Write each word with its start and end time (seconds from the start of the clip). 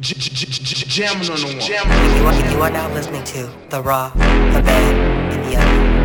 Jamming 0.00 1.28
on 1.28 1.40
the 1.40 1.46
one. 1.46 2.54
You 2.54 2.60
are, 2.62 2.70
now 2.70 2.88
listening 2.94 3.24
to 3.24 3.50
The 3.68 3.82
Raw, 3.82 4.10
The 4.10 4.20
Bad, 4.62 5.32
and 5.32 5.44
The 5.44 5.56
Ugly. 5.58 5.97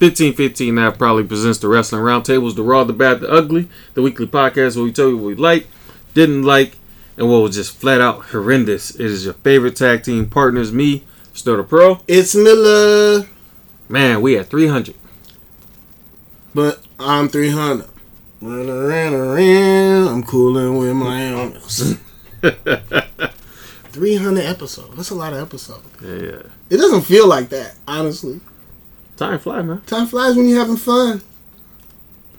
Fifteen 0.00 0.32
fifteen 0.32 0.74
now 0.76 0.90
probably 0.90 1.24
presents 1.24 1.58
the 1.58 1.68
Wrestling 1.68 2.02
Roundtables, 2.02 2.56
the 2.56 2.62
Raw, 2.62 2.84
the 2.84 2.94
Bad, 2.94 3.20
the 3.20 3.30
Ugly, 3.30 3.68
the 3.92 4.00
weekly 4.00 4.26
podcast 4.26 4.74
where 4.74 4.84
we 4.86 4.92
tell 4.92 5.08
you 5.10 5.16
what 5.18 5.26
we 5.26 5.34
like, 5.34 5.66
didn't 6.14 6.42
like, 6.42 6.78
and 7.18 7.28
what 7.30 7.42
was 7.42 7.54
just 7.54 7.76
flat 7.76 8.00
out 8.00 8.24
horrendous. 8.26 8.90
It 8.94 9.02
is 9.04 9.26
your 9.26 9.34
favorite 9.34 9.76
tag 9.76 10.02
team 10.02 10.28
partners, 10.30 10.72
me, 10.72 11.04
Stoner 11.34 11.64
Pro. 11.64 12.00
It's 12.08 12.34
Miller, 12.34 13.28
Man, 13.90 14.22
we 14.22 14.38
at 14.38 14.48
three 14.48 14.68
hundred. 14.68 14.94
but 16.54 16.82
I'm 16.98 17.28
300. 17.28 17.86
Run 18.40 18.70
around, 18.70 19.12
around, 19.14 20.08
I'm 20.08 20.22
cooling 20.22 20.78
with 20.78 20.96
my 20.96 21.26
illness. 21.30 21.94
300 23.92 24.44
episodes. 24.44 24.96
That's 24.96 25.10
a 25.10 25.14
lot 25.14 25.34
of 25.34 25.40
episodes. 25.40 25.86
Yeah, 26.02 26.14
yeah. 26.14 26.42
It 26.70 26.76
doesn't 26.78 27.02
feel 27.02 27.26
like 27.28 27.50
that, 27.50 27.74
honestly. 27.86 28.40
Time 29.20 29.38
fly, 29.38 29.60
man. 29.60 29.82
Time 29.82 30.06
flies 30.06 30.34
when 30.34 30.48
you're 30.48 30.58
having 30.58 30.78
fun. 30.78 31.20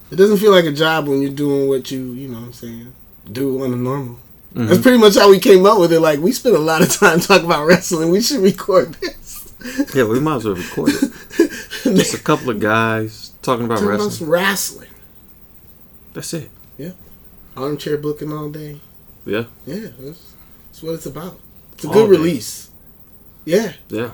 It 0.10 0.16
doesn't 0.16 0.38
feel 0.38 0.50
like 0.52 0.66
a 0.66 0.72
job 0.72 1.08
when 1.08 1.22
you're 1.22 1.30
doing 1.30 1.70
what 1.70 1.92
you, 1.92 2.14
you 2.14 2.28
know 2.28 2.40
what 2.40 2.46
I'm 2.48 2.54
saying, 2.54 2.96
do 3.32 3.64
on 3.64 3.70
the 3.70 3.78
normal. 3.78 4.16
Mm-hmm. 4.56 4.66
That's 4.66 4.82
pretty 4.82 4.98
much 4.98 5.16
how 5.16 5.30
we 5.30 5.38
came 5.38 5.64
up 5.68 5.80
with 5.80 5.94
it. 5.94 6.00
Like, 6.00 6.20
we 6.20 6.32
spent 6.32 6.56
a 6.56 6.60
lot 6.60 6.82
of 6.82 6.90
time 6.92 7.20
talking 7.28 7.46
about 7.46 7.68
wrestling. 7.68 8.10
We 8.10 8.20
should 8.20 8.40
record 8.42 8.96
this. 8.96 9.54
Yeah, 9.94 10.06
we 10.06 10.20
might 10.20 10.38
as 10.38 10.46
well 10.46 10.56
record 10.56 10.90
it. 10.90 11.52
Just 11.84 12.16
a 12.16 12.20
couple 12.20 12.50
of 12.50 12.60
guys 12.60 13.32
talking 13.44 13.66
about 13.66 13.76
Talking 13.76 13.90
wrestling. 13.90 14.10
some 14.10 14.30
wrestling. 14.32 14.90
That's 16.16 16.34
it. 16.34 16.50
Yeah. 16.80 16.94
Armchair 17.56 17.98
booking 17.98 18.34
all 18.34 18.50
day. 18.50 18.82
Yeah, 19.24 19.44
Yeah, 19.68 19.90
that's, 20.00 20.34
that's 20.66 20.82
what 20.82 20.96
it's 20.96 21.06
about. 21.06 21.40
It's 21.74 21.84
a 21.86 21.90
All 21.90 21.94
good 21.94 22.06
day. 22.06 22.10
release. 22.10 22.72
Yeah. 23.46 23.74
yeah. 23.90 24.12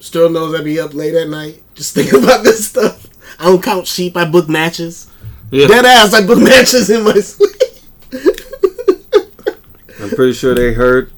Still 0.00 0.28
knows 0.30 0.58
I 0.58 0.62
be 0.62 0.78
up 0.78 0.94
late 0.94 1.14
at 1.14 1.28
night 1.28 1.62
just 1.74 1.94
thinking 1.94 2.18
about 2.24 2.42
this 2.44 2.68
stuff. 2.68 3.06
I 3.38 3.44
don't 3.44 3.62
count 3.62 3.86
sheep. 3.86 4.16
I 4.16 4.24
book 4.24 4.48
matches. 4.48 5.10
Yeah, 5.50 5.68
Dead 5.68 5.84
ass. 5.84 6.12
I 6.14 6.26
book 6.26 6.38
matches 6.42 6.90
in 6.90 7.02
my 7.04 7.14
sleep. 7.14 7.50
I'm 10.00 10.10
pretty 10.10 10.32
sure 10.34 10.54
they 10.54 10.72
heard 10.74 11.10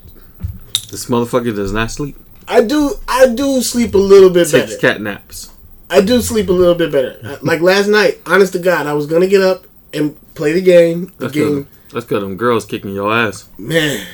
this 0.91 1.06
motherfucker 1.06 1.54
does 1.54 1.72
not 1.72 1.91
sleep. 1.91 2.16
I 2.47 2.62
do. 2.62 2.94
I 3.06 3.28
do 3.34 3.60
sleep 3.60 3.94
a 3.94 3.98
little 3.98 4.30
bit 4.30 4.48
Takes 4.48 4.76
better. 4.76 4.78
cat 4.78 5.00
naps. 5.00 5.53
I 5.91 6.00
do 6.00 6.20
sleep 6.20 6.48
a 6.48 6.53
little 6.53 6.74
bit 6.74 6.92
better. 6.92 7.38
Like 7.42 7.60
last 7.60 7.88
night, 7.88 8.20
honest 8.26 8.53
to 8.54 8.58
God, 8.58 8.86
I 8.86 8.92
was 8.94 9.06
gonna 9.06 9.26
get 9.26 9.42
up 9.42 9.66
and 9.92 10.16
play 10.34 10.53
the 10.53 10.62
game. 10.62 11.06
The 11.19 11.24
That's 11.24 11.32
game, 11.34 11.44
good. 11.54 11.66
That's 11.92 12.06
good. 12.06 12.22
Them 12.22 12.36
girls 12.36 12.64
kicking 12.64 12.94
your 12.94 13.12
ass. 13.12 13.48
man. 13.58 14.06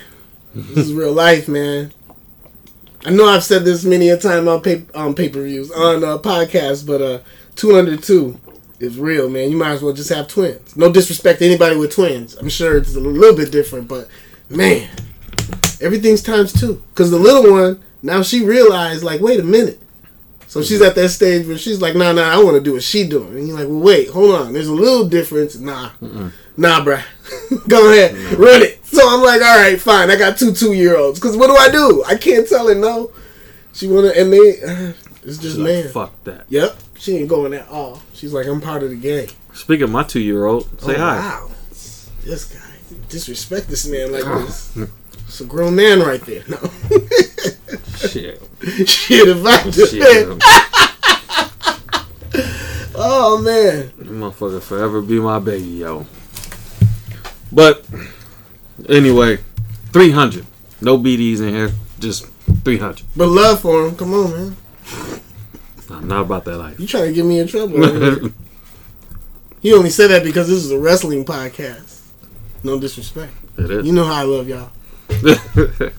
This 0.54 0.86
is 0.86 0.92
real 0.94 1.12
life, 1.12 1.48
man. 1.48 1.92
I 3.04 3.10
know 3.10 3.26
I've 3.26 3.44
said 3.44 3.64
this 3.64 3.84
many 3.84 4.08
a 4.08 4.18
time 4.18 4.48
on 4.48 4.62
pay, 4.62 4.84
on 4.94 5.14
pay 5.14 5.28
per 5.28 5.42
views 5.42 5.70
on 5.70 6.02
uh, 6.02 6.18
podcasts, 6.18 6.86
but 6.86 7.02
uh, 7.02 7.18
two 7.54 7.74
hundred 7.74 8.02
two 8.02 8.40
is 8.80 8.98
real, 8.98 9.28
man. 9.28 9.50
You 9.50 9.56
might 9.56 9.72
as 9.72 9.82
well 9.82 9.92
just 9.92 10.10
have 10.10 10.28
twins. 10.28 10.76
No 10.76 10.90
disrespect 10.92 11.40
to 11.40 11.46
anybody 11.46 11.76
with 11.76 11.92
twins. 11.92 12.36
I'm 12.36 12.48
sure 12.48 12.76
it's 12.76 12.96
a 12.96 13.00
little 13.00 13.36
bit 13.36 13.52
different, 13.52 13.88
but 13.88 14.08
man, 14.48 14.88
everything's 15.80 16.22
times 16.22 16.52
two. 16.52 16.82
Cause 16.94 17.10
the 17.10 17.18
little 17.18 17.52
one 17.52 17.82
now 18.04 18.22
she 18.22 18.44
realized 18.44 19.02
like, 19.02 19.20
wait 19.20 19.40
a 19.40 19.44
minute. 19.44 19.80
So 20.46 20.62
she's 20.62 20.82
at 20.82 20.94
that 20.94 21.08
stage 21.08 21.46
where 21.48 21.58
she's 21.58 21.80
like, 21.80 21.96
nah, 21.96 22.12
nah, 22.12 22.30
I 22.30 22.40
want 22.42 22.56
to 22.56 22.62
do 22.62 22.74
what 22.74 22.82
she 22.82 23.08
doing. 23.08 23.36
And 23.36 23.48
you're 23.48 23.58
like, 23.58 23.66
well, 23.66 23.80
wait, 23.80 24.08
hold 24.10 24.34
on. 24.34 24.52
There's 24.52 24.68
a 24.68 24.74
little 24.74 25.08
difference. 25.08 25.56
Nah, 25.56 25.90
nah, 26.56 26.84
bruh. 26.84 27.02
Go 27.68 27.90
ahead, 27.92 28.14
run 28.38 28.62
it. 28.62 28.84
So 28.86 29.00
I'm 29.08 29.22
like, 29.22 29.40
all 29.42 29.58
right, 29.58 29.80
fine. 29.80 30.10
I 30.10 30.16
got 30.16 30.36
two 30.38 30.52
two 30.52 30.72
year 30.72 30.96
olds. 30.96 31.18
Cause 31.18 31.36
what 31.36 31.48
do 31.48 31.56
I 31.56 31.70
do? 31.70 32.04
I 32.06 32.16
can't 32.16 32.48
tell 32.48 32.68
her 32.68 32.74
no. 32.74 33.12
She 33.72 33.86
wanna, 33.88 34.08
and 34.08 34.32
they, 34.32 34.62
uh, 34.62 34.92
it's 35.24 35.38
just 35.38 35.42
She's 35.42 35.58
like, 35.58 35.66
man. 35.66 35.88
Fuck 35.88 36.24
that. 36.24 36.44
Yep, 36.48 36.76
she 36.98 37.16
ain't 37.16 37.28
going 37.28 37.54
at 37.54 37.68
all. 37.68 38.02
She's 38.12 38.32
like, 38.32 38.46
I'm 38.46 38.60
part 38.60 38.82
of 38.82 38.90
the 38.90 38.96
game. 38.96 39.28
Speaking 39.52 39.84
of 39.84 39.90
my 39.90 40.02
two 40.02 40.20
year 40.20 40.46
old, 40.46 40.64
say 40.80 40.94
Oh, 40.94 40.98
hi. 40.98 41.16
Wow, 41.18 41.50
this 41.70 42.44
guy 42.44 42.60
disrespect 43.08 43.68
this 43.68 43.86
man 43.86 44.12
like 44.12 44.24
this. 44.24 44.76
It's 45.26 45.40
a 45.40 45.44
grown 45.46 45.74
man 45.76 46.00
right 46.00 46.20
there. 46.22 46.44
No, 46.48 46.58
Shit. 47.96 48.40
shit, 48.88 49.28
if 49.28 49.44
I 49.44 49.70
do 49.70 49.86
Shit. 49.86 50.42
Oh 52.96 53.38
man, 53.38 53.88
motherfucker 53.98 54.62
forever 54.62 55.02
be 55.02 55.18
my 55.18 55.40
baby, 55.40 55.64
yo. 55.64 56.06
But 57.54 57.86
anyway, 58.88 59.38
300. 59.92 60.44
No 60.80 60.98
BDs 60.98 61.40
in 61.40 61.54
here. 61.54 61.70
Just 62.00 62.26
300. 62.64 63.02
but 63.16 63.28
love 63.28 63.60
for 63.60 63.86
him. 63.86 63.96
Come 63.96 64.12
on, 64.12 64.30
man. 64.32 64.56
I'm 65.90 66.08
not 66.08 66.22
about 66.22 66.44
that 66.46 66.58
life. 66.58 66.80
You 66.80 66.86
trying 66.86 67.06
to 67.06 67.12
get 67.12 67.24
me 67.24 67.38
in 67.38 67.46
trouble? 67.46 67.78
man. 67.78 68.34
he 69.60 69.72
only 69.72 69.90
said 69.90 70.08
that 70.08 70.24
because 70.24 70.48
this 70.48 70.64
is 70.64 70.72
a 70.72 70.78
wrestling 70.78 71.24
podcast. 71.24 72.02
No 72.64 72.80
disrespect. 72.80 73.32
It 73.56 73.70
is. 73.70 73.86
You 73.86 73.92
know 73.92 74.04
how 74.04 74.14
I 74.14 74.22
love 74.24 74.48
y'all. 74.48 74.70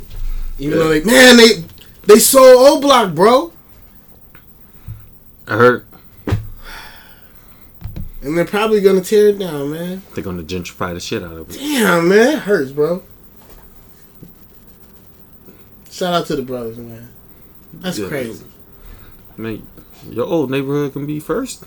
Even 0.60 0.80
though 0.80 0.90
they, 0.90 1.04
man, 1.04 1.38
they 1.38 1.64
they 2.06 2.20
sold 2.20 2.56
O 2.58 2.82
Block, 2.82 3.14
bro, 3.14 3.54
I 5.48 5.56
heard 5.56 5.86
and 8.26 8.38
they're 8.38 8.44
probably 8.46 8.82
gonna 8.82 9.02
tear 9.02 9.28
it 9.30 9.40
down, 9.40 9.72
man. 9.72 10.02
they're 10.14 10.24
gonna 10.24 10.44
gentrify 10.44 10.94
the 10.94 11.00
shit 11.00 11.24
out 11.24 11.34
of 11.38 11.50
it. 11.50 11.58
Damn, 11.58 12.10
man, 12.10 12.34
it 12.34 12.40
hurts, 12.40 12.72
bro. 12.72 13.02
Shout 15.92 16.14
out 16.14 16.26
to 16.28 16.36
the 16.36 16.42
brothers, 16.42 16.78
man. 16.78 17.10
That's 17.74 17.98
Yeah. 17.98 18.08
crazy, 18.08 18.44
Man, 19.38 19.66
your 20.10 20.26
old 20.26 20.50
neighborhood 20.52 20.94
can 20.94 21.06
be 21.06 21.20
first. 21.20 21.64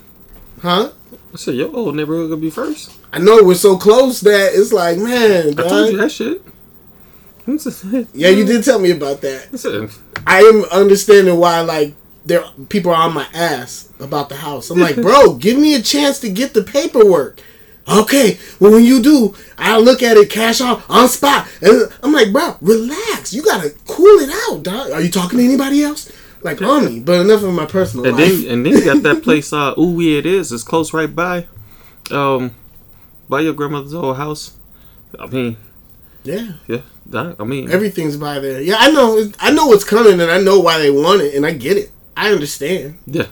huh? 0.61 0.89
I 1.33 1.37
said 1.37 1.55
your 1.55 1.73
old 1.75 1.95
neighborhood 1.95 2.31
can 2.31 2.39
be 2.39 2.49
first. 2.49 2.91
I 3.13 3.19
know 3.19 3.41
we're 3.43 3.53
so 3.55 3.77
close 3.77 4.19
that 4.21 4.51
it's 4.53 4.73
like, 4.73 4.97
man, 4.97 5.49
I 5.59 5.67
told 5.67 5.91
you 5.91 5.97
that 5.97 6.11
shit. 6.11 6.41
yeah, 8.13 8.29
you 8.29 8.45
did 8.45 8.63
tell 8.63 8.77
me 8.79 8.91
about 8.91 9.21
that. 9.21 9.47
I 10.27 10.41
am 10.41 10.63
understanding 10.65 11.37
why 11.37 11.61
like 11.61 11.95
there 12.25 12.43
people 12.69 12.91
are 12.91 13.07
on 13.07 13.13
my 13.13 13.27
ass 13.33 13.89
about 13.99 14.29
the 14.29 14.35
house. 14.35 14.69
I'm 14.69 14.79
like, 14.79 14.95
bro, 14.95 15.35
give 15.39 15.57
me 15.57 15.75
a 15.75 15.81
chance 15.81 16.19
to 16.19 16.29
get 16.29 16.53
the 16.53 16.63
paperwork. 16.63 17.41
Okay, 17.91 18.37
well 18.59 18.71
when 18.71 18.83
you 18.83 19.01
do, 19.01 19.33
I'll 19.57 19.81
look 19.81 20.03
at 20.03 20.15
it 20.17 20.29
cash 20.29 20.61
out 20.61 20.83
on 20.89 21.07
spot. 21.09 21.47
And 21.61 21.91
I'm 22.03 22.13
like, 22.13 22.31
bro, 22.31 22.55
relax. 22.61 23.33
You 23.33 23.41
gotta 23.43 23.71
cool 23.87 24.19
it 24.19 24.29
out, 24.49 24.61
dog. 24.63 24.91
Are 24.91 25.01
you 25.01 25.09
talking 25.09 25.39
to 25.39 25.43
anybody 25.45 25.81
else? 25.83 26.11
Like 26.41 26.61
on 26.61 26.85
me, 26.85 26.99
but 27.01 27.19
enough 27.19 27.43
of 27.43 27.53
my 27.53 27.65
personal 27.65 28.05
And 28.05 28.15
life. 28.17 28.29
then 28.29 28.51
and 28.51 28.65
then 28.65 28.73
you 28.73 28.85
got 28.85 29.03
that 29.03 29.23
place 29.27 29.51
uh 29.51 29.73
ooh 29.77 29.99
yeah 29.99 30.19
it 30.19 30.25
is. 30.25 30.51
It's 30.51 30.63
close 30.63 30.93
right 30.93 31.13
by 31.13 31.47
um 32.11 32.51
by 33.27 33.41
your 33.41 33.53
grandmother's 33.53 33.93
old 33.93 34.17
house. 34.17 34.55
I 35.19 35.25
mean, 35.25 35.57
yeah, 36.23 36.53
yeah. 36.67 36.81
That, 37.07 37.37
I 37.39 37.43
mean 37.43 37.71
everything's 37.71 38.17
by 38.17 38.39
there. 38.39 38.61
Yeah, 38.61 38.75
I 38.79 38.91
know. 38.91 39.29
I 39.39 39.51
know 39.51 39.65
what's 39.67 39.83
coming, 39.83 40.21
and 40.21 40.29
I 40.31 40.39
know 40.39 40.59
why 40.59 40.77
they 40.77 40.91
want 40.91 41.21
it, 41.21 41.33
and 41.35 41.45
I 41.45 41.51
get 41.53 41.75
it. 41.75 41.89
I 42.21 42.31
understand. 42.31 42.99
Yeah. 43.07 43.27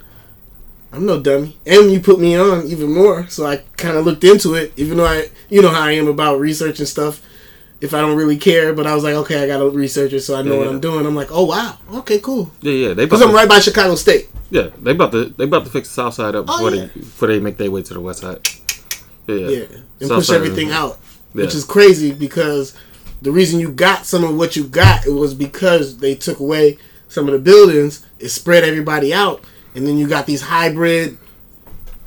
I'm 0.92 1.06
no 1.06 1.20
dummy. 1.22 1.58
And 1.66 1.92
you 1.92 2.00
put 2.00 2.20
me 2.20 2.36
on 2.38 2.66
even 2.68 2.94
more, 2.94 3.28
so 3.28 3.46
I 3.46 3.58
kind 3.76 3.98
of 3.98 4.06
looked 4.06 4.24
into 4.24 4.54
it. 4.56 4.72
Even 4.78 4.98
though 4.98 5.06
I, 5.06 5.30
you 5.50 5.62
know 5.62 5.70
how 5.70 5.82
I 5.84 5.92
am 5.92 6.08
about 6.08 6.40
research 6.40 6.80
and 6.80 6.88
stuff. 6.88 7.22
if 7.80 7.94
I 7.94 8.00
don't 8.02 8.16
really 8.18 8.38
care. 8.38 8.74
But 8.74 8.88
I 8.88 8.96
was 8.96 9.04
like, 9.04 9.14
okay, 9.16 9.44
I 9.44 9.48
gotta 9.48 9.70
research 9.70 10.14
it 10.14 10.22
so 10.22 10.36
I 10.36 10.42
know 10.42 10.54
Yeah, 10.54 10.58
what 10.60 10.64
yeah. 10.66 10.70
I'm 10.72 10.80
doing. 10.80 11.06
I'm 11.06 11.14
like, 11.16 11.28
oh 11.32 11.46
wow, 11.46 11.78
okay, 12.00 12.20
cool. 12.20 12.50
Yeah, 12.62 12.72
yeah. 12.88 12.94
They 12.96 13.06
Because 13.06 13.22
I'm 13.22 13.34
right 13.34 13.48
by 13.50 13.60
Chicago 13.60 13.96
State. 13.96 14.30
yeah, 14.50 14.70
they 14.82 14.92
about 14.92 15.12
to 15.12 15.26
they 15.26 15.44
about 15.44 15.66
to 15.66 15.72
fix 15.72 15.90
the 15.90 15.94
south 15.94 16.14
side 16.16 16.34
up 16.36 16.46
Oh, 16.48 16.54
before 16.58 16.72
yeah. 16.74 16.86
they 16.88 17.00
before 17.02 17.28
they 17.28 17.40
make 17.40 17.58
their 17.58 17.70
way 17.70 17.82
to 17.84 17.94
the 17.94 18.00
west 18.00 18.22
side. 18.22 18.40
Yeah, 19.28 19.36
yeah. 19.36 19.48
Yeah, 19.50 19.66
and 20.00 20.08
South 20.10 20.20
push 20.20 20.30
everything 20.32 20.72
out, 20.72 20.98
which 21.34 21.54
is 21.54 21.66
crazy 21.66 22.12
because 22.14 22.74
the 23.22 23.32
reason 23.32 23.60
you 23.60 23.70
got 23.72 24.06
some 24.06 24.24
of 24.24 24.36
what 24.38 24.56
you 24.56 24.64
got 24.64 25.06
it 25.06 25.12
was 25.12 25.34
because 25.34 25.98
they 25.98 26.16
took 26.16 26.40
away 26.40 26.78
some 27.08 27.28
of 27.28 27.34
the 27.34 27.40
buildings. 27.40 28.06
It 28.20 28.30
spread 28.30 28.64
everybody 28.64 29.14
out, 29.14 29.44
and 29.76 29.88
then 29.88 29.98
you 29.98 30.08
got 30.08 30.26
these 30.26 30.42
hybrid, 30.42 31.18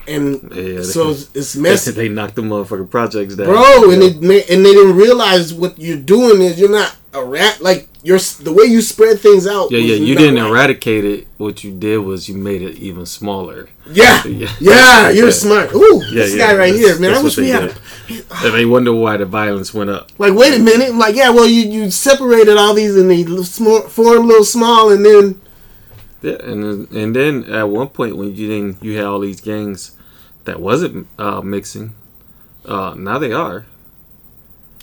and 0.06 0.40
Yeah, 0.54 0.62
they- 0.78 0.82
so 0.82 1.10
it's, 1.10 1.30
it's 1.34 1.56
messy, 1.56 1.90
they 2.00 2.08
knocked 2.08 2.34
the 2.36 2.42
motherfucking 2.42 2.90
projects 2.90 3.36
down, 3.36 3.46
bro. 3.46 3.90
And 3.90 4.02
Yeah. 4.02 4.08
it 4.08 4.50
and 4.50 4.64
they 4.64 4.72
didn't 4.72 4.96
realize 4.96 5.52
what 5.54 5.78
you're 5.78 5.96
doing 5.96 6.40
is 6.42 6.58
you're 6.58 6.70
not 6.70 6.96
a 7.12 7.24
rat. 7.24 7.60
Like 7.60 7.88
you're 8.02 8.18
the 8.18 8.52
way 8.52 8.64
you 8.64 8.80
spread 8.80 9.20
things 9.20 9.46
out. 9.46 9.70
yeah, 9.70 9.78
yeah. 9.78 9.96
You 9.96 10.14
didn't 10.14 10.36
right. 10.42 10.48
eradicate 10.50 11.04
it. 11.04 11.26
What 11.36 11.62
you 11.64 11.70
did 11.72 11.98
was 11.98 12.28
you 12.28 12.34
made 12.36 12.62
it 12.62 12.76
even 12.76 13.04
smaller. 13.04 13.68
Yeah, 13.90 14.22
Yeah. 14.26 14.48
yeah, 14.60 15.10
you're 15.18 15.32
smart. 15.32 15.74
Ooh, 15.74 16.02
Yeah, 16.08 16.14
this 16.24 16.36
guy 16.36 16.54
right 16.56 16.72
that's- 16.72 16.78
here, 16.78 16.98
man. 16.98 17.14
I 17.14 17.22
wish 17.22 17.36
we 17.36 17.44
they 17.44 17.48
had. 17.50 17.74
did. 18.08 18.24
And 18.44 18.54
they 18.54 18.64
wonder 18.64 18.92
why 18.92 19.16
the 19.18 19.26
violence 19.26 19.74
went 19.74 19.90
up. 19.90 20.10
Like, 20.18 20.34
wait 20.34 20.54
a 20.54 20.58
minute. 20.58 20.88
I'm 20.90 20.98
like, 20.98 21.14
yeah, 21.14 21.30
well, 21.30 21.46
you 21.46 21.62
you 21.70 21.90
separated 21.90 22.56
all 22.56 22.74
these 22.74 22.96
and 22.96 23.10
they 23.10 23.22
little 23.24 23.44
small, 23.44 23.82
form 23.82 24.24
a 24.24 24.26
little 24.26 24.44
small, 24.44 24.90
and 24.90 25.04
then 25.04 25.40
Yeah, 26.22 26.36
and 26.42 26.62
then- 26.62 26.88
and 26.94 27.16
then 27.16 27.44
at 27.44 27.68
one 27.68 27.88
point 27.88 28.16
when 28.16 28.34
you 28.34 28.46
didn't, 28.48 28.82
you 28.84 28.96
had 28.96 29.06
all 29.06 29.20
these 29.20 29.40
gangs 29.40 29.92
that 30.44 30.60
wasn't 30.60 31.06
uh, 31.18 31.40
mixing. 31.40 31.94
Uh, 32.66 32.94
now 32.96 33.18
they 33.18 33.32
are. 33.32 33.64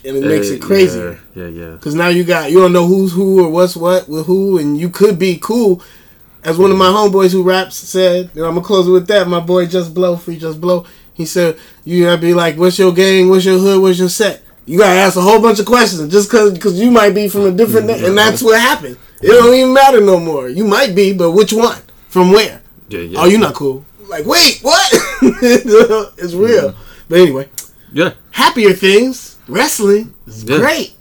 and 0.05 0.15
it 0.17 0.23
makes 0.23 0.49
Uh, 0.49 0.53
it 0.53 0.61
crazier. 0.61 1.19
Yeah, 1.35 1.43
yeah, 1.47 1.49
yeah. 1.49 1.71
Because 1.71 1.95
now 1.95 2.07
you 2.07 2.23
got 2.23 2.51
you 2.51 2.59
don't 2.59 2.71
know 2.71 2.85
who's 2.87 3.11
who 3.13 3.43
or 3.43 3.49
what's 3.49 3.75
what 3.75 4.07
with 4.07 4.25
who, 4.27 4.57
and 4.57 4.79
you 4.79 4.89
could 4.89 5.17
be 5.19 5.37
cool. 5.41 5.81
As 6.43 6.57
one 6.57 6.71
of 6.71 6.77
my 6.77 6.85
homeboys 6.87 7.31
who 7.33 7.41
raps 7.43 7.75
said, 7.75 8.29
and 8.35 8.45
I'm 8.45 8.53
gonna 8.55 8.61
close 8.61 8.87
it 8.87 8.91
with 8.91 9.07
that. 9.07 9.27
My 9.27 9.39
boy 9.41 9.65
Just 9.65 9.93
Blow, 9.93 10.15
free 10.15 10.37
Just 10.37 10.61
Blow. 10.61 10.85
He 11.13 11.25
said 11.25 11.57
you 11.83 12.03
gotta 12.05 12.21
be 12.21 12.33
like, 12.33 12.57
what's 12.57 12.77
your 12.79 12.93
gang, 12.93 13.27
what's 13.29 13.43
your 13.45 13.57
hood, 13.57 13.81
what's 13.81 13.99
your 13.99 14.07
set. 14.09 14.43
You 14.65 14.77
gotta 14.77 14.99
ask 14.99 15.17
a 15.17 15.21
whole 15.21 15.41
bunch 15.41 15.59
of 15.59 15.65
questions 15.65 16.11
just 16.11 16.29
cause, 16.29 16.57
cause 16.59 16.79
you 16.79 16.91
might 16.91 17.13
be 17.15 17.27
from 17.27 17.41
a 17.41 17.51
different, 17.51 17.87
na- 17.89 17.93
and 18.05 18.17
that's 18.17 18.41
what 18.41 18.59
happened. 18.59 18.97
It 19.21 19.27
don't 19.27 19.53
even 19.53 19.73
matter 19.73 19.99
no 20.01 20.19
more. 20.19 20.47
You 20.49 20.63
might 20.65 20.95
be, 20.95 21.13
but 21.13 21.31
which 21.31 21.51
one? 21.53 21.81
From 22.07 22.31
where? 22.31 22.61
Yeah, 22.89 22.99
yeah. 22.99 23.19
Oh, 23.21 23.25
you 23.25 23.37
not 23.37 23.53
cool. 23.55 23.83
Like, 24.07 24.25
wait, 24.25 24.59
what? 24.61 24.89
it's 26.17 26.33
real. 26.33 26.75
But 27.09 27.19
anyway, 27.19 27.49
Yeah, 27.91 28.13
happier 28.31 28.73
things. 28.73 29.37
Wrestling 29.47 30.13
is 30.27 30.43
Yeah. 30.43 30.57
great. 30.59 30.93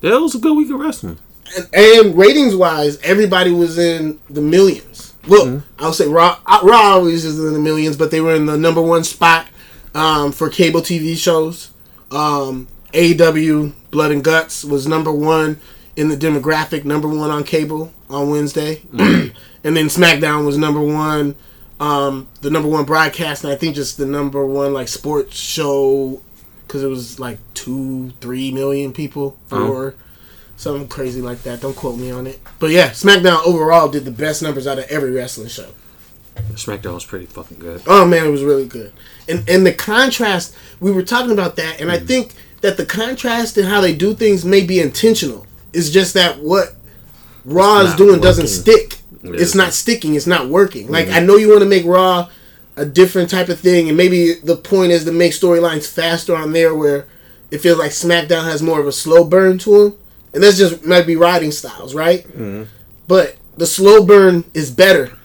That 0.00 0.20
was 0.20 0.34
a 0.34 0.38
good 0.38 0.56
week 0.56 0.70
of 0.70 0.78
wrestling. 0.80 1.18
And, 1.56 1.68
and 1.74 2.16
ratings 2.18 2.54
wise, 2.54 2.98
everybody 3.02 3.50
was 3.52 3.78
in 3.78 4.18
the 4.28 4.40
millions. 4.40 5.14
Well, 5.26 5.62
I'll 5.78 5.92
say 5.94 6.06
Raw. 6.06 6.38
uh, 6.46 6.60
Raw 6.62 6.94
always 6.96 7.24
is 7.24 7.38
in 7.38 7.52
the 7.54 7.58
millions, 7.58 7.96
but 7.96 8.10
they 8.10 8.20
were 8.20 8.34
in 8.34 8.46
the 8.46 8.58
number 8.58 8.82
one 8.82 9.02
spot 9.04 9.46
um, 9.94 10.32
for 10.32 10.50
cable 10.50 10.80
TV 10.80 11.16
shows. 11.16 11.70
Um, 12.10 12.68
AEW 12.92 13.72
Blood 13.90 14.10
and 14.12 14.22
Guts 14.22 14.64
was 14.64 14.86
number 14.86 15.10
one 15.12 15.58
in 15.96 16.08
the 16.08 16.16
demographic, 16.16 16.84
number 16.84 17.08
one 17.08 17.30
on 17.30 17.44
cable 17.44 17.92
on 18.10 18.30
Wednesday, 18.30 18.82
and 18.98 19.32
then 19.62 19.86
SmackDown 19.86 20.44
was 20.44 20.58
number 20.58 20.80
one, 20.80 21.36
um, 21.80 22.26
the 22.40 22.50
number 22.50 22.68
one 22.68 22.84
broadcast, 22.84 23.44
and 23.44 23.52
I 23.52 23.56
think 23.56 23.74
just 23.74 23.96
the 23.96 24.06
number 24.06 24.44
one 24.46 24.72
like 24.72 24.88
sports 24.88 25.36
show 25.36 26.20
because 26.66 26.82
it 26.82 26.88
was 26.88 27.20
like 27.20 27.38
two, 27.54 28.10
three 28.20 28.50
million 28.50 28.92
people 28.92 29.36
Oh. 29.52 29.66
for 29.66 29.94
something 30.56 30.88
crazy 30.88 31.20
like 31.20 31.42
that. 31.42 31.60
Don't 31.60 31.76
quote 31.76 31.98
me 31.98 32.10
on 32.10 32.26
it, 32.26 32.40
but 32.58 32.70
yeah, 32.70 32.90
SmackDown 32.90 33.44
overall 33.46 33.88
did 33.88 34.04
the 34.04 34.10
best 34.10 34.42
numbers 34.42 34.66
out 34.66 34.78
of 34.78 34.84
every 34.86 35.10
wrestling 35.12 35.48
show. 35.48 35.70
SmackDown 36.54 36.94
was 36.94 37.04
pretty 37.04 37.26
fucking 37.26 37.58
good. 37.58 37.82
Oh 37.86 38.04
man, 38.06 38.26
it 38.26 38.30
was 38.30 38.42
really 38.42 38.66
good. 38.66 38.92
And 39.28 39.48
and 39.48 39.64
the 39.64 39.72
contrast, 39.72 40.54
we 40.80 40.90
were 40.90 41.02
talking 41.02 41.30
about 41.32 41.54
that, 41.56 41.80
and 41.80 41.90
I 41.90 41.98
Mm. 41.98 42.06
think 42.08 42.32
that 42.60 42.76
the 42.76 42.86
contrast 42.86 43.56
in 43.58 43.66
how 43.66 43.80
they 43.80 43.94
do 43.94 44.14
things 44.14 44.44
may 44.44 44.62
be 44.62 44.80
intentional. 44.80 45.46
It's 45.74 45.90
just 45.90 46.14
that 46.14 46.38
what 46.40 46.74
Raw 47.44 47.80
It's 47.80 47.90
is 47.90 47.96
doing 47.96 48.20
doesn't 48.20 48.48
stick. 48.48 48.98
Yeah, 49.22 49.32
it's 49.32 49.42
it's 49.42 49.54
not 49.54 49.72
sticking. 49.72 50.14
It's 50.14 50.26
not 50.26 50.48
working. 50.48 50.90
Like 50.90 51.06
Mm-hmm. 51.06 51.16
I 51.16 51.20
know 51.20 51.36
you 51.36 51.48
want 51.48 51.60
to 51.62 51.68
make 51.68 51.84
Raw 51.84 52.28
a 52.76 52.84
different 52.84 53.30
type 53.30 53.48
of 53.48 53.60
thing, 53.60 53.88
and 53.88 53.96
maybe 53.96 54.34
the 54.34 54.56
point 54.56 54.92
is 54.92 55.04
to 55.04 55.12
make 55.12 55.32
storylines 55.32 55.86
faster 55.90 56.34
on 56.34 56.52
there, 56.52 56.74
where 56.74 57.06
it 57.50 57.58
feels 57.58 57.78
like 57.78 57.92
SmackDown 57.92 58.44
has 58.44 58.62
more 58.62 58.80
of 58.80 58.86
a 58.86 58.92
slow 58.92 59.24
burn 59.24 59.58
to 59.58 59.70
them, 59.84 59.98
and 60.32 60.42
that's 60.42 60.58
just 60.58 60.84
might 60.84 61.06
be 61.06 61.16
writing 61.16 61.52
styles, 61.52 61.94
right? 61.94 62.26
Mm-hmm. 62.28 62.64
But 63.06 63.36
the 63.56 63.66
slow 63.66 64.04
burn 64.04 64.44
is 64.54 64.70
better 64.70 65.16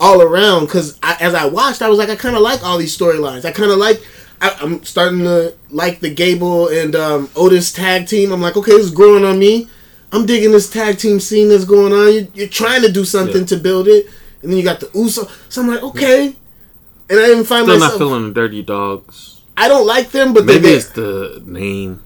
all 0.00 0.20
around 0.20 0.66
because 0.66 0.98
as 1.02 1.34
I 1.34 1.46
watched, 1.46 1.80
I 1.82 1.88
was 1.88 1.98
like, 1.98 2.10
I 2.10 2.16
kind 2.16 2.36
of 2.36 2.42
like 2.42 2.62
all 2.62 2.78
these 2.78 2.96
storylines. 2.96 3.44
I 3.44 3.52
kind 3.52 3.70
of 3.70 3.78
like. 3.78 4.02
I, 4.40 4.56
I'm 4.60 4.84
starting 4.84 5.18
to 5.24 5.52
like 5.68 5.98
the 5.98 6.14
Gable 6.14 6.68
and 6.68 6.94
um, 6.94 7.28
Otis 7.34 7.72
tag 7.72 8.06
team. 8.06 8.30
I'm 8.30 8.40
like, 8.40 8.56
okay, 8.56 8.70
this 8.70 8.84
is 8.84 8.92
growing 8.92 9.24
on 9.24 9.36
me. 9.36 9.68
I'm 10.12 10.24
digging 10.26 10.52
this 10.52 10.70
tag 10.70 10.98
team 10.98 11.20
scene 11.20 11.48
that's 11.48 11.64
going 11.64 11.92
on. 11.92 12.12
You're, 12.12 12.26
you're 12.34 12.48
trying 12.48 12.82
to 12.82 12.90
do 12.92 13.04
something 13.04 13.40
Yeah. 13.42 13.46
to 13.46 13.56
build 13.58 13.88
it, 13.88 14.06
and 14.42 14.50
then 14.50 14.56
you 14.58 14.64
got 14.64 14.80
the 14.80 14.90
Uso. 14.94 15.28
So 15.48 15.62
I'm 15.62 15.68
like, 15.68 15.82
okay. 15.82 16.34
And 17.10 17.18
I 17.18 17.26
didn't 17.26 17.44
find 17.44 17.64
Still 17.66 17.78
myself. 17.78 17.92
not 17.92 17.98
feeling 17.98 18.28
the 18.28 18.34
Dirty 18.34 18.62
Dawgs. 18.62 19.40
I 19.56 19.68
don't 19.68 19.86
like 19.86 20.10
them, 20.10 20.32
but 20.34 20.44
Maybe 20.44 20.68
it's 20.68 20.90
the 20.90 21.42
name. 21.44 22.02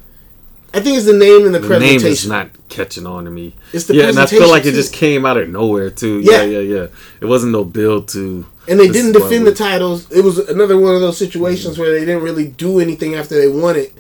I 0.75 0.81
think 0.81 0.97
it's 0.97 1.05
the 1.07 1.13
name 1.13 1.45
and 1.45 1.55
the, 1.55 1.59
The 1.59 1.67
presentation. 1.67 2.03
name 2.05 2.13
is 2.13 2.27
not 2.27 2.49
catching 2.71 3.07
on 3.07 3.25
to 3.27 3.31
me. 3.31 3.55
It's 3.75 3.85
the 3.85 3.93
presentation. 3.93 3.99
yeah, 4.05 4.09
and 4.09 4.19
I 4.19 4.27
feel 4.27 4.49
like 4.49 4.65
it 4.65 4.73
just 4.73 4.93
came 4.95 5.27
out 5.27 5.37
of 5.37 5.49
nowhere 5.51 5.91
too. 5.91 6.21
Yeah. 6.21 6.43
Yeah, 6.43 6.61
yeah, 6.61 6.77
yeah. 6.81 6.87
It 7.21 7.27
wasn't 7.27 7.53
no 7.53 7.63
build 7.63 8.09
to. 8.09 8.47
and 8.69 8.81
they 8.81 8.89
didn't 8.89 9.13
defend 9.13 9.47
the 9.47 9.55
titles. 9.55 10.11
It 10.11 10.25
was 10.25 10.39
another 10.39 10.79
one 10.79 10.95
of 10.95 11.03
those 11.03 11.19
situations 11.19 11.79
where 11.79 11.93
they 11.93 12.01
didn't 12.01 12.23
really 12.23 12.47
do 12.49 12.81
anything 12.81 13.15
after 13.17 13.35
they 13.39 13.49
won 13.49 13.77
it. 13.77 13.93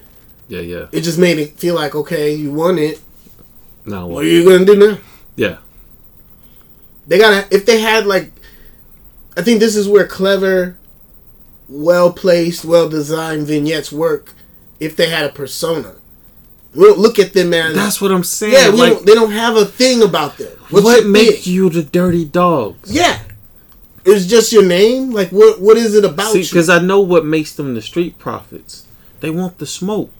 Yeah, 0.48 0.60
yeah. 0.60 0.86
It 0.92 1.02
just 1.02 1.18
made 1.18 1.38
it 1.38 1.58
feel 1.58 1.74
like, 1.74 1.94
okay, 1.94 2.32
you 2.34 2.52
won 2.52 2.78
it. 2.78 3.00
Now 3.84 4.06
What 4.06 4.14
what? 4.14 4.24
are 4.24 4.28
you 4.28 4.44
gonna 4.44 4.64
do 4.64 4.76
now? 4.76 4.98
Yeah, 5.36 5.56
They 7.06 7.18
gotta 7.18 7.46
if 7.54 7.66
they 7.66 7.80
had 7.80 8.06
like 8.06 8.30
I 9.36 9.42
think 9.42 9.60
this 9.60 9.76
is 9.76 9.88
where 9.88 10.06
clever, 10.06 10.76
well 11.68 12.12
placed, 12.12 12.64
well 12.64 12.88
designed 12.88 13.46
vignettes 13.46 13.90
work 13.90 14.34
if 14.78 14.94
they 14.96 15.08
had 15.08 15.24
a 15.24 15.32
persona. 15.32 15.94
We 16.74 16.84
don't 16.84 16.98
look 16.98 17.18
at 17.18 17.32
them 17.32 17.52
as 17.52 17.74
that's 17.74 18.00
what 18.00 18.12
I'm 18.12 18.24
saying. 18.24 18.54
Yeah, 18.54 18.70
we 18.70 18.76
like, 18.78 18.92
don't, 18.92 19.06
they 19.06 19.14
don't 19.14 19.30
have 19.32 19.56
a 19.56 19.64
thing 19.64 20.02
about 20.02 20.38
them. 20.38 20.56
What's 20.70 20.84
what 20.84 21.06
makes 21.06 21.46
you 21.46 21.68
the 21.68 21.82
Dirty 21.82 22.24
Dawgs? 22.24 22.92
Yeah. 22.92 23.22
It's 24.04 24.26
just 24.26 24.52
your 24.52 24.64
name? 24.64 25.10
Like 25.12 25.30
what 25.30 25.60
what 25.60 25.76
is 25.76 25.94
it 25.94 26.04
about 26.04 26.32
See, 26.32 26.42
because 26.42 26.68
I 26.68 26.78
know 26.78 27.00
what 27.00 27.24
makes 27.24 27.54
them 27.54 27.74
the 27.74 27.82
street 27.82 28.18
profits. 28.18 28.86
They 29.20 29.30
want 29.30 29.58
the 29.58 29.66
smoke. 29.66 30.10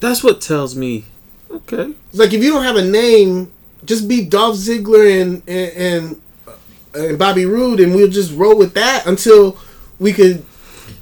That's 0.00 0.22
what 0.22 0.40
tells 0.40 0.74
me. 0.76 1.04
Okay. 1.50 1.94
It's 2.10 2.18
like 2.18 2.32
if 2.32 2.42
you 2.42 2.50
don't 2.50 2.64
have 2.64 2.76
a 2.76 2.84
name, 2.84 3.50
just 3.84 4.08
be 4.08 4.24
Dolph 4.24 4.56
Ziggler 4.56 5.20
and 5.20 5.42
and 5.48 5.72
and, 5.76 6.22
uh, 6.46 7.08
and 7.08 7.18
Bobby 7.18 7.46
Roode, 7.46 7.80
and 7.80 7.94
we'll 7.94 8.08
just 8.10 8.34
roll 8.34 8.56
with 8.56 8.74
that 8.74 9.06
until 9.06 9.56
we 9.98 10.12
could. 10.12 10.44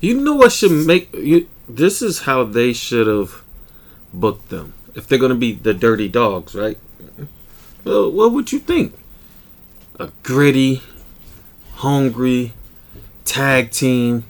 You 0.00 0.20
know 0.20 0.34
what 0.34 0.52
should 0.52 0.72
make 0.72 1.14
you? 1.14 1.48
This 1.68 2.02
is 2.02 2.20
how 2.20 2.44
they 2.44 2.72
should 2.72 3.06
have 3.06 3.42
booked 4.12 4.50
them. 4.50 4.74
If 4.94 5.06
they're 5.06 5.18
gonna 5.18 5.34
be 5.34 5.52
the 5.52 5.74
dirty 5.74 6.08
dawgs, 6.08 6.54
right? 6.54 6.78
Well, 7.84 8.10
what 8.10 8.32
would 8.32 8.52
you 8.52 8.58
think? 8.58 8.94
A 9.98 10.10
gritty, 10.22 10.82
hungry 11.74 12.52
tag 13.24 13.70
team 13.70 14.24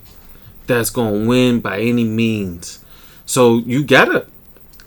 that's 0.66 0.90
gonna 0.90 1.26
win 1.26 1.60
by 1.60 1.80
any 1.80 2.04
means. 2.04 2.84
So 3.24 3.58
you 3.58 3.84
gotta 3.84 4.26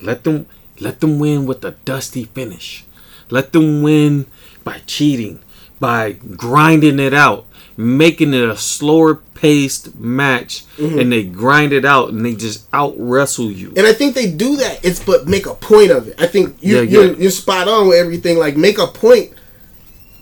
let 0.01 0.23
them 0.23 0.45
let 0.79 0.99
them 0.99 1.19
win 1.19 1.45
with 1.45 1.63
a 1.65 1.71
dusty 1.85 2.25
finish. 2.25 2.85
Let 3.29 3.53
them 3.53 3.81
win 3.81 4.25
by 4.63 4.81
cheating, 4.85 5.39
by 5.79 6.13
grinding 6.13 6.99
it 6.99 7.13
out, 7.13 7.45
making 7.77 8.33
it 8.33 8.43
a 8.43 8.57
slower 8.57 9.15
paced 9.15 9.95
match, 9.95 10.65
mm-hmm. 10.77 10.99
and 10.99 11.11
they 11.11 11.23
grind 11.23 11.71
it 11.71 11.85
out 11.85 12.09
and 12.09 12.25
they 12.25 12.35
just 12.35 12.67
out 12.73 12.93
wrestle 12.97 13.51
you. 13.51 13.73
And 13.77 13.85
I 13.85 13.93
think 13.93 14.15
they 14.15 14.29
do 14.29 14.57
that. 14.57 14.83
It's 14.83 15.03
but 15.03 15.27
make 15.27 15.45
a 15.45 15.53
point 15.53 15.91
of 15.91 16.07
it. 16.07 16.21
I 16.21 16.27
think 16.27 16.57
you, 16.61 16.77
Yeah, 16.77 16.81
you're 16.81 17.13
you're 17.13 17.31
spot 17.31 17.67
on 17.67 17.87
with 17.87 17.97
everything. 17.97 18.37
Like 18.37 18.57
make 18.57 18.77
a 18.77 18.87
point 18.87 19.33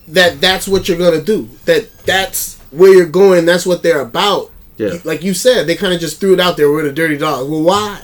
that 0.09 0.39
that's 0.39 0.67
what 0.67 0.87
you're 0.87 0.97
gonna 0.97 1.21
do. 1.21 1.49
That 1.65 1.91
that's 2.05 2.59
where 2.71 2.93
you're 2.93 3.05
going. 3.05 3.45
That's 3.45 3.65
what 3.65 3.83
they're 3.83 4.01
about. 4.01 4.51
Yeah. 4.77 4.97
Like 5.03 5.23
you 5.23 5.33
said, 5.33 5.65
they 5.65 5.75
kind 5.75 5.93
of 5.93 5.99
just 5.99 6.19
threw 6.19 6.33
it 6.33 6.39
out 6.39 6.57
there. 6.57 6.69
We're 6.69 6.83
the 6.83 6.91
dirty 6.91 7.17
dawgs. 7.17 7.49
Well, 7.49 7.63
why? 7.63 8.01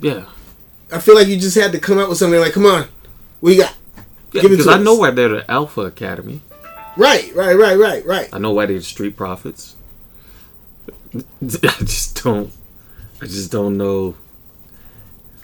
Yeah. 0.00 0.24
I 0.92 0.98
feel 1.00 1.14
like 1.14 1.28
you 1.28 1.36
just 1.38 1.56
had 1.56 1.72
to 1.72 1.78
come 1.78 1.98
up 1.98 2.08
with 2.08 2.18
something 2.18 2.40
like, 2.40 2.52
come 2.52 2.66
on, 2.66 2.88
we 3.40 3.56
got. 3.56 3.74
Yeah, 4.32 4.42
because 4.42 4.66
I 4.68 4.78
know 4.78 4.94
why 4.94 5.10
they're 5.10 5.28
the 5.28 5.50
Alpha 5.50 5.82
Academy. 5.82 6.40
Right, 6.96 7.34
right, 7.34 7.54
right, 7.54 7.78
right, 7.78 8.04
right. 8.04 8.28
I 8.32 8.38
know 8.38 8.52
why 8.52 8.66
they're 8.66 8.78
the 8.78 8.84
Street 8.84 9.16
Profits. 9.16 9.76
I 11.14 11.20
just 11.40 12.22
don't. 12.22 12.52
I 13.22 13.26
just 13.26 13.50
don't 13.50 13.76
know 13.76 14.14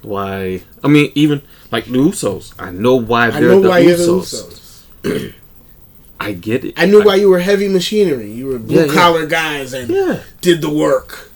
why. 0.03 0.63
I 0.83 0.89
mean, 0.89 1.11
even 1.15 1.43
like 1.71 1.87
the 1.87 1.93
Usos. 1.99 2.53
I 2.59 2.71
know 2.71 2.97
why 2.97 3.31
they're 3.31 3.41
know 3.43 3.61
the, 3.63 3.69
why 3.69 3.79
you're 3.81 3.97
the 3.97 4.03
Usos. 4.05 4.83
Usos. 5.03 5.35
I 6.21 6.33
get 6.33 6.65
it. 6.65 6.75
I 6.79 6.87
knew 6.87 7.05
why 7.05 7.17
you 7.17 7.29
were 7.29 7.41
heavy 7.41 7.69
machinery. 7.69 8.31
You 8.31 8.47
were 8.47 8.59
blue 8.59 8.81
Yeah, 8.81 8.85
yeah. 8.87 8.93
collar 8.95 9.27
guys 9.27 9.73
and 9.73 9.91
Yeah, 9.91 10.23
did 10.41 10.61
the 10.63 10.71
work. 10.71 11.31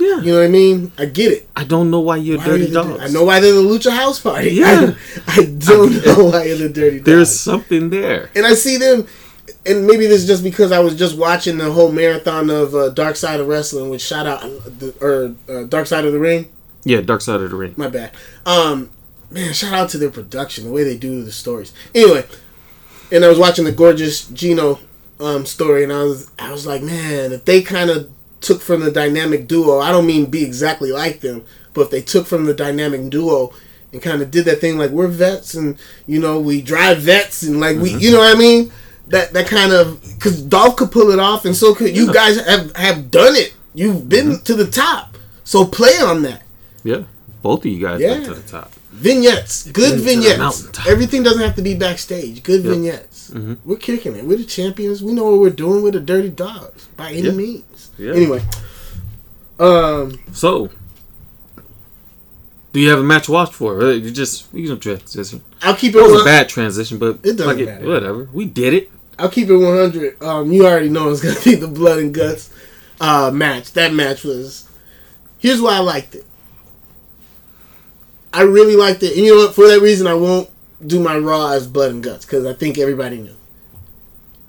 Yeah. 0.00 0.20
You 0.22 0.32
know 0.32 0.38
what 0.38 0.44
I 0.46 0.48
mean? 0.48 0.92
I 0.98 1.04
get 1.04 1.30
it. 1.32 1.48
I 1.54 1.64
don't 1.64 1.90
know 1.90 2.00
why 2.00 2.16
you're 2.16 2.38
Why 2.38 2.46
dirty 2.46 2.70
dawgs. 2.72 3.00
I 3.02 3.08
know 3.08 3.24
why 3.24 3.38
they're 3.40 3.52
the 3.54 3.60
Lucha 3.60 3.90
House 3.90 4.18
Party. 4.20 4.50
Yeah. 4.60 4.94
I, 5.26 5.40
I 5.40 5.44
don't 5.44 6.04
know 6.06 6.24
why 6.30 6.44
you're 6.44 6.56
the 6.56 6.68
Dirty 6.70 6.96
Dawgs. 6.98 7.04
There's 7.06 7.38
something 7.40 7.90
there. 7.90 8.30
and 8.34 8.46
I 8.46 8.54
see 8.54 8.76
them, 8.78 9.06
and 9.66 9.86
maybe 9.86 10.06
this 10.06 10.22
is 10.22 10.26
just 10.26 10.42
because 10.42 10.72
I 10.72 10.78
was 10.80 10.96
just 10.96 11.16
watching 11.18 11.58
the 11.58 11.70
whole 11.70 11.92
marathon 11.92 12.48
of 12.50 12.74
uh, 12.74 12.88
Dark 12.90 13.16
Side 13.16 13.40
of 13.40 13.46
Wrestling, 13.46 13.90
which 13.90 14.00
shout 14.00 14.26
out 14.26 14.40
the, 14.40 14.94
or 15.00 15.34
uh, 15.54 15.64
Dark 15.64 15.86
Side 15.86 16.04
of 16.06 16.12
the 16.12 16.18
Ring. 16.18 16.50
Yeah, 16.84 17.02
Dark 17.02 17.20
Side 17.20 17.40
of 17.42 17.50
the 17.50 17.56
Ring. 17.56 17.74
My 17.76 17.88
bad. 17.88 18.12
Um, 18.46 18.88
man, 19.30 19.52
shout 19.52 19.74
out 19.74 19.90
to 19.90 19.98
their 19.98 20.10
production, 20.10 20.64
the 20.64 20.72
way 20.72 20.82
they 20.82 20.96
do 20.96 21.22
the 21.22 21.32
stories. 21.32 21.74
Anyway, 21.94 22.24
and 23.12 23.22
I 23.24 23.28
was 23.28 23.38
watching 23.38 23.66
the 23.66 23.72
gorgeous 23.72 24.26
Gino 24.28 24.78
um, 25.20 25.44
story, 25.44 25.82
and 25.84 25.92
I 25.92 26.02
was 26.04 26.30
I 26.38 26.50
was 26.52 26.66
like, 26.66 26.82
man, 26.82 27.32
if 27.32 27.44
they 27.44 27.60
kind 27.60 27.90
of 27.90 28.08
took 28.40 28.60
from 28.60 28.80
the 28.80 28.90
dynamic 28.90 29.46
duo, 29.46 29.78
I 29.80 29.90
don't 29.92 30.06
mean 30.06 30.26
be 30.26 30.44
exactly 30.44 30.92
like 30.92 31.20
them, 31.20 31.44
but 31.74 31.82
if 31.82 31.90
they 31.90 32.02
took 32.02 32.26
from 32.26 32.46
the 32.46 32.54
dynamic 32.54 33.10
duo 33.10 33.52
and 33.92 34.00
kind 34.00 34.22
of 34.22 34.30
did 34.30 34.44
that 34.46 34.60
thing 34.60 34.78
like 34.78 34.90
we're 34.90 35.08
vets 35.08 35.54
and 35.54 35.76
you 36.06 36.20
know 36.20 36.40
we 36.40 36.62
drive 36.62 36.98
vets 36.98 37.42
and 37.42 37.58
like 37.60 37.76
we 37.78 37.92
you 37.96 38.12
know 38.12 38.18
what 38.18 38.36
I 38.36 38.38
mean 38.38 38.70
that 39.08 39.32
that 39.32 39.46
kind 39.48 39.72
of 39.72 40.00
because 40.14 40.40
Dolph 40.40 40.76
could 40.76 40.92
pull 40.92 41.10
it 41.10 41.18
off 41.18 41.44
and 41.44 41.56
so 41.56 41.74
could 41.74 41.96
you 41.96 42.12
guys 42.12 42.40
have 42.46 42.74
have 42.76 43.10
done 43.10 43.34
it. 43.34 43.52
You've 43.74 44.08
been 44.08 44.40
to 44.42 44.54
the 44.54 44.66
top, 44.70 45.16
so 45.44 45.64
play 45.64 45.96
on 46.02 46.22
that. 46.22 46.42
Yeah, 46.84 47.02
both 47.42 47.60
of 47.60 47.66
you 47.66 47.80
guys 47.80 48.00
Yeah. 48.00 48.22
to 48.24 48.34
the 48.34 48.42
top. 48.48 48.72
Vignettes, 48.92 49.66
good 49.68 49.98
vignettes. 50.00 50.68
Everything 50.86 51.22
doesn't 51.22 51.40
have 51.40 51.56
to 51.56 51.62
be 51.62 51.74
backstage. 51.74 52.42
Good 52.42 52.62
Yep. 52.64 52.72
vignettes. 52.74 53.30
Mhm. 53.32 53.56
We're 53.64 53.76
kicking 53.76 54.14
it. 54.16 54.24
We're 54.24 54.36
the 54.38 54.44
champions. 54.44 55.02
We 55.02 55.12
know 55.12 55.24
what 55.30 55.40
we're 55.40 55.50
doing. 55.50 55.82
We're 55.82 55.92
the 55.92 56.00
dirty 56.00 56.28
dawgs 56.28 56.86
by 56.96 57.10
any 57.10 57.22
Yeah. 57.22 57.30
means. 57.32 57.62
Yeah. 58.00 58.14
Anyway, 58.14 58.42
um, 59.58 60.18
So, 60.32 60.70
do 62.72 62.80
you 62.80 62.88
have 62.88 62.98
a 62.98 63.02
match 63.02 63.28
watch 63.28 63.52
for? 63.52 63.80
Uh, 63.82 63.90
You 63.90 64.10
just 64.10 64.46
you 64.54 64.66
can 64.68 64.80
transition. 64.80 65.42
I'll 65.62 65.76
keep 65.76 65.94
It 65.94 65.98
it. 65.98 66.02
was 66.02 66.22
a 66.22 66.24
bad 66.24 66.48
transition, 66.48 66.96
but 66.98 67.18
It 67.22 67.36
doesn't 67.36 67.46
like 67.58 67.66
matter. 67.66 67.86
whatever. 67.86 68.28
We 68.32 68.46
did 68.46 68.72
it. 68.74 68.90
I'll 69.18 69.28
keep 69.28 69.48
it 69.50 69.56
one 69.56 69.76
hundred. 69.76 70.22
Um, 70.22 70.50
you 70.50 70.64
already 70.66 70.88
know 70.88 71.10
it's 71.10 71.20
gonna 71.20 71.38
be 71.44 71.54
the 71.56 71.68
blood 71.68 71.98
and 71.98 72.14
guts 72.14 72.48
uh, 73.00 73.30
match. 73.32 73.72
That 73.74 73.92
match 73.92 74.24
was. 74.24 74.66
Here's 75.38 75.60
why 75.60 75.76
I 75.76 75.80
liked 75.80 76.14
it. 76.14 76.24
I 78.32 78.42
really 78.42 78.76
liked 78.76 79.02
it, 79.02 79.16
and 79.16 79.26
you 79.26 79.34
know 79.34 79.44
what? 79.46 79.54
For 79.54 79.66
that 79.68 79.80
reason, 79.82 80.06
I 80.06 80.14
won't 80.14 80.48
do 80.86 81.00
my 81.00 81.18
Raw 81.18 81.48
as 81.48 81.66
blood 81.66 81.90
and 81.90 82.02
guts 82.02 82.24
because 82.24 82.46
I 82.46 82.54
think 82.54 82.78
everybody 82.78 83.18
knew. 83.18 83.34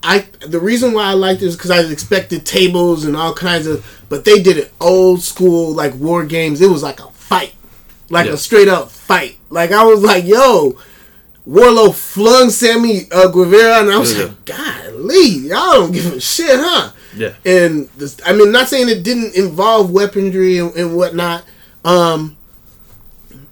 I 0.04 0.26
the 0.46 0.60
reason 0.60 0.94
why 0.94 1.06
I 1.06 1.14
liked 1.14 1.42
it 1.42 1.46
is 1.46 1.56
because 1.56 1.72
I 1.72 1.80
expected 1.82 2.46
tables 2.46 3.06
and 3.06 3.16
all 3.16 3.34
kinds 3.34 3.68
of, 3.68 3.86
but 4.10 4.26
they 4.26 4.42
did 4.42 4.58
it 4.58 4.74
old 4.82 5.22
school 5.22 5.74
like 5.74 5.94
war 5.96 6.26
games. 6.26 6.60
It 6.62 6.70
was 6.70 6.82
like 6.84 7.00
a 7.00 7.10
fight, 7.12 7.54
like 8.10 8.26
Yeah. 8.28 8.34
a 8.34 8.38
straight 8.38 8.68
up 8.68 8.90
fight. 8.90 9.38
Like 9.50 9.72
I 9.72 9.84
was 9.84 10.02
like, 10.04 10.26
yo, 10.26 10.78
Wardlow 11.48 11.94
flung 11.94 12.50
Sammy 12.50 13.08
uh, 13.12 13.28
Guevara, 13.28 13.82
and 13.82 13.92
I 13.92 13.98
was 14.00 14.18
Yeah. 14.18 14.26
like, 14.26 14.46
golly, 14.46 15.28
y'all 15.28 15.74
don't 15.74 15.92
give 15.92 16.14
a 16.14 16.20
shit, 16.20 16.60
huh? 16.60 16.92
Yeah. 17.16 17.34
And 17.46 17.90
this, 17.98 18.18
I 18.26 18.34
mean, 18.34 18.52
not 18.52 18.70
saying 18.70 18.90
it 18.90 19.04
didn't 19.04 19.36
involve 19.36 19.92
weaponry 19.92 20.58
and, 20.60 20.74
and 20.76 20.96
whatnot, 20.96 21.44
um, 21.84 22.38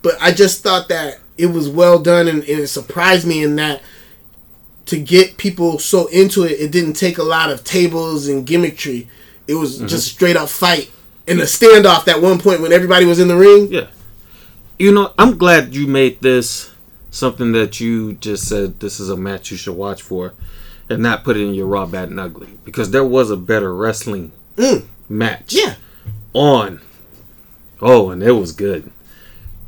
but 0.02 0.16
I 0.22 0.32
just 0.32 0.64
thought 0.64 0.88
that 0.90 1.20
it 1.38 1.48
was 1.48 1.68
well 1.70 2.00
done, 2.00 2.28
and, 2.28 2.40
and 2.40 2.60
it 2.62 2.68
surprised 2.68 3.28
me 3.28 3.44
in 3.44 3.56
that 3.58 3.82
to 4.90 5.00
get 5.00 5.38
people 5.38 5.80
so 5.80 6.08
into 6.08 6.44
it, 6.44 6.60
it 6.60 6.72
didn't 6.72 6.94
take 6.94 7.18
a 7.18 7.24
lot 7.24 7.50
of 7.52 7.64
tables 7.64 8.28
and 8.28 8.46
gimmickry. 8.46 9.08
It 9.48 9.56
was 9.56 9.78
Mm-hmm. 9.78 9.88
just 9.88 10.08
straight 10.12 10.36
up 10.36 10.50
fight 10.50 10.92
and 11.28 11.40
a 11.40 11.44
standoff 11.44 12.08
at 12.08 12.22
one 12.22 12.40
point 12.40 12.62
when 12.62 12.72
everybody 12.74 13.06
was 13.06 13.20
in 13.20 13.28
the 13.28 13.36
ring. 13.38 13.68
Yeah. 13.72 13.88
You 14.78 14.92
know, 14.92 15.14
I'm 15.18 15.38
glad 15.38 15.74
you 15.76 15.88
made 15.88 16.22
this 16.22 16.72
something 17.12 17.52
that 17.54 17.80
you 17.80 18.14
just 18.14 18.48
said 18.48 18.80
this 18.80 19.00
is 19.00 19.10
a 19.10 19.18
match 19.18 19.50
you 19.52 19.58
should 19.58 19.76
watch 19.76 20.02
for 20.02 20.34
and 20.90 21.02
not 21.04 21.24
put 21.24 21.38
it 21.38 21.42
in 21.48 21.54
your 21.54 21.68
Raw 21.68 21.86
Bad 21.86 22.10
and 22.10 22.20
Ugly 22.20 22.50
because 22.64 22.92
there 22.92 23.04
was 23.04 23.30
a 23.32 23.38
better 23.38 23.74
wrestling 23.74 24.32
Mm. 24.58 24.86
match 25.08 25.54
Yeah, 25.54 25.76
on. 26.34 26.82
Oh, 27.82 28.10
and 28.12 28.22
it 28.22 28.32
was 28.34 28.52
good. 28.52 28.92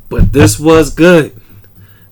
But 0.10 0.34
this 0.34 0.60
was 0.60 0.94
good. 0.94 1.34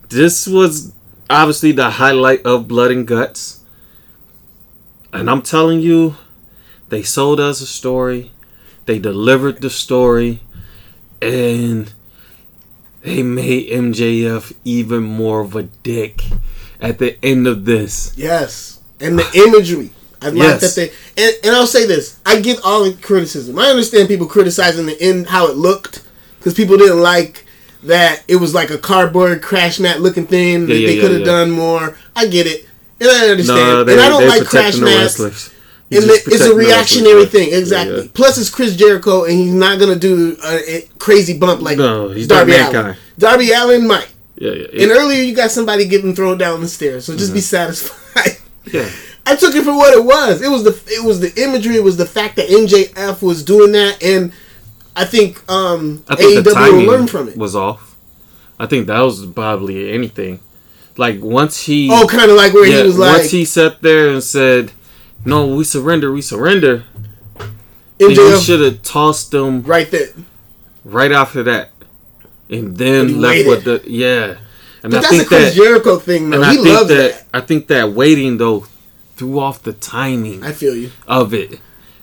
This 0.10 0.48
was 0.48 0.94
obviously 1.30 1.72
the 1.72 1.92
highlight 1.92 2.46
of 2.46 2.68
Blood 2.68 2.92
and 2.92 3.08
Guts. 3.08 3.62
And 5.14 5.30
I'm 5.30 5.42
telling 5.42 5.80
you, 5.82 6.16
they 6.90 7.04
sold 7.04 7.40
us 7.40 7.62
a 7.62 7.68
story. 7.68 8.32
They 8.86 9.00
delivered 9.00 9.62
the 9.62 9.70
story. 9.70 10.42
And 11.22 11.94
they 13.02 13.24
made 13.24 13.70
MJF 13.70 14.54
even 14.66 15.04
more 15.04 15.42
of 15.42 15.56
a 15.56 15.64
dick 15.64 16.22
at 16.82 16.98
the 17.00 17.18
end 17.24 17.48
of 17.48 17.66
this. 17.66 18.14
yes, 18.18 18.80
and 19.00 19.18
the 19.20 19.28
imagery. 19.48 19.92
I 20.22 20.28
like 20.30 20.36
Yes. 20.38 20.76
that 20.76 20.92
they 21.16 21.24
and, 21.24 21.36
and 21.46 21.56
I'll 21.56 21.66
say 21.68 21.86
this: 21.86 22.20
I 22.26 22.42
get 22.42 22.60
all 22.66 22.84
the 22.84 22.94
criticism. 23.02 23.58
I 23.58 23.68
understand 23.68 24.10
people 24.10 24.28
criticizing 24.28 24.86
the 24.86 25.02
end 25.02 25.28
how 25.28 25.48
it 25.48 25.56
looked 25.56 26.04
because 26.38 26.54
people 26.54 26.76
didn't 26.76 27.02
like 27.02 27.46
that 27.84 28.24
it 28.28 28.36
was 28.38 28.54
like 28.54 28.70
a 28.70 28.78
cardboard 28.78 29.42
crash 29.42 29.80
mat 29.80 30.02
looking 30.02 30.28
thing. 30.28 30.68
that 30.68 30.76
yeah, 30.76 30.88
they 30.88 31.00
could 31.00 31.12
have 31.12 31.20
yeah. 31.22 31.26
done 31.26 31.52
more. 31.52 31.98
I 32.16 32.28
get 32.28 32.48
it, 32.48 32.68
and 33.00 33.10
I 33.10 33.30
understand. 33.30 33.60
No, 33.60 33.84
they, 33.84 33.94
and 33.94 34.02
I 34.02 34.10
don't 34.10 34.28
like 34.28 34.46
crash 34.46 34.78
mats. 34.78 35.20
And 35.20 35.32
just 36.04 36.28
it- 36.28 36.34
it's 36.34 36.46
a 36.46 36.54
reactionary 36.54 37.26
thing, 37.26 37.50
exactly. 37.52 38.04
yeah. 38.04 38.12
Plus, 38.14 38.38
it's 38.38 38.50
Chris 38.52 38.76
Jericho, 38.76 39.24
and 39.24 39.34
he's 39.34 39.54
not 39.54 39.80
gonna 39.80 39.96
do 39.96 40.38
a, 40.46 40.76
a 40.78 40.82
crazy 41.00 41.38
bump 41.38 41.62
like 41.62 41.78
No, 41.80 42.10
he's 42.10 42.28
Darby 42.28 42.54
Allin. 42.56 42.96
Darby 43.18 43.52
Allin 43.52 43.88
might. 43.88 44.08
Yeah, 44.36 44.52
yeah, 44.52 44.84
And 44.84 44.92
earlier, 44.92 45.22
you 45.24 45.36
got 45.36 45.52
somebody 45.52 45.86
getting 45.88 46.16
thrown 46.16 46.38
down 46.38 46.62
the 46.62 46.68
stairs, 46.68 47.06
so 47.06 47.12
Mm-hmm. 47.14 47.20
just 47.20 47.34
be 47.34 47.42
satisfied. 47.42 48.38
yeah. 48.72 48.88
I 49.26 49.36
took 49.36 49.54
it 49.56 49.64
for 49.64 49.76
what 49.76 49.94
it 49.94 50.04
was. 50.04 50.42
It 50.42 50.50
was 50.50 50.64
the 50.64 50.80
it 50.88 51.04
was 51.04 51.20
the 51.20 51.34
imagery. 51.42 51.76
It 51.76 51.84
was 51.84 51.98
the 51.98 52.06
fact 52.06 52.36
that 52.38 52.50
MJF 52.50 53.22
was 53.22 53.44
doing 53.44 53.72
that, 53.74 54.02
and 54.04 54.32
I 55.02 55.06
think 55.06 55.50
um, 55.50 56.04
I 56.08 56.16
think 56.16 56.44
the 56.44 56.50
AEW 56.50 56.54
timing 56.54 56.86
will 56.86 56.92
learn 56.94 57.08
from 57.08 57.30
it. 57.30 57.38
was 57.38 57.56
off. 57.56 57.96
I 58.60 58.66
think 58.66 58.88
that 58.88 59.00
was 59.00 59.26
probably 59.28 59.92
anything. 59.92 60.40
Like 60.98 61.22
once 61.22 61.64
he, 61.66 61.90
oh, 61.92 62.08
kind 62.08 62.30
of 62.30 62.36
like 62.36 62.54
where 62.54 62.68
yeah, 62.68 62.78
he 62.82 62.84
was 62.84 62.98
like, 62.98 63.18
once 63.20 63.32
he 63.32 63.46
sat 63.46 63.82
there 63.82 64.10
and 64.10 64.22
said, 64.22 64.72
"No, 65.24 65.48
we 65.56 65.64
surrender, 65.64 66.12
we 66.12 66.22
surrender," 66.22 66.84
MJF 68.00 68.46
should 68.46 68.60
have 68.62 68.82
tossed 68.84 69.32
them 69.32 69.64
right 69.64 69.90
there. 69.92 70.10
right 70.84 71.12
after 71.12 71.44
that, 71.44 71.72
and 72.50 72.78
then 72.78 73.08
he 73.10 73.14
left 73.16 73.46
waited. 73.46 73.50
with 73.50 73.64
the 73.84 73.90
yeah. 73.92 74.38
And 74.82 74.92
But 74.92 75.00
I 75.00 75.02
that's 75.02 75.06
a 75.08 75.10
think 75.18 75.28
Chris 75.28 75.56
that, 75.56 75.62
Jericho 75.62 75.98
thing, 76.00 76.30
though. 76.30 76.38
and 76.38 76.46
I 76.46 76.52
He 76.52 76.58
think 76.58 76.68
loves 76.70 76.90
that, 76.90 77.14
that. 77.14 77.26
I 77.34 77.42
think 77.42 77.68
that 77.68 77.92
waiting 77.92 78.38
though 78.38 78.66
threw 79.16 79.40
off 79.40 79.62
the 79.64 79.74
timing 79.74 80.44
I 80.44 80.52
feel 80.54 80.76
you. 80.76 80.92
of 81.08 81.34
it. 81.34 81.60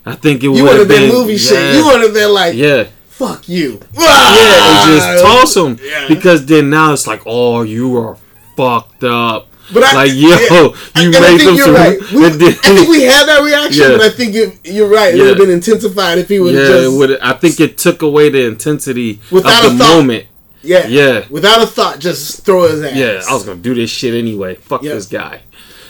I 0.07 0.15
think 0.15 0.43
it 0.45 0.49
would 0.49 0.63
would 0.63 0.71
have 0.71 0.79
have 0.81 0.89
been 0.89 1.09
been 1.11 1.19
movie 1.19 1.33
yeah, 1.33 1.39
shit. 1.39 1.75
You 1.77 1.85
would 1.87 2.01
have 2.03 2.15
been 2.15 2.33
like, 2.33 2.55
yeah. 2.55 2.85
fuck 3.09 3.49
you. 3.49 3.81
Yeah, 3.93 4.87
and 4.89 4.97
just 5.01 5.25
toss 5.25 5.55
them 5.55 5.79
Yeah. 5.83 6.07
because 6.09 6.47
then 6.47 6.71
now 6.71 6.93
it's 6.93 7.07
like, 7.07 7.23
oh, 7.27 7.63
you 7.63 7.97
are 7.99 8.17
fucked 8.57 9.03
up. 9.05 9.49
But 9.75 9.83
I, 9.83 9.93
like, 9.95 10.13
yo, 10.15 10.29
yeah. 10.29 10.39
you 10.39 10.75
And 10.95 11.17
I 11.17 11.21
made 11.21 11.39
think 11.39 11.43
them 11.43 11.55
you're 11.57 11.73
right. 11.75 11.99
We, 12.13 12.29
then- 12.29 12.53
I 12.63 12.75
think 12.77 12.89
we 12.89 13.03
had 13.03 13.27
that 13.27 13.43
reaction, 13.43 13.83
Yeah. 13.91 13.97
but 13.97 14.01
I 14.03 14.11
think 14.11 14.33
you, 14.35 14.53
you're 14.63 14.89
right. 14.89 15.13
It 15.13 15.17
Yeah. 15.17 15.23
would 15.25 15.29
have 15.31 15.39
been 15.39 15.51
intensified 15.51 16.19
if 16.19 16.29
he 16.29 16.39
would 16.39 16.55
yeah, 16.55 16.69
just, 16.69 16.97
would. 16.97 17.19
I 17.19 17.33
think 17.33 17.59
it 17.59 17.77
took 17.77 18.03
away 18.03 18.29
the 18.29 18.47
intensity 18.47 19.19
Without 19.33 19.65
of 19.65 19.73
a 19.75 19.77
thought. 19.77 19.97
moment. 19.97 20.27
yeah, 20.63 20.87
Yeah. 20.87 21.25
without 21.31 21.61
a 21.63 21.67
thought, 21.67 21.99
just 21.99 22.45
throw 22.45 22.69
his 22.69 22.81
ass. 22.85 22.95
Yeah, 22.95 23.23
I 23.29 23.35
was 23.35 23.43
gonna 23.43 23.57
do 23.61 23.75
this 23.75 23.91
shit 23.91 24.15
anyway. 24.15 24.55
Fuck 24.55 24.85
Yeah. 24.85 24.95
this 24.95 25.07
guy. 25.07 25.41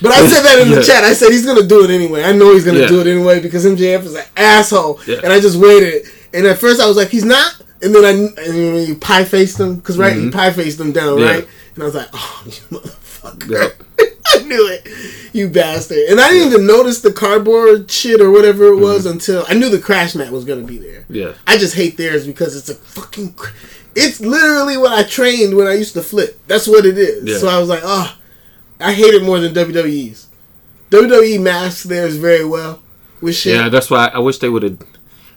But 0.02 0.12
I 0.12 0.26
said 0.26 0.42
that 0.42 0.58
in 0.60 0.70
the 0.70 0.76
Yeah. 0.76 0.82
chat. 0.82 1.04
I 1.04 1.12
said 1.14 1.30
he's 1.30 1.46
gonna 1.46 1.62
do 1.66 1.84
it 1.84 1.90
anyway. 1.90 2.22
I 2.22 2.32
know 2.32 2.52
he's 2.54 2.64
gonna 2.64 2.80
Yeah. 2.80 2.88
do 2.88 3.00
it 3.00 3.06
anyway 3.06 3.40
because 3.40 3.64
MJF 3.64 4.04
is 4.04 4.14
an 4.14 4.24
asshole. 4.36 5.00
Yeah. 5.06 5.20
And 5.24 5.32
I 5.32 5.40
just 5.40 5.56
waited. 5.56 6.06
And 6.34 6.46
at 6.46 6.58
first 6.58 6.80
I 6.80 6.86
was 6.86 6.96
like, 6.96 7.08
he's 7.08 7.24
not. 7.24 7.54
And 7.82 7.94
then 7.94 8.04
I 8.04 8.10
and 8.10 8.34
then 8.36 8.86
you 8.86 8.94
pie 8.96 9.24
faced 9.24 9.58
him 9.60 9.76
because 9.76 9.96
right, 9.98 10.16
you 10.16 10.30
pie 10.30 10.50
faced 10.52 10.78
him 10.80 10.92
down 10.92 11.18
Mm-hmm. 11.18 11.24
Right. 11.24 11.48
And 11.74 11.82
I 11.82 11.86
was 11.86 11.94
like, 11.94 12.08
oh, 12.12 12.42
you 12.46 12.52
motherfucker. 12.78 13.72
I 14.28 14.38
knew 14.40 14.66
it, 14.68 14.86
you 15.32 15.48
bastard. 15.48 15.98
And 16.10 16.20
I 16.20 16.30
didn't 16.30 16.48
even 16.52 16.66
notice 16.66 17.00
the 17.00 17.12
cardboard 17.12 17.90
shit 17.90 18.20
or 18.20 18.30
whatever 18.30 18.66
it 18.68 18.76
was 18.76 19.02
Mm-hmm. 19.04 19.10
until 19.12 19.44
I 19.48 19.54
knew 19.54 19.68
the 19.70 19.78
crash 19.78 20.14
mat 20.14 20.32
was 20.32 20.44
gonna 20.44 20.62
be 20.62 20.78
there. 20.78 21.04
Yeah. 21.08 21.32
I 21.46 21.56
just 21.58 21.74
hate 21.74 21.96
theirs 21.96 22.26
because 22.26 22.56
it's 22.56 22.68
a 22.68 22.74
fucking. 22.74 23.34
cr- 23.34 23.52
It's 23.94 24.20
literally 24.20 24.76
what 24.76 24.92
I 24.92 25.04
trained 25.04 25.54
when 25.56 25.66
I 25.66 25.72
used 25.74 25.94
to 25.94 26.02
flip. 26.02 26.38
That's 26.48 26.66
what 26.66 26.84
it 26.84 26.98
is. 26.98 27.24
Yeah. 27.24 27.38
So 27.38 27.48
I 27.48 27.58
was 27.58 27.68
like, 27.68 27.80
oh, 27.82 28.12
I 28.80 28.92
hate 28.92 29.14
it 29.14 29.22
more 29.22 29.40
than 29.40 29.54
WWE's. 29.54 30.28
WWE 30.90 31.40
masks 31.42 31.84
theirs 31.84 32.16
very 32.16 32.44
well 32.44 32.80
with 33.20 33.34
shit. 33.34 33.56
Yeah, 33.56 33.68
that's 33.68 33.90
why 33.90 34.10
I, 34.12 34.18
wish 34.18 34.38
they 34.38 34.48
would 34.48 34.62
have 34.62 34.78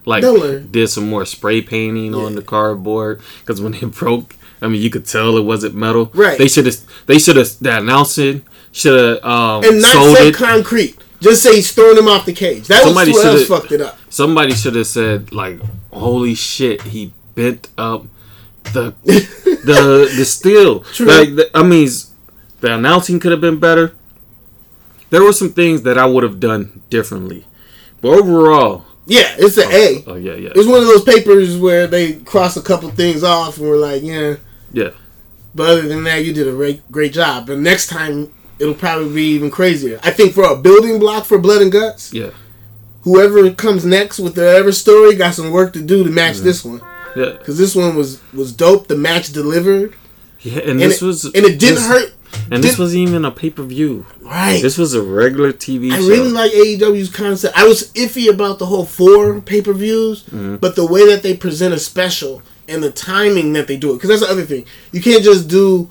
like 0.05 0.23
did 0.71 0.87
some 0.89 1.09
more 1.09 1.25
spray 1.25 1.61
painting 1.61 2.13
on 2.13 2.35
the 2.35 2.41
cardboard 2.41 3.21
because 3.39 3.61
when 3.61 3.73
it 3.73 3.91
broke, 3.95 4.35
I 4.61 4.67
mean, 4.67 4.81
you 4.81 4.89
could 4.89 5.05
tell 5.05 5.37
it 5.37 5.43
wasn't 5.43 5.75
metal. 5.75 6.11
Right. 6.13 6.37
They 6.37 6.47
should 6.47 6.65
have. 6.65 6.77
They 7.05 7.19
should 7.19 7.37
have. 7.37 7.57
That 7.59 7.81
announcing 7.81 8.43
should 8.71 8.99
have 8.99 9.23
um, 9.23 9.63
and 9.63 9.81
not 9.81 9.91
sold 9.93 10.17
say 10.17 10.27
it. 10.29 10.35
concrete. 10.35 10.97
Just 11.21 11.43
say 11.43 11.55
he's 11.55 11.71
throwing 11.71 11.97
him 11.97 12.07
off 12.07 12.25
the 12.25 12.33
cage. 12.33 12.67
That 12.67 12.83
Somebody 12.83 13.11
was 13.11 13.23
what 13.23 13.33
else 13.33 13.47
fucked 13.47 13.71
it 13.71 13.81
up. 13.81 13.97
Somebody 14.09 14.53
should 14.53 14.75
have 14.75 14.87
said 14.87 15.31
like, 15.31 15.59
"Holy 15.91 16.35
shit, 16.35 16.81
he 16.83 17.13
bent 17.35 17.69
up 17.77 18.05
the 18.73 18.93
the 19.03 20.11
the 20.15 20.25
steel." 20.25 20.81
True. 20.81 21.07
Like, 21.07 21.49
I 21.53 21.63
mean, 21.63 21.89
the 22.61 22.73
announcing 22.75 23.19
could 23.19 23.31
have 23.31 23.41
been 23.41 23.59
better. 23.59 23.93
There 25.09 25.23
were 25.23 25.33
some 25.33 25.51
things 25.53 25.83
that 25.83 25.97
I 25.97 26.05
would 26.05 26.23
have 26.23 26.39
done 26.39 26.81
differently, 26.89 27.45
but 28.01 28.09
overall, 28.09 28.85
Yeah, 29.07 29.33
it's 29.39 29.57
an 29.57 29.65
oh, 29.67 29.71
A. 29.71 30.03
oh 30.11 30.15
yeah, 30.15 30.33
yeah, 30.35 30.49
It's 30.55 30.67
one 30.67 30.79
of 30.81 30.85
those 30.85 31.03
papers 31.03 31.57
where 31.57 31.87
they 31.87 32.13
cross 32.13 32.57
a 32.57 32.61
couple 32.61 32.89
things 32.91 33.23
off 33.23 33.57
and 33.57 33.67
we're 33.67 33.77
like, 33.77 34.03
yeah. 34.03 34.35
yeah, 34.71 34.89
But 35.55 35.69
other 35.69 35.87
than 35.87 36.03
that, 36.03 36.23
you 36.25 36.31
did 36.33 36.47
a 36.47 36.51
great, 36.51 36.89
great 36.91 37.11
job. 37.13 37.47
But 37.47 37.57
next 37.57 37.87
time, 37.87 38.31
it'll 38.59 38.75
probably 38.75 39.11
be 39.15 39.23
even 39.31 39.49
crazier. 39.49 39.99
I 40.03 40.11
think 40.11 40.33
for 40.33 40.43
a 40.43 40.55
building 40.55 40.99
block 40.99 41.25
for 41.25 41.39
Blood 41.39 41.63
and 41.63 41.71
Guts, 41.71 42.13
yeah, 42.13 42.29
whoever 43.01 43.49
comes 43.51 43.83
next 43.85 44.19
with 44.19 44.35
their 44.35 44.55
ever 44.57 44.71
story 44.71 45.15
got 45.15 45.33
some 45.33 45.49
work 45.51 45.73
to 45.73 45.81
do 45.81 46.03
to 46.03 46.09
match 46.11 46.37
this 46.37 46.63
one. 46.63 46.81
yeah, 47.15 47.31
Because 47.31 47.57
this 47.57 47.75
one 47.75 47.95
was 47.95 48.21
was 48.31 48.51
dope. 48.53 48.87
The 48.89 48.95
match 48.97 49.31
delivered, 49.33 49.95
yeah. 50.41 50.59
And, 50.59 50.69
and 50.71 50.79
this 50.81 51.01
it, 51.01 51.05
was 51.05 51.25
and 51.25 51.35
it 51.37 51.57
didn't 51.59 51.75
this- 51.75 51.87
hurt. 51.87 52.13
And 52.51 52.63
this 52.63 52.77
wasn't 52.79 53.07
even 53.07 53.25
a 53.25 53.31
pay 53.31 53.49
per 53.49 53.63
view. 53.63 54.05
Right. 54.21 54.59
This 54.61 54.77
was 54.77 54.93
a 54.93 55.01
regular 55.01 55.51
TV 55.53 55.89
show. 55.89 55.95
I 55.97 55.99
show. 55.99 56.07
really 56.07 56.31
like 56.31 56.51
AEW's 56.51 57.09
concept. 57.11 57.57
I 57.57 57.67
was 57.67 57.91
iffy 57.93 58.29
about 58.29 58.59
the 58.59 58.65
whole 58.65 58.85
four 58.85 59.39
pay 59.41 59.61
per 59.61 59.73
views, 59.73 60.23
Mm-hmm. 60.23 60.57
but 60.57 60.75
the 60.75 60.85
way 60.85 61.05
that 61.07 61.21
they 61.23 61.35
present 61.35 61.73
a 61.73 61.79
special 61.79 62.41
and 62.67 62.83
the 62.83 62.91
timing 62.91 63.53
that 63.53 63.67
they 63.67 63.77
do 63.77 63.91
it, 63.91 63.95
because 63.95 64.09
that's 64.09 64.21
the 64.21 64.27
other 64.31 64.45
thing. 64.45 64.65
You 64.91 65.01
can't 65.01 65.23
just 65.23 65.47
do 65.47 65.89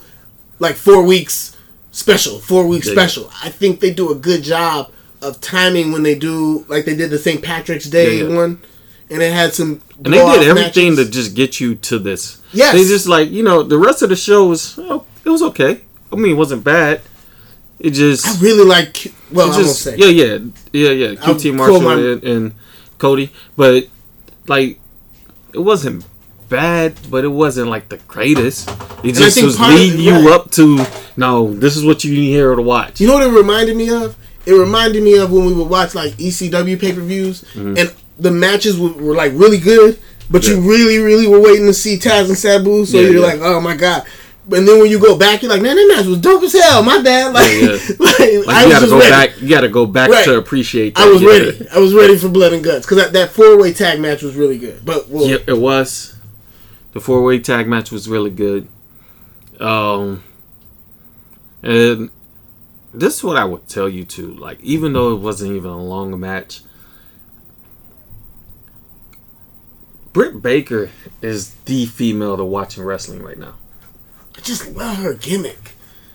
like 0.58 0.74
four 0.76 1.02
weeks 1.02 1.56
special, 1.92 2.38
four 2.38 2.66
weeks 2.66 2.86
Yeah. 2.86 2.92
special. 2.94 3.30
I 3.42 3.48
think 3.50 3.80
they 3.80 3.92
do 3.92 4.10
a 4.10 4.14
good 4.14 4.42
job 4.42 4.90
of 5.22 5.40
timing 5.40 5.90
when 5.92 6.02
they 6.04 6.14
do, 6.16 6.64
like 6.68 6.84
they 6.84 6.94
did 6.94 7.10
the 7.10 7.18
St. 7.18 7.42
Patrick's 7.42 7.86
Day 7.86 8.18
Yeah, 8.18 8.28
yeah. 8.28 8.36
one, 8.36 8.60
and 9.10 9.22
it 9.22 9.32
had 9.32 9.54
some. 9.54 9.80
and 10.04 10.14
they 10.14 10.18
did 10.24 10.48
everything 10.48 10.90
matches. 10.94 11.06
to 11.06 11.12
just 11.12 11.34
get 11.34 11.60
you 11.60 11.74
to 11.76 11.98
this. 11.98 12.40
Yes. 12.52 12.72
They 12.74 12.84
just 12.84 13.08
like 13.08 13.30
you 13.30 13.42
know 13.42 13.62
the 13.62 13.78
rest 13.78 14.02
of 14.02 14.08
the 14.10 14.16
show 14.16 14.46
was 14.46 14.78
oh, 14.78 15.04
it 15.24 15.30
was 15.30 15.42
okay. 15.42 15.82
I 16.12 16.16
mean, 16.16 16.32
it 16.32 16.36
wasn't 16.36 16.64
bad. 16.64 17.00
It 17.78 17.90
just 17.90 18.26
I 18.26 18.40
really 18.40 18.64
like. 18.64 19.12
Well, 19.32 19.46
I'm 19.48 19.52
gonna 19.52 19.68
say. 19.68 19.96
yeah 19.96 20.06
yeah 20.06 20.38
yeah 20.72 20.90
yeah 20.90 21.14
QT 21.14 21.54
Marshall 21.54 21.80
my- 21.80 21.94
and, 21.94 22.24
and 22.24 22.54
Cody, 22.98 23.30
but 23.56 23.86
like 24.48 24.80
it 25.54 25.60
wasn't 25.60 26.04
bad, 26.48 26.94
but 27.10 27.24
it 27.24 27.28
wasn't 27.28 27.68
like 27.68 27.88
the 27.88 27.98
greatest. 28.08 28.68
It 29.04 29.16
I 29.16 29.20
just 29.20 29.42
was 29.42 29.60
leading 29.60 30.00
you 30.00 30.12
right. 30.28 30.34
up 30.34 30.50
to 30.52 30.84
no, 31.16 31.52
this 31.54 31.76
is 31.76 31.84
what 31.84 32.02
you 32.04 32.12
need 32.14 32.28
here 32.30 32.54
to 32.54 32.62
watch. 32.62 33.00
You 33.00 33.06
know 33.06 33.14
what 33.14 33.22
it 33.26 33.30
reminded 33.30 33.76
me 33.76 33.90
of? 33.90 34.16
It 34.46 34.52
reminded 34.54 35.02
me 35.02 35.16
of 35.18 35.30
when 35.30 35.44
we 35.46 35.52
would 35.52 35.68
watch 35.68 35.94
like 35.94 36.14
ECW 36.14 36.80
pay 36.80 36.92
per 36.92 37.00
views, 37.00 37.44
and 37.54 37.94
the 38.18 38.30
matches 38.32 38.76
were, 38.78 38.92
were 38.94 39.14
like 39.14 39.32
really 39.34 39.58
good, 39.58 40.00
but 40.30 40.44
you 40.48 40.56
Mm-hmm. 40.56 40.66
Really, 40.68 40.98
really 40.98 41.26
were 41.28 41.40
waiting 41.40 41.66
to 41.66 41.74
see 41.74 41.96
Taz 41.98 42.26
and 42.28 42.36
Sabu, 42.36 42.84
so 42.86 42.96
Yeah, 42.98 43.10
you're 43.10 43.20
yeah. 43.20 43.26
like, 43.34 43.40
oh 43.40 43.60
my 43.60 43.76
god. 43.76 44.04
And 44.50 44.66
then 44.66 44.80
when 44.80 44.90
you 44.90 44.98
go 44.98 45.16
back, 45.18 45.42
you're 45.42 45.50
like, 45.50 45.60
man, 45.60 45.76
that 45.76 45.94
match 45.94 46.06
was 46.06 46.18
dope 46.20 46.42
as 46.42 46.52
hell. 46.54 46.82
My 46.82 47.02
bad. 47.02 47.34
Like, 47.34 47.50
Yeah, 47.52 47.60
yeah. 47.60 47.76
like, 47.98 48.46
Like 48.46 48.56
I 48.56 48.64
you 48.64 48.70
gotta 48.70 48.86
go 48.86 48.98
ready. 48.98 49.10
back. 49.10 49.40
You 49.42 49.48
gotta 49.48 49.68
go 49.68 49.84
back 49.86 50.10
Right. 50.10 50.24
to 50.24 50.38
appreciate. 50.38 50.94
That. 50.94 51.02
I 51.06 51.10
was 51.10 51.20
yeah. 51.20 51.28
ready. 51.28 51.68
I 51.70 51.78
was 51.78 51.92
ready 51.92 52.16
for 52.16 52.28
blood 52.30 52.52
and 52.54 52.64
guts 52.64 52.86
because 52.86 52.96
that, 52.98 53.12
that 53.12 53.30
four 53.30 53.58
way 53.58 53.72
tag 53.74 54.00
match 54.00 54.22
was 54.22 54.36
really 54.36 54.56
good. 54.58 54.84
But 54.84 55.08
well, 55.10 55.26
Yeah, 55.26 55.36
it 55.46 55.58
was. 55.58 56.14
The 56.94 57.00
four 57.00 57.22
way 57.22 57.38
tag 57.40 57.68
match 57.68 57.90
was 57.90 58.08
really 58.08 58.30
good. 58.30 58.68
Um, 59.60 60.24
and 61.62 62.08
this 62.94 63.16
is 63.18 63.24
what 63.24 63.36
I 63.36 63.44
would 63.44 63.68
tell 63.68 63.88
you 63.88 64.04
too. 64.04 64.32
Like, 64.34 64.60
even 64.62 64.94
though 64.94 65.12
it 65.14 65.20
wasn't 65.20 65.52
even 65.56 65.70
a 65.70 65.82
long 65.82 66.18
match, 66.18 66.62
Britt 70.12 70.40
Baker 70.42 70.90
is 71.20 71.54
the 71.66 71.86
female 71.86 72.36
to 72.36 72.44
watching 72.44 72.82
wrestling 72.84 73.22
right 73.22 73.38
now. 73.38 73.54
I 74.38 74.40
just 74.40 74.74
love 74.74 74.96
her 74.98 75.14
gimmick. 75.14 75.72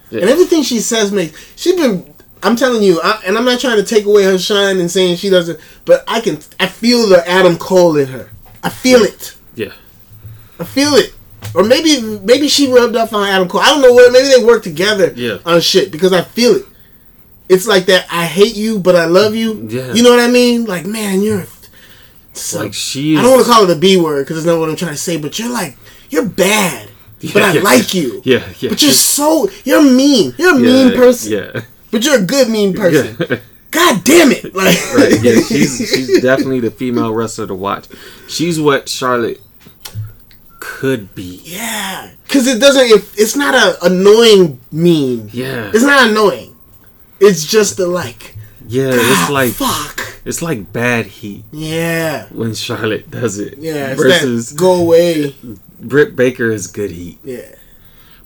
Yeah. 0.10 0.22
And 0.22 0.30
everything 0.30 0.64
she 0.64 0.80
says 0.80 1.12
makes 1.12 1.40
she's 1.56 1.76
been 1.76 2.14
I'm 2.42 2.56
telling 2.58 2.84
you, 2.84 3.00
I, 3.02 3.22
and 3.26 3.38
I'm 3.38 3.46
not 3.46 3.60
trying 3.62 3.78
to 3.78 3.84
take 3.84 4.06
away 4.06 4.24
her 4.24 4.38
shine 4.38 4.80
and 4.80 4.92
saying 4.92 5.16
she 5.16 5.30
doesn't, 5.30 5.60
but 5.86 6.04
I 6.08 6.20
can 6.22 6.40
I 6.60 6.68
feel 6.68 7.08
the 7.08 7.28
Adam 7.28 7.58
Cole 7.58 7.98
in 7.98 8.08
her. 8.08 8.30
I 8.64 8.70
feel 8.70 9.02
it. 9.02 9.36
Yeah, 9.56 9.72
I 10.60 10.64
feel 10.64 10.94
it. 10.96 11.14
Or 11.56 11.64
maybe 11.64 12.02
maybe 12.20 12.48
she 12.48 12.72
rubbed 12.72 12.96
off 12.96 13.14
on 13.14 13.28
Adam 13.28 13.48
Cole. 13.48 13.62
I 13.62 13.68
don't 13.70 13.82
know 13.82 13.94
what. 13.94 14.12
Maybe 14.12 14.28
they 14.28 14.44
work 14.44 14.64
together 14.64 15.14
Yeah. 15.16 15.38
on 15.46 15.62
shit 15.62 15.92
because 15.92 16.14
I 16.14 16.22
feel 16.22 16.56
it. 16.56 16.66
It's 17.50 17.68
like 17.68 17.86
that. 17.88 18.08
I 18.10 18.26
hate 18.26 18.56
you, 18.56 18.80
but 18.80 18.96
I 18.96 19.06
love 19.06 19.36
you. 19.36 19.68
Yeah. 19.70 19.94
You 19.94 20.02
know 20.04 20.10
what 20.12 20.20
I 20.22 20.30
mean? 20.30 20.66
Like, 20.66 20.86
man, 20.86 21.22
you're 21.22 21.46
so, 22.34 22.60
like 22.60 22.74
she 22.74 23.14
is. 23.14 23.20
I 23.20 23.24
don't 23.24 23.32
want 23.34 23.46
to 23.46 23.52
call 23.52 23.70
it 23.70 23.76
a 23.78 23.80
B 23.80 23.98
word 23.98 24.24
because 24.26 24.38
it's 24.38 24.46
not 24.46 24.60
what 24.60 24.70
I'm 24.70 24.76
trying 24.76 24.94
to 24.94 24.98
say. 24.98 25.18
But 25.18 25.38
you're 25.40 25.52
like 25.52 25.78
you're 26.10 26.26
bad, 26.26 26.90
but 27.34 27.42
I 27.44 27.54
Yeah. 27.54 27.62
like 27.62 27.94
you. 27.94 28.22
Yeah, 28.26 28.44
yeah. 28.60 28.70
But 28.70 28.82
you're 28.82 28.92
so 28.92 29.50
you're 29.64 29.84
mean. 29.84 30.34
You're 30.38 30.56
a 30.58 30.60
yeah, 30.60 30.66
mean 30.90 30.96
person. 30.98 31.32
Yeah, 31.34 31.62
But 31.92 32.04
you're 32.04 32.20
a 32.20 32.26
good 32.26 32.50
mean 32.50 32.74
person. 32.74 33.16
yeah. 33.20 33.40
God 33.74 34.04
damn 34.04 34.32
it! 34.32 34.54
Like, 34.54 34.78
right. 34.94 35.18
Yeah, 35.24 35.42
she's 35.50 35.78
she's 35.90 36.22
definitely 36.22 36.60
the 36.60 36.70
female 36.70 37.12
wrestler 37.12 37.48
to 37.48 37.56
watch. 37.56 37.88
She's 38.28 38.60
what 38.62 38.88
Charlotte 38.88 39.42
could 40.60 41.14
be. 41.16 41.42
yeah, 41.44 42.12
because 42.24 42.48
it 42.48 42.60
doesn't. 42.60 42.86
It, 42.86 43.04
it's 43.18 43.36
not 43.36 43.56
a 43.56 43.84
annoying 43.86 44.60
mean. 44.72 45.30
Yeah, 45.34 45.72
It's 45.74 45.84
not 45.84 46.10
annoying. 46.10 46.56
It's 47.20 47.46
just 47.46 47.78
the 47.78 47.88
like. 47.88 48.36
yeah. 48.68 48.92
It's 48.94 49.02
ah, 49.02 49.30
like 49.32 49.54
fuck. 49.54 50.22
it's 50.26 50.42
like 50.42 50.72
bad 50.74 51.06
heat 51.08 51.44
Yeah. 51.52 52.28
when 52.30 52.54
Charlotte 52.54 53.10
does 53.10 53.40
it. 53.40 53.58
Yeah. 53.58 53.92
It's 53.94 54.02
versus 54.02 54.54
go 54.54 54.76
away. 54.76 55.36
Britt 55.88 56.16
Baker 56.16 56.50
is 56.52 56.68
good 56.68 56.92
heat. 56.92 57.20
Yeah. 57.24 57.56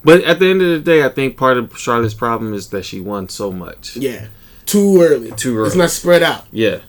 But 0.04 0.24
at 0.24 0.40
the 0.40 0.50
end 0.50 0.62
of 0.62 0.70
the 0.70 0.80
day, 0.80 1.04
I 1.04 1.10
think 1.10 1.38
part 1.38 1.58
of 1.58 1.78
Charlotte's 1.78 2.14
problem 2.14 2.54
is 2.54 2.70
that 2.70 2.86
she 2.86 3.00
won 3.02 3.30
so 3.30 3.52
much. 3.52 3.98
Yeah. 3.98 4.28
Too 4.66 5.02
early. 5.02 5.32
Too 5.32 5.58
early. 5.58 5.68
It's 5.68 5.76
not 5.76 5.90
spread 5.90 6.24
out. 6.24 6.46
Yeah. 6.52 6.80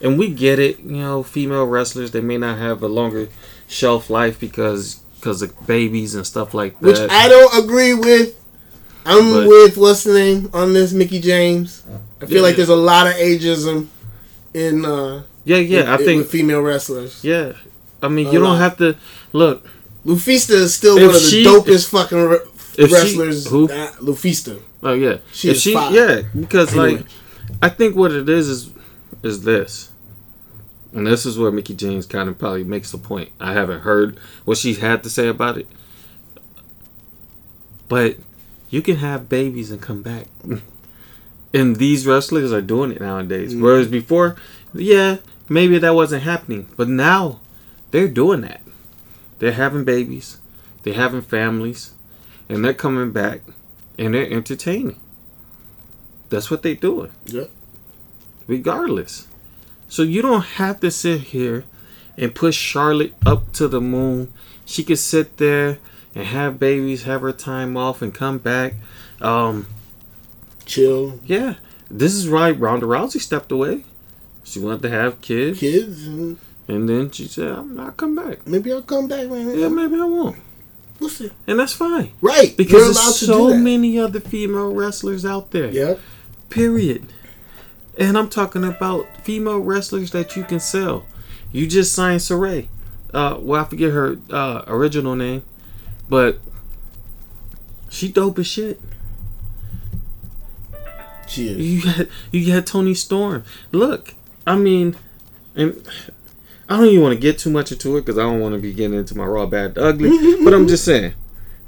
And 0.00 0.18
we 0.18 0.32
get 0.32 0.58
it, 0.58 0.80
you 0.80 0.96
know, 0.98 1.22
female 1.22 1.64
wrestlers 1.66 2.10
they 2.10 2.20
may 2.20 2.38
not 2.38 2.58
have 2.58 2.82
a 2.82 2.88
longer 2.88 3.28
shelf 3.68 4.10
life 4.10 4.38
because 4.40 4.96
because 5.20 5.40
of 5.42 5.66
babies 5.66 6.14
and 6.16 6.26
stuff 6.26 6.52
like 6.54 6.78
that. 6.80 6.86
Which 6.86 6.98
I 6.98 7.28
don't 7.28 7.64
agree 7.64 7.94
with. 7.94 8.38
I'm 9.06 9.32
But- 9.32 9.48
with 9.48 9.76
what's 9.76 10.04
the 10.04 10.14
name 10.14 10.50
on 10.52 10.72
this, 10.72 10.92
Mickie 10.92 11.20
James. 11.20 11.82
I 12.20 12.26
feel 12.26 12.36
Yeah. 12.38 12.42
like 12.42 12.56
there's 12.56 12.68
a 12.68 12.76
lot 12.76 13.06
of 13.06 13.14
ageism 13.14 13.86
in 14.54 14.84
uh 14.84 15.22
yeah, 15.44 15.56
yeah, 15.58 15.92
I 15.92 15.96
with- 15.96 16.06
think 16.06 16.18
with 16.22 16.30
female 16.30 16.60
wrestlers. 16.60 17.20
yeah. 17.22 17.52
I 18.02 18.08
mean, 18.08 18.26
A 18.28 18.32
you 18.32 18.40
don't 18.40 18.58
have 18.58 18.76
to 18.78 18.96
look. 19.32 19.66
LuFisto 20.04 20.50
is 20.50 20.74
still 20.74 20.96
If 20.98 21.06
one 21.06 21.14
of 21.16 21.22
the 21.22 21.28
she- 21.28 21.44
dopest 21.44 21.88
fucking 21.90 22.18
re- 22.18 22.38
if 22.78 22.88
she- 22.88 22.94
wrestlers. 22.94 23.46
who? 23.46 23.64
Uh, 23.70 23.90
LuFisto. 24.00 24.60
Oh 24.82 24.94
yeah, 24.94 25.18
She 25.32 25.50
if 25.50 25.56
is 25.56 25.62
she 25.62 25.74
fire. 25.74 25.92
yeah 25.94 26.22
because 26.38 26.72
Anyway. 26.72 26.96
like 26.96 27.06
I 27.62 27.68
think 27.68 27.94
what 27.94 28.10
it 28.12 28.28
is 28.28 28.48
is 28.48 28.70
is 29.22 29.42
this, 29.44 29.90
and 30.92 31.06
this 31.06 31.24
is 31.24 31.38
where 31.38 31.52
Mickie 31.52 31.74
James 31.74 32.06
kind 32.06 32.28
of 32.28 32.36
probably 32.38 32.64
makes 32.64 32.90
the 32.90 32.98
point. 32.98 33.28
I 33.38 33.52
haven't 33.52 33.80
heard 33.82 34.18
what 34.44 34.58
she 34.58 34.74
had 34.74 35.04
to 35.04 35.10
say 35.10 35.28
about 35.28 35.56
it, 35.58 35.68
but 37.88 38.16
you 38.70 38.82
can 38.82 38.96
have 38.96 39.28
babies 39.28 39.70
and 39.70 39.80
come 39.80 40.02
back, 40.02 40.26
and 41.54 41.76
these 41.76 42.06
wrestlers 42.06 42.52
are 42.52 42.62
doing 42.62 42.90
it 42.90 43.00
nowadays. 43.00 43.54
Mm. 43.54 43.60
Whereas 43.60 43.86
before, 43.86 44.34
yeah, 44.74 45.18
maybe 45.48 45.78
that 45.78 45.94
wasn't 45.94 46.22
happening, 46.24 46.66
but 46.76 46.88
now 46.88 47.40
they're 47.92 48.08
doing 48.08 48.40
that. 48.40 48.61
They're 49.42 49.50
having 49.50 49.82
babies, 49.82 50.38
they're 50.84 50.94
having 50.94 51.20
families, 51.20 51.94
and 52.48 52.64
they're 52.64 52.72
coming 52.72 53.10
back 53.10 53.40
and 53.98 54.14
they're 54.14 54.30
entertaining. 54.30 55.00
That's 56.28 56.48
what 56.48 56.62
they're 56.62 56.76
doing, 56.76 57.10
Yep. 57.26 57.50
regardless. 58.46 59.26
So 59.88 60.04
you 60.04 60.22
don't 60.22 60.44
have 60.44 60.78
to 60.78 60.92
sit 60.92 61.20
here 61.34 61.64
and 62.16 62.32
push 62.32 62.56
Charlotte 62.56 63.14
up 63.26 63.52
to 63.54 63.66
the 63.66 63.80
moon. 63.80 64.32
She 64.64 64.84
could 64.84 65.00
sit 65.00 65.38
there 65.38 65.78
and 66.14 66.24
have 66.26 66.60
babies, 66.60 67.02
have 67.02 67.22
her 67.22 67.32
time 67.32 67.76
off, 67.76 68.00
and 68.00 68.14
come 68.14 68.38
back. 68.38 68.74
Um, 69.20 69.66
Chill. 70.66 71.18
yeah, 71.26 71.54
this 71.90 72.14
is 72.14 72.28
right. 72.28 72.56
Ronda 72.56 72.86
Rousey 72.86 73.20
stepped 73.20 73.50
away. 73.50 73.84
She 74.44 74.60
wanted 74.60 74.82
to 74.82 74.90
have 74.90 75.20
kids, 75.20 75.58
Kids. 75.58 76.06
And 76.06 76.38
and 76.68 76.88
then 76.88 77.10
she 77.10 77.26
said, 77.26 77.50
"I'm 77.52 77.74
not 77.74 77.96
come 77.96 78.14
back." 78.14 78.46
maybe 78.46 78.72
I'll 78.72 78.82
come 78.82 79.08
back, 79.08 79.28
man. 79.28 79.58
Yeah, 79.58 79.68
maybe 79.68 79.96
I 79.96 80.04
won't, 80.04 80.36
We'll 81.00 81.10
see. 81.10 81.30
and 81.46 81.58
that's 81.58 81.72
fine 81.72 82.12
Right. 82.20 82.56
because 82.56 82.72
You're 82.72 82.82
there's 82.94 83.18
so 83.20 83.56
many 83.56 83.98
other 83.98 84.20
female 84.20 84.72
wrestlers 84.74 85.24
out 85.24 85.50
there. 85.50 85.70
Yep. 85.70 86.00
Period. 86.50 87.06
And 87.98 88.16
I'm 88.16 88.28
talking 88.28 88.64
about 88.64 89.06
female 89.24 89.58
wrestlers 89.58 90.12
that 90.12 90.34
you 90.36 90.44
can 90.44 90.60
sell. 90.60 91.04
You 91.52 91.66
just 91.66 91.92
signed 91.92 92.20
Sarray. 92.20 92.68
Uh, 93.12 93.36
well, 93.40 93.60
I 93.60 93.64
forget 93.68 93.90
her 93.92 94.16
uh, 94.30 94.62
original 94.66 95.14
name, 95.14 95.42
but 96.08 96.38
She 97.90 98.08
dope 98.10 98.38
as 98.38 98.46
shit. 98.46 98.80
She 101.28 101.48
is. 101.48 101.58
You 101.58 101.82
got 101.84 102.06
you 102.30 102.46
got 102.54 102.66
Toni 102.66 102.94
Storm. 102.94 103.44
Look, 103.70 104.14
I 104.46 104.56
mean, 104.56 104.96
and 105.54 105.82
I 106.72 106.78
don't 106.78 106.86
even 106.86 107.02
want 107.02 107.12
to 107.14 107.20
get 107.20 107.38
too 107.38 107.50
much 107.50 107.70
into 107.70 107.98
it 107.98 108.00
because 108.00 108.16
I 108.16 108.22
don't 108.22 108.40
want 108.40 108.54
to 108.54 108.58
be 108.58 108.72
getting 108.72 108.96
into 108.96 109.14
my 109.14 109.26
raw 109.26 109.44
bad 109.44 109.76
ugly. 109.76 110.08
but 110.44 110.54
I'm 110.54 110.66
just 110.66 110.86
saying, 110.86 111.12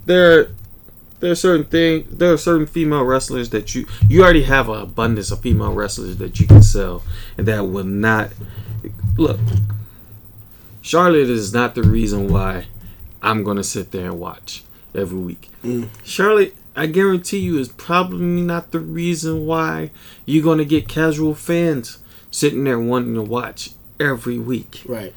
there 0.06 0.40
are 0.40 0.48
there 1.20 1.30
are 1.30 1.34
certain 1.34 1.66
things. 1.66 2.16
There 2.16 2.32
are 2.32 2.38
certain 2.38 2.66
female 2.66 3.04
wrestlers 3.04 3.50
that 3.50 3.74
you 3.74 3.86
you 4.08 4.22
already 4.22 4.44
have 4.44 4.70
an 4.70 4.80
abundance 4.80 5.30
of 5.30 5.40
female 5.40 5.74
wrestlers 5.74 6.16
that 6.16 6.40
you 6.40 6.46
can 6.46 6.62
sell, 6.62 7.02
and 7.36 7.46
that 7.46 7.64
will 7.64 7.84
not 7.84 8.30
look. 9.18 9.38
Charlotte 10.80 11.28
is 11.28 11.52
not 11.52 11.74
the 11.74 11.82
reason 11.82 12.28
why 12.28 12.68
I'm 13.20 13.44
gonna 13.44 13.62
sit 13.62 13.90
there 13.90 14.06
and 14.06 14.18
watch 14.18 14.64
every 14.94 15.18
week. 15.18 15.50
Mm. 15.62 15.90
Charlotte, 16.02 16.54
I 16.74 16.86
guarantee 16.86 17.40
you, 17.40 17.58
is 17.58 17.68
probably 17.68 18.40
not 18.40 18.70
the 18.70 18.80
reason 18.80 19.44
why 19.44 19.90
you're 20.24 20.42
gonna 20.42 20.64
get 20.64 20.88
casual 20.88 21.34
fans 21.34 21.98
sitting 22.30 22.64
there 22.64 22.80
wanting 22.80 23.14
to 23.16 23.22
watch 23.22 23.72
every 24.04 24.38
week. 24.38 24.82
Right. 24.86 25.14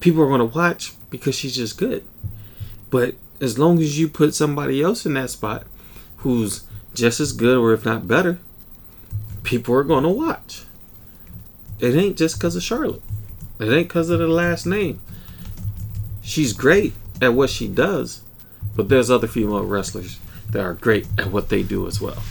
People 0.00 0.22
are 0.22 0.28
gonna 0.28 0.44
watch 0.44 0.92
because 1.10 1.34
she's 1.34 1.56
just 1.56 1.78
good. 1.78 2.04
But 2.90 3.14
as 3.40 3.58
long 3.58 3.78
as 3.78 3.98
you 3.98 4.08
put 4.08 4.34
somebody 4.34 4.82
else 4.82 5.06
in 5.06 5.14
that 5.14 5.30
spot 5.30 5.66
who's 6.18 6.64
just 6.94 7.20
as 7.20 7.32
good 7.32 7.58
or 7.58 7.72
if 7.72 7.84
not 7.84 8.08
better, 8.08 8.38
people 9.42 9.74
are 9.74 9.84
gonna 9.84 10.10
watch. 10.10 10.64
It 11.78 11.94
ain't 11.94 12.16
just 12.16 12.36
because 12.38 12.56
of 12.56 12.62
Charlotte. 12.62 13.02
It 13.60 13.72
ain't 13.72 13.88
because 13.88 14.10
of 14.10 14.18
the 14.18 14.28
last 14.28 14.66
name. 14.66 15.00
She's 16.22 16.52
great 16.52 16.94
at 17.22 17.34
what 17.34 17.50
she 17.50 17.68
does, 17.68 18.22
but 18.76 18.88
there's 18.88 19.10
other 19.10 19.26
female 19.26 19.64
wrestlers 19.64 20.18
that 20.50 20.64
are 20.64 20.74
great 20.74 21.06
at 21.18 21.30
what 21.30 21.48
they 21.48 21.62
do 21.62 21.86
as 21.86 22.00
well. 22.00 22.22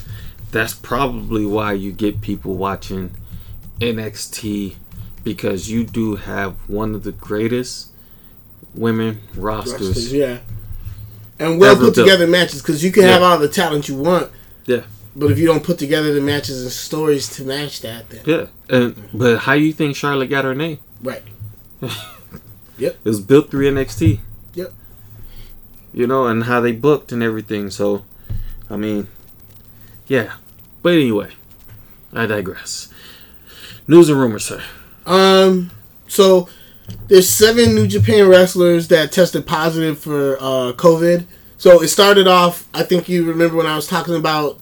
That's 0.51 0.73
probably 0.73 1.45
why 1.45 1.73
you 1.73 1.91
get 1.91 2.21
people 2.21 2.55
watching 2.55 3.11
NXT 3.79 4.75
because 5.23 5.69
you 5.69 5.83
do 5.83 6.15
have 6.15 6.53
one 6.69 6.95
of 6.95 7.03
the 7.03 7.11
greatest 7.11 7.89
women 8.73 9.21
rosters. 9.35 9.73
Wrestlers, 9.89 10.13
yeah. 10.13 10.37
And 11.39 11.59
well 11.59 11.75
put 11.75 11.93
together 11.95 12.25
matches 12.27 12.61
because 12.61 12.83
you 12.83 12.91
can 12.91 13.03
Yeah. 13.03 13.09
have 13.13 13.21
all 13.23 13.37
the 13.37 13.47
talent 13.47 13.87
you 13.89 13.95
want. 13.97 14.31
Yeah. 14.65 14.81
But 15.15 15.31
if 15.31 15.39
you 15.39 15.47
don't 15.47 15.63
put 15.63 15.79
together 15.79 16.13
the 16.13 16.21
matches 16.21 16.61
and 16.61 16.71
stories 16.71 17.27
to 17.37 17.43
match 17.43 17.81
that, 17.81 18.09
then 18.09 18.21
Yeah, 18.25 18.45
and 18.69 18.95
but 19.13 19.39
how 19.39 19.53
you 19.53 19.73
think 19.73 19.95
Charlotte 19.95 20.27
got 20.29 20.45
her 20.45 20.55
name? 20.55 20.79
right. 21.01 21.23
Yep. 22.79 22.97
It 23.03 23.09
was 23.09 23.19
built 23.21 23.49
through 23.49 23.71
NXT. 23.71 24.19
Yep. 24.53 24.71
You 25.93 26.05
know, 26.05 26.27
and 26.27 26.43
how 26.43 26.61
they 26.61 26.71
booked 26.73 27.11
and 27.11 27.23
everything. 27.23 27.71
So, 27.71 28.05
I 28.69 28.75
mean, 28.77 29.07
yeah. 30.07 30.33
But 30.83 30.93
anyway, 30.93 31.31
I 32.13 32.27
digress. 32.27 32.89
News 33.87 34.09
and 34.09 34.19
rumors, 34.19 34.45
sir. 34.45 34.61
Um. 35.05 35.71
So 36.07 36.49
there's 37.07 37.29
seven 37.29 37.75
New 37.75 37.87
Japan 37.87 38.27
wrestlers 38.27 38.87
that 38.89 39.11
tested 39.11 39.45
positive 39.45 39.99
for 39.99 40.37
uh, 40.37 40.73
COVID. 40.73 41.25
So 41.57 41.81
it 41.81 41.87
started 41.87 42.27
off. 42.27 42.67
I 42.73 42.83
think 42.83 43.09
you 43.09 43.25
remember 43.25 43.57
when 43.57 43.65
I 43.65 43.75
was 43.75 43.87
talking 43.87 44.15
about 44.15 44.59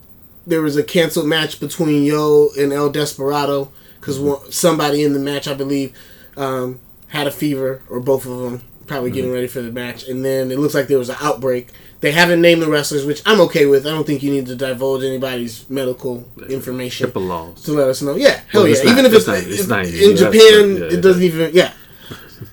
there 0.48 0.62
was 0.62 0.78
a 0.78 0.84
canceled 0.84 1.28
match 1.28 1.60
between 1.60 2.04
YOH 2.04 2.52
and 2.58 2.72
El 2.72 2.90
Desperado 2.90 3.72
because 4.00 4.20
somebody 4.56 5.04
in 5.04 5.14
the 5.14 5.20
match, 5.20 5.48
I 5.48 5.56
believe, 5.56 5.98
um, 6.38 6.80
had 7.08 7.28
a 7.28 7.32
fever 7.32 7.82
or 7.90 8.00
both 8.00 8.26
of 8.26 8.40
them, 8.40 8.62
probably 8.86 9.12
getting 9.12 9.32
ready 9.32 9.48
for 9.48 9.62
the 9.62 9.72
match. 9.72 10.08
And 10.08 10.24
then 10.24 10.52
it 10.52 10.60
looks 10.60 10.76
like 10.76 10.88
there 10.88 11.00
was 11.00 11.10
an 11.10 11.18
outbreak. 11.20 11.72
They 12.06 12.12
haven't 12.12 12.40
named 12.40 12.62
the 12.62 12.70
wrestlers, 12.70 13.04
which 13.04 13.24
I'm 13.26 13.40
okay 13.42 13.66
with. 13.66 13.88
I 13.88 13.90
don't 13.90 14.06
think 14.06 14.22
you 14.22 14.30
need 14.32 14.46
to 14.46 14.56
divulge 14.56 15.04
anybody's 15.04 15.68
medical 15.72 16.24
information 16.48 17.10
HIPAA 17.10 17.28
laws. 17.28 17.64
to 17.64 17.72
let 17.72 17.88
us 17.90 18.04
know. 18.04 18.16
Yeah, 18.16 18.42
hell 18.52 18.62
Well, 18.62 18.68
yeah. 18.68 18.84
not- 18.84 18.92
even 18.92 19.06
if 19.08 19.14
it's 19.14 19.28
it's, 19.28 19.28
not- 19.28 19.38
it's 19.40 19.60
if- 19.62 19.68
not 19.68 19.86
in 19.88 20.16
Japan, 20.16 20.78
yeah, 20.78 20.98
it 20.98 21.02
doesn't 21.02 21.24
even. 21.24 21.50
Yeah. 21.56 21.74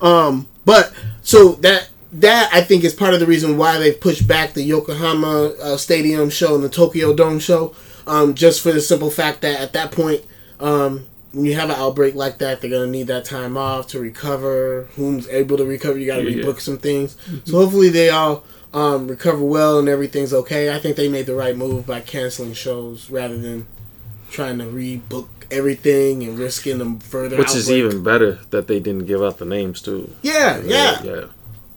Um, 0.01 0.47
but 0.65 0.91
so 1.21 1.51
that 1.61 1.89
that 2.13 2.49
I 2.51 2.61
think 2.61 2.83
is 2.83 2.95
part 2.95 3.13
of 3.13 3.19
the 3.19 3.27
reason 3.27 3.55
why 3.59 3.77
they 3.77 3.91
pushed 3.91 4.27
back 4.27 4.53
the 4.53 4.63
Yokohama 4.63 5.53
uh, 5.61 5.77
Stadium 5.77 6.31
show 6.31 6.55
and 6.55 6.63
the 6.63 6.69
Tokyo 6.69 7.13
Dome 7.13 7.37
show, 7.39 7.75
um, 8.07 8.33
just 8.33 8.61
for 8.61 8.71
the 8.71 8.81
simple 8.81 9.11
fact 9.11 9.41
that 9.41 9.59
at 9.61 9.73
that 9.73 9.91
point, 9.91 10.23
um, 10.59 11.05
when 11.31 11.45
you 11.45 11.53
have 11.55 11.69
an 11.69 11.75
outbreak 11.75 12.15
like 12.15 12.39
that, 12.39 12.59
they're 12.59 12.71
gonna 12.71 12.87
need 12.87 13.05
that 13.07 13.25
time 13.25 13.55
off 13.55 13.87
to 13.89 13.99
recover. 13.99 14.87
Who's 14.95 15.27
able 15.29 15.57
to 15.57 15.65
recover? 15.65 15.99
You 15.99 16.07
got 16.07 16.17
to 16.17 16.23
Yeah, 16.23 16.37
yeah. 16.37 16.43
rebook 16.43 16.59
some 16.59 16.79
things. 16.79 17.17
So 17.45 17.57
hopefully 17.59 17.89
they 17.89 18.09
all. 18.09 18.43
Um, 18.73 19.07
recover 19.07 19.43
well 19.43 19.77
and 19.77 19.87
everything's 19.87 20.33
okay. 20.33 20.73
I 20.73 20.79
think 20.79 20.95
they 20.95 21.07
made 21.07 21.27
the 21.27 21.35
right 21.35 21.55
move 21.55 21.85
by 21.85 22.01
canceling 22.01 22.53
shows 22.53 23.09
rather 23.09 23.37
than 23.37 23.67
trying 24.31 24.57
to 24.57 24.65
rebook 24.65 25.27
everything 25.51 26.23
and 26.23 26.37
risking 26.39 26.79
them 26.79 26.99
further. 26.99 27.37
Which 27.37 27.55
is 27.55 27.69
even 27.71 28.03
better 28.03 28.39
that 28.49 28.67
they 28.67 28.79
didn't 28.79 29.05
give 29.05 29.21
out 29.21 29.37
the 29.37 29.45
names 29.45 29.81
too. 29.81 30.13
yeah, 30.23 30.59
yeah, 30.65 31.03
yeah. 31.03 31.25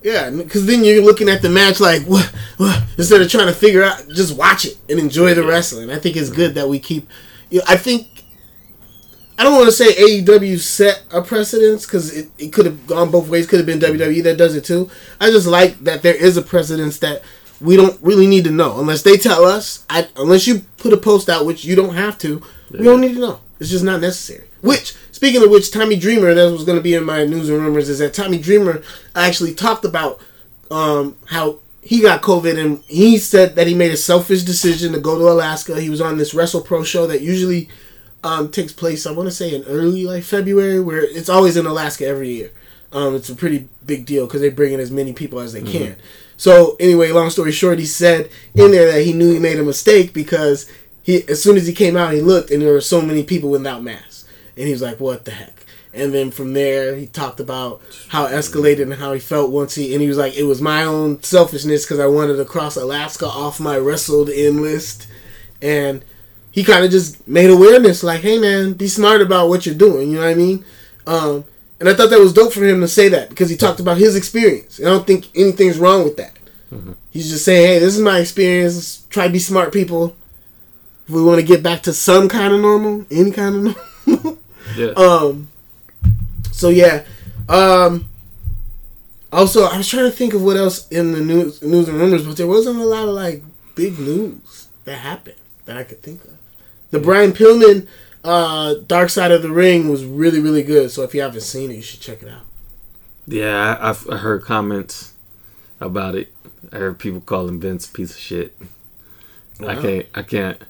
yeah. 0.02 0.30
Because 0.30 0.64
then 0.64 0.84
you're 0.84 1.04
looking 1.04 1.28
at 1.28 1.42
the 1.42 1.50
match 1.50 1.80
like 1.80 2.02
what, 2.04 2.24
what, 2.56 2.82
instead 2.96 3.20
of 3.20 3.30
trying 3.30 3.48
to 3.48 3.52
figure 3.52 3.82
out, 3.82 4.02
just 4.08 4.36
watch 4.36 4.64
it 4.64 4.78
and 4.88 4.98
enjoy 4.98 5.34
the 5.34 5.46
wrestling. 5.46 5.90
I 5.90 5.98
think 5.98 6.16
it's 6.16 6.30
good 6.30 6.54
that 6.54 6.68
we 6.68 6.78
keep. 6.78 7.08
I 7.68 7.76
think 7.76 8.15
I 9.38 9.42
don't 9.44 9.54
want 9.54 9.66
to 9.66 9.72
say 9.72 9.92
AEW 9.92 10.58
set 10.58 11.04
a 11.10 11.20
precedence 11.20 11.84
because 11.84 12.16
it, 12.16 12.30
it 12.38 12.52
could 12.52 12.66
have 12.66 12.86
gone 12.86 13.10
both 13.10 13.28
ways. 13.28 13.46
Could 13.46 13.58
have 13.58 13.66
been 13.66 13.80
WWE 13.80 14.22
that 14.24 14.38
does 14.38 14.54
it 14.56 14.64
too. 14.64 14.90
I 15.20 15.30
just 15.30 15.46
like 15.46 15.78
that 15.80 16.02
there 16.02 16.14
is 16.14 16.36
a 16.36 16.42
precedence 16.42 16.98
that 17.00 17.22
we 17.60 17.76
don't 17.76 17.98
really 18.02 18.26
need 18.26 18.44
to 18.44 18.50
know 18.50 18.80
unless 18.80 19.02
they 19.02 19.16
tell 19.16 19.44
us. 19.44 19.84
I 19.90 20.08
unless 20.16 20.46
you 20.46 20.60
put 20.78 20.92
a 20.92 20.96
post 20.96 21.28
out, 21.28 21.44
which 21.46 21.64
you 21.64 21.76
don't 21.76 21.94
have 21.94 22.18
to. 22.18 22.42
We 22.70 22.84
don't 22.84 23.00
need 23.00 23.14
to 23.14 23.20
know. 23.20 23.40
It's 23.60 23.70
just 23.70 23.84
not 23.84 24.00
necessary. 24.00 24.48
Which, 24.60 24.94
speaking 25.12 25.42
of 25.42 25.50
which, 25.50 25.70
Tommy 25.70 25.96
Dreamer, 25.96 26.34
that 26.34 26.52
was 26.52 26.64
going 26.64 26.76
to 26.76 26.82
be 26.82 26.94
in 26.94 27.04
my 27.04 27.24
news 27.24 27.48
and 27.48 27.58
rumors, 27.58 27.88
is 27.88 28.00
that 28.00 28.14
Tommy 28.14 28.38
Dreamer 28.38 28.82
actually 29.14 29.54
talked 29.54 29.84
about 29.84 30.20
um, 30.70 31.16
how 31.26 31.60
he 31.80 32.00
got 32.00 32.20
COVID 32.20 32.58
and 32.58 32.82
he 32.88 33.16
said 33.16 33.54
that 33.54 33.68
he 33.68 33.74
made 33.74 33.92
a 33.92 33.96
selfish 33.96 34.42
decision 34.42 34.92
to 34.92 34.98
go 34.98 35.18
to 35.18 35.28
Alaska. 35.28 35.80
He 35.80 35.88
was 35.88 36.00
on 36.00 36.18
this 36.18 36.34
Wrestle 36.34 36.60
Pro 36.60 36.82
show 36.82 37.06
that 37.06 37.20
usually 37.20 37.68
um, 38.24 38.50
takes 38.50 38.72
place, 38.72 39.06
I 39.06 39.12
want 39.12 39.28
to 39.28 39.34
say, 39.34 39.54
in 39.54 39.62
early 39.64 40.04
like 40.04 40.24
February, 40.24 40.80
where 40.80 41.02
it's 41.02 41.28
always 41.28 41.56
in 41.56 41.66
Alaska 41.66 42.06
every 42.06 42.30
year. 42.30 42.50
Um, 42.92 43.14
it's 43.14 43.28
a 43.28 43.34
pretty 43.34 43.68
big 43.84 44.06
deal 44.06 44.26
because 44.26 44.40
they 44.40 44.48
bring 44.50 44.72
in 44.72 44.80
as 44.80 44.90
many 44.90 45.12
people 45.12 45.40
as 45.40 45.52
they 45.52 45.62
can. 45.62 45.96
So 46.36 46.76
anyway, 46.78 47.10
long 47.10 47.30
story 47.30 47.52
short, 47.52 47.78
he 47.78 47.86
said 47.86 48.30
in 48.54 48.70
there 48.70 48.92
that 48.92 49.02
he 49.02 49.12
knew 49.12 49.32
he 49.32 49.38
made 49.38 49.58
a 49.58 49.64
mistake 49.64 50.12
because 50.12 50.70
he, 51.02 51.26
as 51.28 51.42
soon 51.42 51.56
as 51.56 51.66
he 51.66 51.72
came 51.72 51.96
out, 51.96 52.14
he 52.14 52.20
looked 52.20 52.50
and 52.50 52.62
there 52.62 52.72
were 52.72 52.80
so 52.80 53.00
many 53.00 53.22
people 53.22 53.50
without 53.50 53.82
masks, 53.82 54.26
and 54.56 54.66
he 54.66 54.72
was 54.72 54.82
like, 54.82 55.00
"What 55.00 55.24
the 55.24 55.32
heck." 55.32 55.66
And 55.96 56.12
then 56.12 56.30
from 56.30 56.52
there, 56.52 56.94
he 56.94 57.06
talked 57.06 57.40
about 57.40 57.80
how 58.08 58.26
it 58.26 58.32
escalated 58.32 58.82
and 58.82 58.94
how 58.94 59.14
he 59.14 59.18
felt 59.18 59.50
once 59.50 59.74
he, 59.74 59.94
and 59.94 60.02
he 60.02 60.08
was 60.08 60.18
like, 60.18 60.36
it 60.36 60.42
was 60.42 60.60
my 60.60 60.84
own 60.84 61.22
selfishness 61.22 61.84
because 61.84 61.98
I 61.98 62.06
wanted 62.06 62.36
to 62.36 62.44
cross 62.44 62.76
Alaska 62.76 63.24
off 63.26 63.58
my 63.58 63.78
wrestled 63.78 64.28
in 64.28 64.60
list. 64.60 65.08
And 65.62 66.04
he 66.56 66.64
kind 66.64 66.86
of 66.86 66.90
just 66.90 67.28
made 67.28 67.50
awareness 67.50 68.02
like, 68.02 68.22
hey 68.22 68.38
man, 68.38 68.72
be 68.72 68.88
smart 68.88 69.20
about 69.20 69.50
what 69.50 69.66
you're 69.66 69.74
doing. 69.74 70.08
You 70.08 70.16
know 70.16 70.22
what 70.22 70.30
I 70.30 70.34
mean? 70.34 70.64
Um, 71.06 71.44
and 71.78 71.86
I 71.86 71.92
thought 71.92 72.08
that 72.08 72.18
was 72.18 72.32
dope 72.32 72.54
for 72.54 72.64
him 72.64 72.80
to 72.80 72.88
say 72.88 73.10
that 73.10 73.28
because 73.28 73.50
he 73.50 73.58
talked 73.58 73.78
about 73.78 73.98
his 73.98 74.16
experience. 74.16 74.78
And 74.78 74.88
I 74.88 74.92
don't 74.92 75.06
think 75.06 75.28
anything's 75.36 75.78
wrong 75.78 76.02
with 76.02 76.16
that. 76.16 76.32
He's 77.10 77.28
just 77.28 77.44
saying, 77.44 77.66
hey, 77.66 77.78
this 77.78 77.94
is 77.94 78.00
my 78.00 78.20
experience. 78.20 79.04
Try 79.10 79.26
to 79.26 79.32
be 79.34 79.38
smart, 79.38 79.70
people. 79.70 80.16
If 81.06 81.14
we 81.14 81.22
want 81.22 81.40
to 81.40 81.46
get 81.46 81.62
back 81.62 81.82
to 81.82 81.92
some 81.92 82.26
kind 82.26 82.54
of 82.54 82.60
normal, 82.60 83.04
any 83.10 83.32
kind 83.32 83.68
of 83.68 83.76
normal. 84.06 84.38
Yeah. 84.74 84.92
Um. 84.96 85.50
So 86.52 86.70
yeah. 86.70 87.04
Um. 87.50 88.08
Also, 89.30 89.64
I 89.64 89.76
was 89.76 89.88
trying 89.88 90.04
to 90.04 90.10
think 90.10 90.32
of 90.32 90.42
what 90.42 90.56
else 90.56 90.88
in 90.88 91.12
the 91.12 91.20
news, 91.20 91.60
news 91.60 91.86
and 91.88 91.98
rumors, 91.98 92.26
but 92.26 92.38
there 92.38 92.46
wasn't 92.46 92.80
a 92.80 92.84
lot 92.84 93.06
of 93.06 93.14
like 93.14 93.42
big 93.74 93.98
news 93.98 94.68
that 94.84 94.96
happened 94.96 95.36
that 95.66 95.76
I 95.76 95.84
could 95.84 96.02
think 96.02 96.24
of. 96.24 96.35
The 96.90 97.00
Brian 97.00 97.32
Pillman, 97.32 97.86
uh, 98.24 98.74
Dark 98.86 99.10
Side 99.10 99.32
of 99.32 99.42
the 99.42 99.50
Ring 99.50 99.88
was 99.88 100.04
really 100.04 100.40
really 100.40 100.62
good. 100.62 100.90
So 100.90 101.02
if 101.02 101.14
you 101.14 101.20
haven't 101.20 101.42
seen 101.42 101.70
it, 101.70 101.74
you 101.74 101.82
should 101.82 102.00
check 102.00 102.22
it 102.22 102.28
out. 102.28 102.42
Yeah, 103.26 103.76
I, 103.80 103.90
I've 103.90 104.02
heard 104.02 104.42
comments 104.42 105.14
about 105.80 106.14
it. 106.14 106.32
I 106.72 106.78
heard 106.78 106.98
people 106.98 107.20
calling 107.20 107.60
Vince 107.60 107.88
a 107.88 107.92
piece 107.92 108.12
of 108.12 108.18
shit. 108.18 108.56
I 109.60 109.74
can't. 109.76 110.06
I 110.14 110.22
can't. 110.22 110.62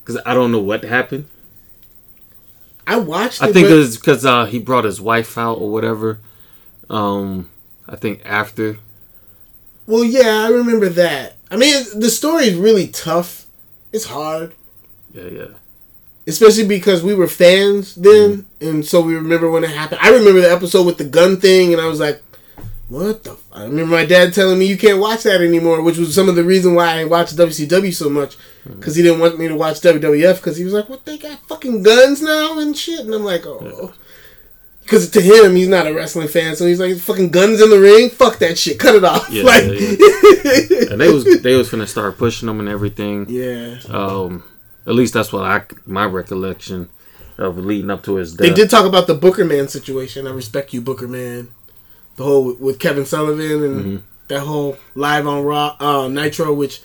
Because 0.00 0.20
I 0.24 0.34
don't 0.34 0.52
know 0.52 0.60
what 0.60 0.84
happened. 0.84 1.28
I 2.86 2.96
watched. 2.96 3.42
I 3.42 3.52
think 3.52 3.68
it 3.68 3.74
was 3.74 3.96
because 3.96 4.24
uh, 4.24 4.44
he 4.44 4.58
brought 4.58 4.84
his 4.84 5.00
wife 5.00 5.36
out 5.36 5.58
or 5.58 5.70
whatever. 5.70 6.20
Um, 6.88 7.50
I 7.88 7.96
think 7.96 8.22
after. 8.24 8.78
Well, 9.86 10.04
yeah, 10.04 10.44
I 10.44 10.48
remember 10.48 10.88
that. 10.90 11.36
I 11.50 11.56
mean, 11.56 11.84
the 11.94 12.10
story 12.10 12.44
is 12.44 12.54
really 12.54 12.88
tough. 12.88 13.46
It's 13.92 14.06
hard. 14.06 14.52
Yeah, 15.16 15.28
yeah. 15.30 15.46
especially 16.26 16.66
because 16.66 17.02
we 17.02 17.14
were 17.14 17.26
fans 17.28 17.94
then, 17.94 18.44
and 18.60 18.84
so 18.84 19.00
we 19.00 19.14
remember 19.14 19.50
when 19.50 19.64
it 19.64 19.70
happened. 19.70 20.00
I 20.02 20.10
remember 20.10 20.40
the 20.40 20.50
episode 20.52 20.84
with 20.86 20.98
the 20.98 21.04
gun 21.04 21.38
thing, 21.40 21.72
and 21.72 21.80
I 21.80 21.86
was 21.86 22.00
like, 22.00 22.22
What 22.88 23.24
the? 23.24 23.32
F-? 23.32 23.44
I 23.52 23.62
remember 23.64 23.94
my 23.96 24.04
dad 24.04 24.34
telling 24.34 24.58
me 24.58 24.66
you 24.66 24.76
can't 24.76 25.00
watch 25.00 25.22
that 25.22 25.40
anymore, 25.40 25.80
which 25.82 25.96
was 25.98 26.14
some 26.14 26.28
of 26.28 26.36
the 26.36 26.44
reason 26.44 26.74
why 26.74 27.00
I 27.00 27.04
watched 27.04 27.36
WCW 27.36 27.94
so 27.94 28.10
much 28.10 28.36
because 28.64 28.96
he 28.96 29.02
didn't 29.02 29.20
want 29.20 29.38
me 29.38 29.48
to 29.48 29.56
watch 29.56 29.80
WWF 29.80 30.36
because 30.36 30.56
he 30.56 30.64
was 30.64 30.72
like, 30.72 30.88
"What 30.88 31.04
they 31.04 31.18
got 31.18 31.38
fucking 31.48 31.82
guns 31.82 32.20
now 32.20 32.58
and 32.58 32.76
shit," 32.76 33.00
and 33.00 33.14
I'm 33.14 33.24
like, 33.24 33.46
"Oh." 33.46 33.94
Because 34.82 35.10
to 35.10 35.20
him, 35.20 35.56
he's 35.56 35.66
not 35.66 35.88
a 35.88 35.92
wrestling 35.94 36.28
fan, 36.28 36.54
so 36.54 36.64
he's 36.64 36.78
like, 36.78 36.96
"Fucking 36.96 37.30
guns 37.30 37.60
in 37.60 37.70
the 37.70 37.80
ring, 37.80 38.08
fuck 38.08 38.38
that 38.38 38.56
shit, 38.56 38.78
cut 38.78 38.94
it 38.94 39.04
off." 39.04 39.28
Yeah, 39.30 39.42
like, 39.52 39.64
yeah, 39.64 40.92
And 40.92 41.00
they 41.00 41.12
was 41.12 41.42
they 41.42 41.56
was 41.56 41.68
finna 41.68 41.88
start 41.88 42.18
pushing 42.18 42.46
them 42.46 42.60
and 42.60 42.68
everything. 42.68 43.26
yeah. 43.28 43.78
Um, 43.88 44.44
at 44.86 44.94
least 44.94 45.14
that's 45.14 45.32
what 45.32 45.44
I 45.44 45.62
my 45.86 46.04
recollection 46.04 46.88
of 47.38 47.58
leading 47.58 47.90
up 47.90 48.02
to 48.04 48.14
his 48.16 48.34
death. 48.34 48.46
They 48.48 48.54
did 48.54 48.70
talk 48.70 48.86
about 48.86 49.06
the 49.06 49.14
Booker 49.14 49.44
Man 49.44 49.68
situation. 49.68 50.26
I 50.26 50.30
respect 50.30 50.72
you, 50.72 50.80
Booker 50.80 51.08
Man. 51.08 51.48
The 52.16 52.24
whole 52.24 52.54
with 52.54 52.78
Kevin 52.78 53.04
Sullivan 53.04 53.62
and 53.62 53.84
Mm-hmm. 53.84 53.96
that 54.28 54.40
whole 54.40 54.76
live 54.94 55.26
on 55.26 55.44
Raw 55.44 55.76
uh, 55.78 56.08
Nitro, 56.08 56.52
which 56.54 56.80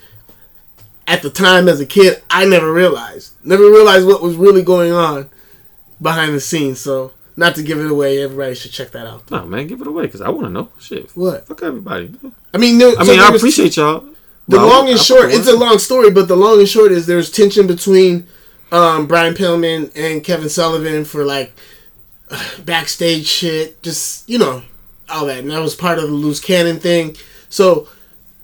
at 1.06 1.22
the 1.22 1.30
time 1.30 1.68
as 1.68 1.80
a 1.80 1.86
kid 1.86 2.22
I 2.30 2.44
never 2.44 2.72
realized, 2.72 3.32
never 3.44 3.62
realized 3.64 4.06
what 4.06 4.22
was 4.22 4.36
really 4.36 4.62
going 4.62 4.92
on 4.92 5.30
behind 6.00 6.34
the 6.34 6.40
scenes. 6.40 6.80
So 6.80 7.12
not 7.36 7.54
to 7.56 7.62
give 7.62 7.78
it 7.78 7.90
away, 7.90 8.22
everybody 8.22 8.54
should 8.54 8.72
check 8.72 8.90
that 8.90 9.06
out. 9.06 9.30
No 9.30 9.46
man, 9.46 9.66
give 9.66 9.80
it 9.80 9.86
away 9.86 10.02
because 10.04 10.20
I 10.20 10.28
want 10.28 10.46
to 10.46 10.50
know. 10.50 10.68
Shit, 10.78 11.10
What? 11.16 11.46
fuck 11.46 11.62
everybody. 11.62 12.14
I 12.52 12.58
mean, 12.58 12.76
there, 12.78 12.90
I 12.98 13.04
so 13.04 13.10
mean, 13.12 13.20
I 13.20 13.30
was- 13.30 13.40
appreciate 13.40 13.76
y'all. 13.76 14.04
The 14.48 14.58
long 14.58 14.88
and 14.88 14.98
short, 14.98 15.32
it's 15.32 15.46
a 15.46 15.56
long 15.56 15.78
story, 15.78 16.10
but 16.10 16.28
the 16.28 16.36
long 16.36 16.58
and 16.58 16.68
short 16.68 16.92
is 16.92 17.06
there's 17.06 17.30
tension 17.30 17.66
between 17.66 18.26
um, 18.72 19.06
Brian 19.06 19.34
Pillman 19.34 19.92
and 19.94 20.24
Kevin 20.24 20.48
Sullivan 20.48 21.04
for 21.04 21.24
like 21.24 21.52
backstage 22.64 23.26
shit, 23.26 23.80
just 23.82 24.28
you 24.28 24.38
know, 24.38 24.62
all 25.08 25.26
that, 25.26 25.38
and 25.38 25.50
that 25.50 25.60
was 25.60 25.74
part 25.74 25.98
of 25.98 26.04
the 26.04 26.14
loose 26.14 26.40
cannon 26.40 26.80
thing. 26.80 27.16
So, 27.48 27.86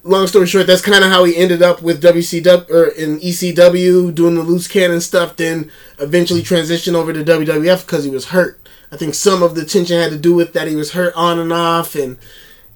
long 0.05 0.27
story 0.27 0.47
short, 0.47 0.67
that's 0.67 0.83
kind 0.83 1.03
of 1.03 1.11
how 1.11 1.25
he 1.25 1.37
ended 1.37 1.63
up 1.63 1.83
with 1.83 2.03
WCW 2.03 2.71
or 2.71 2.89
in 2.89 3.19
ECW 3.19 4.15
doing 4.15 4.35
the 4.37 4.43
loose 4.43 4.69
cannon 4.69 5.01
stuff. 5.01 5.37
Then 5.37 5.71
eventually 5.99 6.43
transitioned 6.43 6.95
over 6.95 7.13
to 7.13 7.25
WWF 7.25 7.85
because 7.85 8.05
he 8.05 8.11
was 8.11 8.27
hurt. 8.27 8.61
I 8.93 8.97
think 8.97 9.15
some 9.15 9.43
of 9.43 9.55
the 9.55 9.65
tension 9.65 10.01
had 10.01 10.13
to 10.13 10.19
do 10.19 10.35
with 10.35 10.53
that 10.53 10.69
he 10.69 10.77
was 10.77 10.93
hurt 10.93 11.15
on 11.15 11.39
and 11.39 11.53
off, 11.53 11.95
and 11.95 12.19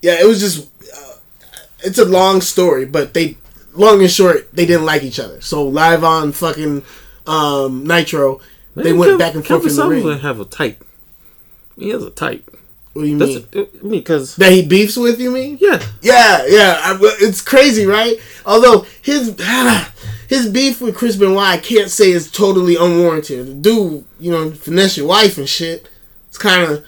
yeah, 0.01 0.21
it 0.21 0.27
was 0.27 0.41
just 0.41 0.69
it's 1.85 1.99
a 1.99 2.05
long 2.05 2.41
story, 2.41 2.85
but 2.85 3.15
they 3.15 3.37
long 3.75 4.01
and 4.01 4.11
short 4.11 4.53
they 4.53 4.67
didn't 4.67 4.85
like 4.87 5.03
each 5.03 5.21
other. 5.21 5.41
So 5.41 5.65
live 5.65 6.05
on 6.05 6.33
fucking 6.33 6.83
um, 7.27 7.85
Nitro, 7.87 8.41
they 8.75 8.93
went 8.93 9.13
Kev- 9.13 9.19
back 9.19 9.35
and 9.35 9.45
Kevin 9.45 9.69
forth 9.71 9.93
in 9.93 10.03
the 10.03 10.09
ring. 10.11 10.19
have 10.21 10.41
a 10.41 10.45
type. 10.45 10.85
He 11.77 11.91
has 11.91 12.03
a 12.03 12.11
type. 12.11 12.49
What 12.93 13.03
do 13.03 13.09
you 13.09 13.17
That's 13.19 13.35
mean? 13.37 13.47
a, 13.55 13.59
I 13.79 13.83
mean, 13.83 14.01
because 14.01 14.37
that 14.37 14.53
he 14.53 14.67
beefs 14.67 14.99
with 14.99 15.19
you 15.19 15.31
mean? 15.31 15.57
yeah, 15.61 15.83
Yeah, 16.03 16.45
yeah. 16.47 16.79
I, 16.83 16.99
it's 17.21 17.41
crazy, 17.41 17.87
right? 17.87 18.17
Although 18.45 18.85
his 19.01 19.35
his 20.29 20.49
beef 20.51 20.81
with 20.83 20.95
Chris 20.97 21.17
Benoit, 21.17 21.39
I 21.43 21.57
can't 21.57 21.91
say 21.91 22.11
is 22.11 22.31
totally 22.31 22.77
unwarranted. 22.77 23.47
The 23.47 23.55
dude, 23.55 24.05
you 24.21 24.31
know, 24.31 24.51
finesse 24.51 24.99
your 24.99 25.07
wife 25.07 25.39
and 25.39 25.49
shit. 25.49 25.89
It's 26.29 26.37
kind 26.37 26.71
of 26.71 26.85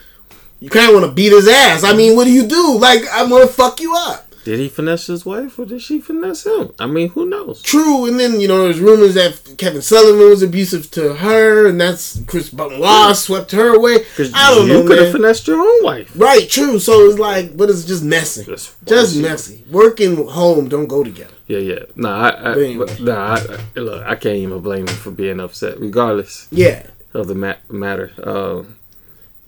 you 0.61 0.69
kind 0.71 0.89
of 0.89 0.95
want 0.95 1.07
to 1.07 1.13
beat 1.13 1.33
his 1.33 1.49
ass. 1.49 1.85
I 1.85 1.95
mean, 1.95 2.17
what 2.17 2.25
do 2.25 2.33
you 2.33 2.47
do? 2.47 2.79
Like, 2.79 3.07
I 3.09 3.25
want 3.25 3.47
to 3.47 3.53
fuck 3.55 3.81
you 3.81 3.95
up. 3.97 4.24
Did 4.45 4.59
he 4.59 4.69
finesse 4.69 5.07
his 5.07 5.25
wife 5.25 5.59
or 5.59 5.65
did 5.65 5.81
she 5.83 6.01
finesse 6.01 6.45
him? 6.47 6.73
I 6.79 6.87
mean, 6.87 7.09
who 7.11 7.27
knows? 7.27 7.63
True, 7.63 8.07
and 8.07 8.21
then 8.21 8.41
you 8.41 8.49
know 8.49 8.65
there's 8.65 8.79
rumors 8.81 9.15
that 9.15 9.55
Kevin 9.59 9.83
Sullivan 9.83 10.29
was 10.29 10.43
abusive 10.43 10.91
to 10.93 11.15
her, 11.15 11.67
and 11.67 11.81
that's 11.81 12.21
Chris 12.27 12.51
Benoit 12.51 13.17
swept 13.17 13.53
her 13.53 13.75
away. 13.75 14.05
I 14.35 14.55
don't 14.55 14.67
you 14.69 14.73
know, 14.75 14.87
could 14.87 14.99
have 14.99 15.13
finessed 15.13 15.47
your 15.49 15.61
own 15.61 15.85
wife. 15.85 16.13
Right, 16.15 16.49
true. 16.49 16.79
So 16.79 17.09
it's 17.09 17.19
like, 17.19 17.57
but 17.57 17.71
it's 17.71 17.85
just 17.85 18.05
messy. 18.05 18.43
That's 18.45 18.75
Just 18.87 19.17
messy. 19.17 19.65
Work 19.71 20.01
and 20.01 20.29
home 20.29 20.69
don't 20.69 20.87
go 20.87 21.03
together. 21.03 21.35
Yeah, 21.47 21.59
yeah. 21.59 21.79
Nah, 21.97 22.31
I, 22.31 22.53
I, 22.53 22.77
But 22.79 23.01
nah. 23.01 23.39
I, 23.77 23.81
look, 23.81 24.03
I 24.07 24.15
can't 24.15 24.37
even 24.37 24.61
blame 24.61 24.87
him 24.89 24.95
for 24.95 25.11
being 25.11 25.41
upset, 25.41 25.79
regardless 25.81 26.49
Yeah. 26.51 26.87
of 27.13 27.27
the 27.29 27.35
ma- 27.35 27.57
matter. 27.71 28.13
Um, 28.23 28.77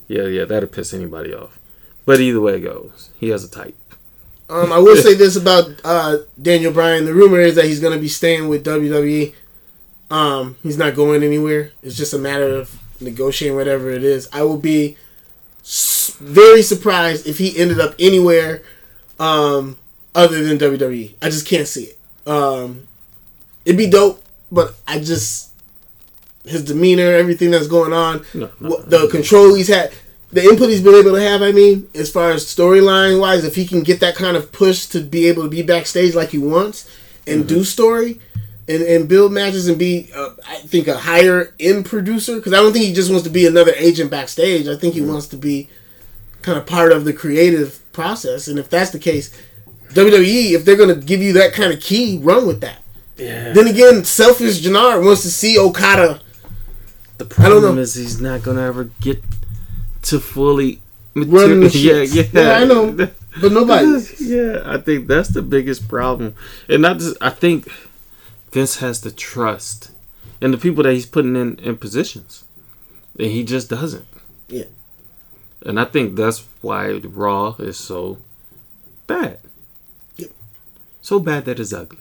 yeah, 0.09 0.24
yeah, 0.24 0.44
that'll 0.44 0.68
piss 0.68 0.92
anybody 0.94 1.32
off. 1.35 1.59
But 2.04 2.20
either 2.20 2.40
way 2.40 2.56
it 2.56 2.61
goes, 2.61 3.11
he 3.18 3.30
has 3.30 3.44
a 3.44 3.50
type. 3.50 3.74
Um, 4.48 4.72
I 4.72 4.78
will 4.78 4.96
say 4.96 5.14
this 5.14 5.37
about 5.37 5.80
uh, 5.85 6.18
Daniel 6.40 6.72
Bryan. 6.72 7.04
The 7.04 7.14
rumor 7.14 7.40
is 7.40 7.56
that 7.56 7.64
he's 7.64 7.80
going 7.80 7.94
to 7.94 8.00
be 8.00 8.09
staying 8.09 8.48
with 8.48 8.64
WWE. 8.64 9.35
Um, 10.11 10.56
he's 10.62 10.78
not 10.78 10.94
going 10.94 11.22
anywhere. 11.24 11.72
It's 11.82 11.96
just 11.96 12.14
a 12.14 12.18
matter 12.18 12.54
of 12.54 12.80
negotiating 13.00 13.56
whatever 13.56 13.90
it 13.90 14.04
is. 14.04 14.28
I 14.32 14.42
will 14.42 14.59
be 14.59 14.96
very 16.20 16.62
surprised 16.62 17.26
if 17.26 17.38
he 17.38 17.59
ended 17.59 17.80
up 17.80 17.94
anywhere 17.98 18.62
um, 19.18 19.76
other 20.14 20.42
than 20.44 20.59
WWE. 20.59 21.14
I 21.20 21.28
just 21.28 21.46
can't 21.46 21.66
see 21.66 21.85
it. 21.85 21.98
Um, 22.26 22.87
it'd 23.64 23.76
be 23.76 23.90
dope, 23.90 24.22
but 24.50 24.74
I 24.87 25.00
just 25.00 25.52
his 26.44 26.64
demeanor, 26.64 27.12
everything 27.12 27.50
that's 27.50 27.66
going 27.66 27.92
on, 27.92 28.24
No, 28.32 28.50
no, 28.61 28.80
the 28.82 29.09
control 29.09 29.54
he's 29.54 29.68
had, 29.68 29.92
the 30.33 30.43
input 30.43 30.69
he's 30.69 30.83
been 30.83 30.95
able 30.95 31.12
to 31.12 31.21
have. 31.21 31.43
I 31.43 31.53
mean, 31.53 31.89
as 31.95 32.11
far 32.11 32.33
as 32.33 32.45
storyline 32.45 33.21
wise, 33.21 33.45
if 33.45 33.55
he 33.55 33.67
can 33.67 33.83
get 33.83 34.01
that 34.01 34.17
kind 34.17 34.37
of 34.37 34.53
push 34.53 34.87
to 34.87 35.01
be 35.01 35.27
able 35.29 35.45
to 35.45 35.49
be 35.49 35.62
backstage 35.62 36.15
like 36.15 36.31
he 36.31 36.39
wants 36.39 36.91
and 37.27 37.49
do 37.49 37.65
story 37.65 38.21
and, 38.69 38.83
and 38.83 39.09
build 39.09 39.33
matches 39.33 39.69
and 39.69 39.79
be, 39.79 40.11
uh, 40.15 40.31
I 40.49 40.57
think, 40.57 40.89
a 40.89 40.99
higher 40.99 41.55
end 41.59 41.87
producer 41.87 42.37
because 42.37 42.53
I 42.53 42.57
don't 42.57 42.73
think 42.73 42.85
he 42.85 42.93
just 42.93 43.11
wants 43.11 43.25
to 43.25 43.31
be 43.31 43.47
another 43.47 43.73
agent 43.77 44.11
backstage. 44.11 44.69
I 44.69 44.77
think 44.77 44.95
he 44.95 45.03
wants 45.03 45.29
to 45.29 45.37
be 45.37 45.69
kind 46.43 46.59
of 46.59 46.67
part 46.67 46.93
of 46.93 47.05
the 47.05 47.12
creative 47.12 47.81
process. 47.93 48.49
And 48.49 48.59
if 48.59 48.69
that's 48.69 48.91
the 48.91 48.99
case, 48.99 49.37
WWE, 49.91 50.53
if 50.53 50.65
they're 50.65 50.77
going 50.77 50.95
to 50.95 51.07
give 51.07 51.23
you 51.23 51.33
that 51.35 51.53
kind 51.53 51.73
of 51.73 51.81
key, 51.81 52.19
run 52.19 52.47
with 52.47 52.61
that. 52.61 52.83
Yeah. 53.17 53.53
Then 53.53 53.67
again, 53.67 54.05
selfish 54.05 54.61
Jannar 54.61 55.05
wants 55.05 55.23
to 55.23 55.31
see 55.31 55.59
Okada. 55.59 56.21
The 57.19 57.25
I 57.25 57.49
don't 57.49 57.61
problem 57.61 57.79
is 57.79 57.95
he's 57.95 58.21
not 58.21 58.43
gonna 58.43 58.61
ever 58.61 58.91
get 59.01 59.23
to 60.07 60.21
fully. 60.21 60.81
Run 61.14 61.61
the 61.61 61.69
yeah, 61.75 62.03
yeah, 62.03 62.25
Yeah, 62.33 62.53
I 62.59 62.64
know. 62.64 62.92
But 63.40 63.53
nobody. 63.53 63.87
yeah, 64.21 64.62
I 64.64 64.79
think 64.79 65.07
that's 65.07 65.31
the 65.31 65.42
biggest 65.42 65.88
problem, 65.88 66.35
and 66.69 66.83
not 66.83 66.99
just. 66.99 67.16
I 67.21 67.31
think 67.31 67.69
Vince 68.53 68.77
has 68.79 69.01
the 69.01 69.11
trust 69.11 69.90
and 70.40 70.53
the 70.53 70.59
people 70.59 70.83
that 70.85 70.92
he's 70.92 71.07
putting 71.07 71.37
in 71.37 71.59
in 71.61 71.77
positions, 71.77 72.45
and 73.19 73.29
he 73.31 73.45
just 73.45 73.69
doesn't. 73.71 74.07
Yeah. 74.49 74.64
and 75.64 75.81
I 75.81 75.85
think 75.87 76.14
that's 76.16 76.45
why 76.61 76.92
Raw 76.92 77.57
is 77.59 77.77
so 77.77 78.19
bad. 79.07 79.38
Yep. 80.16 80.31
So 81.03 81.19
bad 81.19 81.45
that 81.47 81.59
it's 81.59 81.73
ugly. 81.73 81.99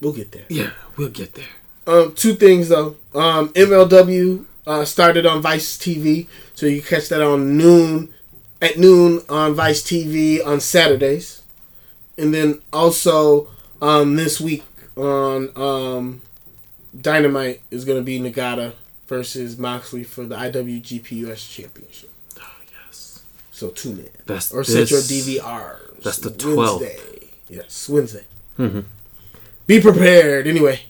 We'll 0.00 0.12
get 0.12 0.32
there. 0.32 0.46
Yeah, 0.48 0.70
we'll 0.96 1.10
get 1.10 1.34
there. 1.34 1.48
Um, 1.86 2.14
two 2.14 2.34
things 2.34 2.68
though. 2.70 2.96
Um, 3.14 3.50
MLW 3.50 4.46
uh, 4.66 4.84
started 4.84 5.26
on 5.26 5.42
Vice 5.42 5.76
TV, 5.76 6.26
so 6.54 6.66
you 6.66 6.82
catch 6.82 7.08
that 7.08 7.20
on 7.22 7.56
noon 7.56 8.12
at 8.62 8.78
noon 8.78 9.20
on 9.28 9.54
Vice 9.54 9.82
TV 9.82 10.44
on 10.44 10.60
Saturdays, 10.60 11.42
and 12.16 12.32
then 12.32 12.60
also 12.72 13.48
um, 13.82 14.16
this 14.16 14.40
week 14.40 14.64
on 14.96 15.50
um, 15.56 16.22
Dynamite 16.98 17.60
is 17.70 17.84
going 17.84 17.98
to 17.98 18.04
be 18.04 18.18
Nagata 18.20 18.72
versus 19.08 19.58
Moxley 19.58 20.04
for 20.04 20.24
the 20.24 20.36
IWGP 20.36 21.10
US 21.28 21.46
Championship. 21.46 22.10
Oh 22.40 22.42
yes, 22.86 23.20
So 23.50 23.68
tune 23.70 23.98
in 23.98 24.08
that's 24.26 24.52
or 24.52 24.64
set 24.64 24.90
your 24.90 25.00
DVRs. 25.00 26.02
that's 26.02 26.18
the 26.18 26.30
12th. 26.30 26.80
Wednesday. 26.80 26.98
Yes, 27.50 27.88
Wednesday. 27.88 28.24
Mhm. 28.58 28.84
Be 29.66 29.80
prepared. 29.80 30.46
Anyway. 30.46 30.80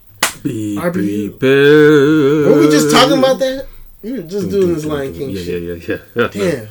Be 0.42 0.76
RBU. 0.80 1.30
prepared. 1.30 2.46
Were 2.46 2.60
we 2.60 2.68
just 2.70 2.90
talking 2.90 3.18
about 3.18 3.38
that? 3.38 3.66
We 4.02 4.12
were 4.12 4.22
just 4.22 4.50
doing 4.50 4.74
this 4.74 4.84
Lion 4.84 5.14
King 5.14 5.30
yeah, 5.30 5.42
shit. 5.42 5.62
Yeah, 5.88 5.96
yeah, 5.96 6.02
yeah, 6.14 6.28
Damn. 6.32 6.68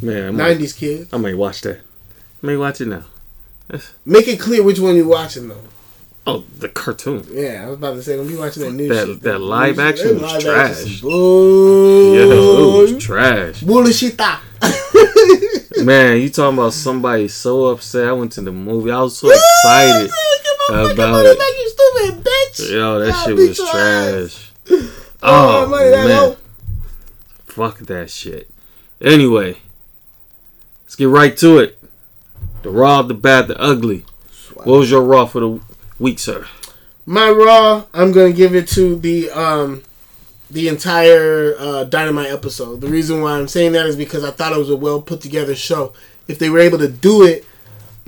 Man, 0.00 0.26
I 0.28 0.30
might, 0.30 0.36
Nineties 0.48 0.72
kids. 0.74 1.12
I 1.12 1.16
might 1.16 1.36
watch 1.36 1.62
that. 1.62 1.78
I 2.42 2.46
may 2.46 2.56
watch 2.56 2.80
it 2.80 2.86
now. 2.86 3.04
Make 4.06 4.28
it 4.28 4.38
clear 4.38 4.62
which 4.62 4.78
one 4.78 4.94
you're 4.96 5.06
watching 5.08 5.48
though. 5.48 5.60
Oh, 6.26 6.44
the 6.58 6.68
cartoon. 6.68 7.26
Yeah, 7.30 7.64
I 7.64 7.66
was 7.70 7.78
about 7.78 7.94
to 7.94 8.02
say, 8.02 8.16
don't 8.16 8.28
be 8.28 8.36
watching 8.36 8.62
that 8.62 8.72
new 8.72 8.88
That- 8.88 9.06
shit. 9.06 9.22
that 9.22 9.38
live 9.40 9.76
new 9.78 9.82
shit. 9.82 9.88
action 9.94 10.06
That 10.18 10.22
was 10.22 10.32
live 10.34 10.42
trash. 10.42 10.70
action 10.70 10.92
some 10.98 11.10
Yeah, 12.14 12.22
it 12.22 12.92
was 12.92 13.02
trash. 13.02 13.60
Bullshita. 13.62 14.38
Man, 15.84 16.20
you 16.20 16.28
talking 16.30 16.58
about 16.58 16.72
somebody 16.74 17.28
so 17.28 17.66
upset? 17.66 18.08
I 18.08 18.12
went 18.12 18.32
to 18.32 18.40
the 18.42 18.52
movie. 18.52 18.90
I 18.90 19.00
was 19.00 19.16
so 19.18 19.30
excited. 19.30 20.10
about 20.68 20.92
about 20.92 21.24
it. 21.24 21.36
it. 21.40 21.58
You 21.58 21.68
stupid 21.70 22.24
bitch. 22.24 22.37
Yo, 22.60 22.98
that 22.98 23.24
shit 23.24 23.36
was 23.36 23.56
trash. 23.58 24.50
Oh, 24.70 24.92
Oh, 25.22 25.68
money 25.68 25.90
man. 25.90 26.36
Fuck 27.46 27.78
that 27.80 28.10
shit. 28.10 28.48
Anyway, 29.00 29.56
let's 30.84 30.96
get 30.96 31.08
right 31.08 31.36
to 31.38 31.58
it. 31.58 31.78
The 32.62 32.70
raw, 32.70 33.02
the 33.02 33.14
bad, 33.14 33.48
the 33.48 33.60
ugly. 33.60 34.04
What 34.54 34.66
was 34.78 34.90
your 34.90 35.02
raw 35.02 35.26
for 35.26 35.40
the 35.40 35.60
week, 35.98 36.18
sir? 36.18 36.46
My 37.06 37.30
Raw, 37.30 37.84
I'm 37.94 38.12
gonna 38.12 38.32
give 38.32 38.54
it 38.54 38.68
to 38.68 38.96
the 38.96 39.30
um 39.30 39.82
the 40.50 40.68
entire 40.68 41.54
uh, 41.58 41.84
Dynamite 41.84 42.30
episode. 42.30 42.80
The 42.80 42.88
reason 42.88 43.22
why 43.22 43.32
I'm 43.38 43.48
saying 43.48 43.72
that 43.72 43.86
is 43.86 43.96
because 43.96 44.24
I 44.24 44.30
thought 44.30 44.52
it 44.52 44.58
was 44.58 44.70
a 44.70 44.76
well 44.76 45.00
put 45.00 45.20
together 45.20 45.54
show. 45.54 45.92
if 46.26 46.38
they 46.38 46.50
were 46.50 46.58
able 46.58 46.78
to 46.78 46.88
do 46.88 47.22
it 47.24 47.44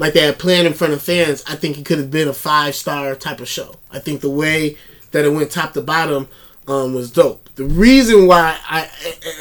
like 0.01 0.15
they 0.15 0.23
had 0.23 0.39
planned 0.39 0.67
in 0.67 0.73
front 0.73 0.95
of 0.95 1.03
fans, 1.03 1.45
I 1.47 1.57
think 1.57 1.77
it 1.77 1.85
could 1.85 1.99
have 1.99 2.11
been 2.11 2.27
a 2.27 2.33
five 2.33 2.75
star 2.75 3.15
type 3.15 3.39
of 3.39 3.49
show. 3.49 3.77
I 3.93 3.99
think 3.99 4.23
the 4.23 4.31
way 4.31 4.79
that 5.11 5.27
it 5.27 5.33
went 5.33 5.51
top 5.51 5.75
to 5.75 5.83
bottom 5.83 6.27
um, 6.67 6.95
was 6.95 7.11
dope. 7.11 7.51
The 7.57 7.67
reason 7.67 8.27
why 8.27 8.59
I 8.67 8.89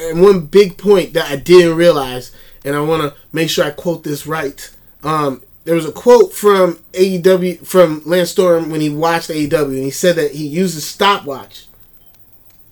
and 0.10 0.22
one 0.22 0.42
big 0.48 0.78
point 0.78 1.14
that 1.14 1.32
I 1.32 1.38
didn't 1.38 1.78
realize, 1.78 2.34
and 2.66 2.76
I 2.76 2.82
want 2.82 3.02
to 3.04 3.18
make 3.32 3.50
sure 3.50 3.64
I 3.64 3.72
quote 3.72 4.04
this 4.04 4.28
right. 4.28 4.70
Um, 5.02 5.42
there 5.64 5.76
was 5.76 5.86
a 5.86 5.94
quote 5.94 6.34
from 6.34 6.76
AEW 6.92 7.66
from 7.66 8.02
Lance 8.06 8.32
Storm 8.32 8.70
when 8.70 8.82
he 8.82 8.90
watched 8.90 9.30
AEW, 9.30 9.64
and 9.64 9.84
he 9.86 9.92
said 9.92 10.18
that 10.18 10.32
he 10.32 10.46
used 10.46 10.78
a 10.78 10.82
stopwatch 10.82 11.68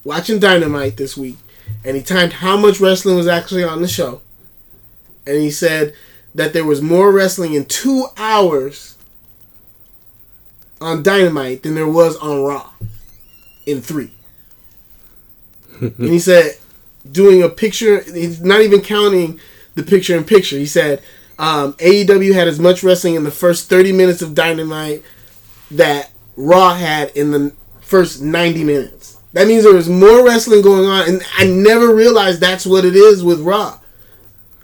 watching 0.04 0.40
Dynamite 0.40 0.98
this 0.98 1.16
week, 1.16 1.38
and 1.86 1.96
he 1.96 2.04
timed 2.04 2.34
how 2.34 2.58
much 2.58 2.82
wrestling 2.82 3.16
was 3.16 3.28
actually 3.28 3.64
on 3.64 3.82
the 3.82 3.88
show, 3.88 4.20
and 5.26 5.38
he 5.38 5.52
said 5.52 5.94
that 6.38 6.54
there 6.54 6.64
was 6.64 6.84
more 6.84 7.12
wrestling 7.12 7.56
in 7.56 7.66
two 7.66 8.06
hours 8.16 8.96
on 10.80 11.02
Dynamite 11.02 11.64
than 11.64 11.74
there 11.74 11.88
was 11.88 12.16
on 12.18 12.44
Raw 12.44 12.70
in 13.66 13.82
three. 13.82 14.12
and 15.82 15.98
he 15.98 16.20
said, 16.20 16.58
doing 17.12 17.42
a 17.42 17.50
picture, 17.50 18.02
he's 18.02 18.40
not 18.40 18.62
even 18.62 18.82
counting 18.82 19.40
the 19.74 19.82
picture 19.82 20.16
in 20.16 20.24
picture. 20.24 20.58
He 20.58 20.68
said, 20.68 21.02
um, 21.40 21.74
AEW 21.74 22.36
had 22.36 22.48
as 22.48 22.60
much 22.60 22.84
wrestling 22.84 23.16
in 23.16 23.24
the 23.24 23.32
first 23.32 23.68
30 23.68 23.92
minutes 23.94 24.22
of 24.22 24.36
Dynamite 24.36 25.02
that 25.72 26.12
Raw 26.36 26.76
had 26.76 27.10
in 27.16 27.32
the 27.32 27.52
first 27.82 28.22
90 28.22 28.64
minutes. 28.64 29.18
That 29.34 29.48
means 29.48 29.64
there 29.64 29.74
was 29.74 29.90
more 29.90 30.24
wrestling 30.24 30.62
going 30.62 30.86
on, 30.86 31.10
and 31.10 31.24
I 31.36 31.48
never 31.48 31.96
realized 31.96 32.40
that's 32.42 32.66
what 32.66 32.86
it 32.86 32.96
is 32.96 33.24
with 33.24 33.42
Raw. 33.42 33.80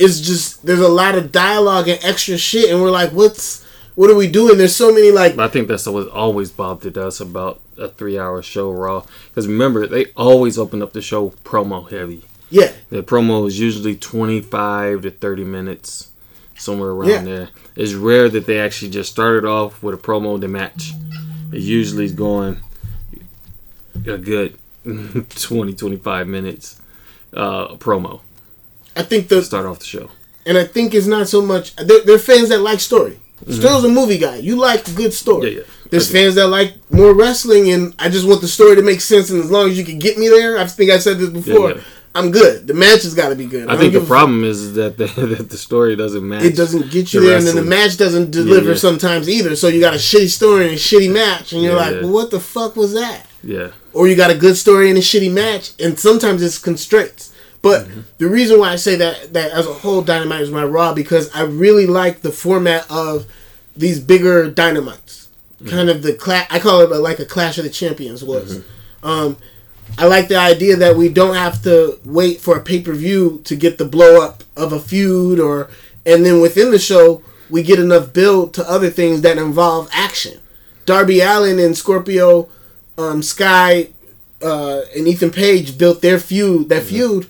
It's 0.04 0.20
just 0.20 0.66
there's 0.66 0.80
a 0.80 0.88
lot 0.90 1.16
of 1.16 1.32
dialogue 1.32 1.88
and 1.88 2.00
extra 2.04 2.38
shit, 2.38 2.70
and 2.70 2.82
we're 2.82 2.92
like, 2.92 3.12
what's 3.12 3.64
what 3.96 4.10
are 4.10 4.16
we 4.16 4.28
doing? 4.28 4.58
There's 4.58 4.76
so 4.76 4.92
many 4.94 5.12
like 5.12 5.38
I 5.38 5.48
think 5.48 5.68
that's 5.68 5.86
what 5.88 6.08
always 6.10 6.52
bothered 6.52 6.98
us 6.98 7.20
about 7.20 7.60
a 7.78 7.88
three-hour 7.88 8.42
show 8.42 8.72
Raw. 8.72 9.06
Because 9.30 9.48
remember, 9.48 9.88
they 9.88 10.06
always 10.18 10.58
open 10.58 10.82
up 10.82 10.94
the 10.94 11.02
show 11.02 11.30
promo 11.44 11.90
heavy. 11.90 12.24
yeah, 12.50 12.72
The 12.90 13.02
promo 13.04 13.48
is 13.48 13.60
usually 13.60 13.96
25 13.96 15.02
to 15.04 15.12
30 15.12 15.44
minutes, 15.44 16.12
somewhere 16.58 16.90
around 16.92 17.10
Yeah. 17.10 17.22
there. 17.24 17.50
It's 17.76 17.94
rare 17.94 18.30
that 18.30 18.46
they 18.46 18.60
actually 18.60 18.92
just 18.92 19.12
started 19.12 19.46
off 19.46 19.82
with 19.84 19.96
a 19.96 19.98
promo 19.98 20.40
to 20.42 20.48
match. 20.48 20.92
It 21.52 21.62
usually 21.62 22.06
is 22.06 22.14
going 22.14 22.60
a 24.08 24.18
good 24.18 24.58
20, 24.86 25.74
25 25.74 26.28
minutes 26.28 26.80
uh, 27.34 27.70
promo 27.76 28.22
I 28.96 29.04
think 29.04 29.28
the 29.28 29.42
start 29.42 29.66
off 29.66 29.80
the 29.80 29.86
show. 29.86 30.10
and 30.46 30.58
I 30.58 30.66
think 30.66 30.94
it's 30.94 31.08
not 31.08 31.28
so 31.28 31.42
much. 31.42 31.76
There, 31.76 32.04
there 32.06 32.16
are 32.16 32.20
fans 32.20 32.50
that 32.50 32.60
like 32.60 32.80
story. 32.80 33.20
Story's 33.50 33.84
a 33.84 33.90
movie 33.90 34.18
guy. 34.18 34.38
You 34.38 34.56
like 34.56 34.88
a 34.88 34.92
good 34.92 35.14
story. 35.14 35.50
Mm-hmm. 35.50 35.58
Yeah, 35.58 35.64
yeah. 35.66 35.90
There's 35.90 36.12
fans 36.12 36.36
that 36.36 36.48
like 36.48 36.74
more 36.92 37.14
wrestling, 37.14 37.70
and 37.72 37.94
I 38.00 38.10
just 38.10 38.28
want 38.28 38.42
the 38.42 38.48
story 38.48 38.76
to 38.76 38.82
make 38.82 39.02
sense. 39.02 39.30
And 39.30 39.44
as 39.44 39.52
long 39.52 39.70
as 39.70 39.78
you 39.78 39.84
can 39.84 40.00
get 40.00 40.18
me 40.18 40.30
there, 40.30 40.58
I 40.58 40.66
think 40.66 40.92
I 40.92 40.98
said 40.98 41.18
this 41.18 41.30
before. 41.30 41.72
Yeah, 41.72 41.76
yeah. 41.78 41.84
I'm 42.16 42.30
good. 42.30 42.68
The 42.68 42.76
match 42.76 43.04
has 43.04 43.16
got 43.16 43.30
to 43.30 43.36
be 43.36 43.48
good. 43.48 43.68
I 43.68 43.72
don't 43.72 43.80
think 43.80 43.94
the 43.94 44.00
give 44.00 44.04
a 44.04 44.06
fuck. 44.06 44.18
problem 44.18 44.44
is 44.44 44.76
that 44.76 44.98
the, 44.98 45.08
that 45.38 45.50
the 45.50 45.58
story 45.58 45.96
doesn't 45.96 46.28
match. 46.28 46.44
it 46.44 46.56
doesn't 46.56 46.92
get 46.92 47.12
you 47.12 47.22
the 47.22 47.28
there, 47.28 47.38
and 47.38 47.48
then 47.48 47.56
the 47.56 47.64
match 47.64 47.98
doesn't 47.98 48.30
deliver 48.30 48.72
yeah. 48.72 48.76
sometimes 48.78 49.28
either. 49.28 49.56
So 49.56 49.68
you 49.68 49.80
got 49.80 49.94
a 49.94 49.98
shitty 49.98 50.30
story 50.30 50.66
and 50.66 50.74
a 50.74 50.78
shitty 50.78 51.12
match, 51.12 51.54
and 51.54 51.64
you're 51.64 51.76
like, 51.76 52.02
well, 52.02 52.14
what 52.14 52.32
the 52.32 52.40
fuck 52.40 52.76
was 52.76 52.94
that? 52.94 53.26
Yeah. 53.44 53.72
or 53.94 54.08
you 54.08 54.16
got 54.16 54.32
a 54.32 54.38
good 54.38 54.56
story 54.56 54.90
and 54.90 54.98
a 54.98 55.02
shitty 55.02 55.32
match, 55.34 55.72
and 55.80 56.00
sometimes 56.00 56.42
it's 56.42 56.58
constraints. 56.60 57.33
But 57.64 57.88
Mm-hmm. 57.88 58.02
the 58.20 58.28
reason 58.28 58.60
why 58.60 58.74
I 58.74 58.76
say 58.76 58.96
that 58.98 59.34
that 59.34 59.52
as 59.52 59.66
a 59.66 59.74
whole, 59.74 60.04
Dynamite 60.04 60.42
is 60.42 60.52
my 60.52 60.64
Raw 60.66 60.94
because 60.94 61.34
I 61.34 61.42
really 61.44 61.88
like 61.88 62.22
the 62.22 62.32
format 62.32 62.86
of 62.92 63.26
these 63.76 64.00
bigger 64.00 64.52
Dynamites, 64.52 65.28
Mm-hmm. 65.60 65.70
kind 65.70 65.90
of 65.90 66.04
the 66.04 66.14
cla- 66.14 66.46
I 66.52 66.60
call 66.60 66.82
it 66.82 66.92
like 66.92 67.20
a 67.20 67.26
Clash 67.26 67.58
of 67.58 67.64
the 67.64 67.70
Champions 67.72 68.24
was. 68.24 68.62
Um, 69.02 69.38
I 69.98 70.06
like 70.08 70.28
the 70.28 70.36
idea 70.38 70.76
that 70.78 70.96
we 70.98 71.10
don't 71.10 71.36
have 71.36 71.62
to 71.64 72.00
wait 72.06 72.40
for 72.42 72.58
a 72.58 72.62
pay 72.62 72.82
per 72.82 72.94
view 72.94 73.42
to 73.46 73.56
get 73.56 73.78
the 73.78 73.86
blow 73.86 74.22
up 74.26 74.44
of 74.58 74.74
a 74.74 74.80
feud, 74.80 75.40
or 75.40 75.70
and 76.06 76.26
then 76.26 76.42
within 76.42 76.70
the 76.72 76.80
show 76.80 77.24
we 77.50 77.64
get 77.64 77.80
enough 77.80 78.12
build 78.14 78.54
to 78.56 78.70
other 78.70 78.90
things 78.90 79.22
that 79.22 79.38
involve 79.38 79.88
action. 79.94 80.40
Darby 80.86 81.22
Allin 81.22 81.60
and 81.60 81.78
Scorpio 81.78 82.50
um, 82.98 83.22
Sky 83.24 83.90
uh, 84.42 84.82
and 84.96 85.08
Ethan 85.08 85.32
Page 85.32 85.78
built 85.78 86.02
their 86.02 86.20
feud, 86.20 86.68
that 86.70 86.84
feud, 86.84 87.30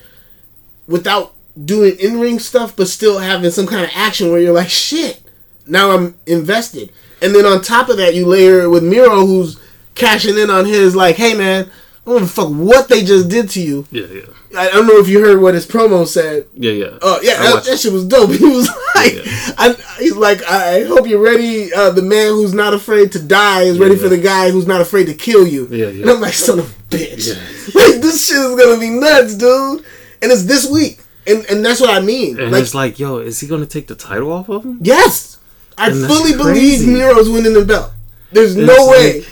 without 0.88 1.34
doing 1.66 1.98
in 2.00 2.20
ring 2.20 2.40
stuff, 2.40 2.76
but 2.76 2.88
still 2.88 3.20
having 3.20 3.52
some 3.52 3.68
kind 3.68 3.84
of 3.84 3.92
action 3.94 4.32
where 4.32 4.40
you're 4.40 4.54
like, 4.54 4.70
shit, 4.70 5.22
now 5.68 5.92
I'm 5.92 6.16
invested. 6.26 6.92
And 7.22 7.34
then 7.34 7.46
on 7.46 7.62
top 7.62 7.90
of 7.90 7.98
that, 7.98 8.16
you 8.16 8.26
layer 8.26 8.62
it 8.62 8.70
with 8.70 8.84
Miro, 8.84 9.26
who's 9.26 9.60
cashing 9.96 10.38
in 10.38 10.50
on 10.50 10.66
his, 10.66 10.96
like, 10.96 11.16
hey 11.16 11.34
man, 11.36 11.70
I 12.06 12.10
don't 12.10 12.20
give 12.20 12.28
a 12.28 12.32
fuck 12.32 12.50
what 12.50 12.90
they 12.90 13.04
just 13.04 13.30
did 13.30 13.50
to 13.52 13.62
you. 13.62 13.88
Yeah, 13.90 14.08
yeah. 14.08 14.26
I 14.56 14.68
don't 14.70 14.86
know 14.86 15.00
if 15.00 15.08
you 15.08 15.20
heard 15.20 15.42
what 15.42 15.56
his 15.56 15.66
promo 15.66 16.06
said. 16.06 16.46
Yeah, 16.54 16.74
yeah. 16.74 16.98
Oh 17.02 17.20
yeah, 17.24 17.42
that, 17.42 17.64
that 17.64 17.80
shit 17.80 17.94
was 17.94 18.06
dope. 18.06 18.30
He 18.38 18.44
was 18.44 18.68
like, 18.96 19.14
Yeah. 19.16 19.54
I, 19.58 19.76
he's 20.00 20.16
like, 20.16 20.44
I 20.44 20.84
hope 20.84 21.08
you're 21.08 21.24
ready. 21.24 21.74
Uh, 21.74 21.92
the 21.92 22.02
man 22.02 22.28
who's 22.34 22.54
not 22.54 22.74
afraid 22.74 23.14
to 23.14 23.20
die 23.22 23.64
is 23.64 23.80
ready 23.80 23.96
Yeah, 23.96 24.02
for 24.02 24.10
the 24.10 24.18
guy 24.18 24.52
who's 24.52 24.68
not 24.68 24.82
afraid 24.82 25.06
to 25.06 25.14
kill 25.14 25.48
you. 25.48 25.68
Yeah, 25.72 25.88
yeah. 25.88 26.02
And 26.02 26.12
I'm 26.12 26.22
like, 26.22 26.34
son 26.34 26.60
of 26.60 26.70
a 26.70 26.84
bitch. 26.96 27.30
Yeah. 27.30 27.82
like 27.82 28.02
this 28.02 28.28
shit 28.28 28.38
is 28.38 28.56
gonna 28.60 28.80
be 28.80 28.90
nuts, 28.90 29.36
dude. 29.36 29.86
And 30.24 30.32
it's 30.32 30.46
this 30.46 30.66
week, 30.70 31.00
and 31.28 31.46
and 31.50 31.64
that's 31.66 31.80
what 31.82 31.90
I 31.92 32.00
mean. 32.00 32.40
And 32.40 32.52
like, 32.52 32.62
it's 32.64 32.74
like, 32.74 32.98
yo, 32.98 33.18
is 33.18 33.40
he 33.42 33.48
gonna 33.48 33.66
take 33.68 33.88
the 33.88 33.96
title 33.96 34.32
off 34.32 34.50
of 34.50 34.64
him? 34.66 34.80
yes, 34.82 35.38
I 35.78 35.90
And 35.90 36.08
fully 36.08 36.32
believe 36.36 36.88
Miro's 36.88 37.30
winning 37.30 37.54
the 37.54 37.66
belt. 37.66 37.92
There's 38.32 38.56
no 38.56 38.88
way, 38.90 39.20
like- 39.20 39.28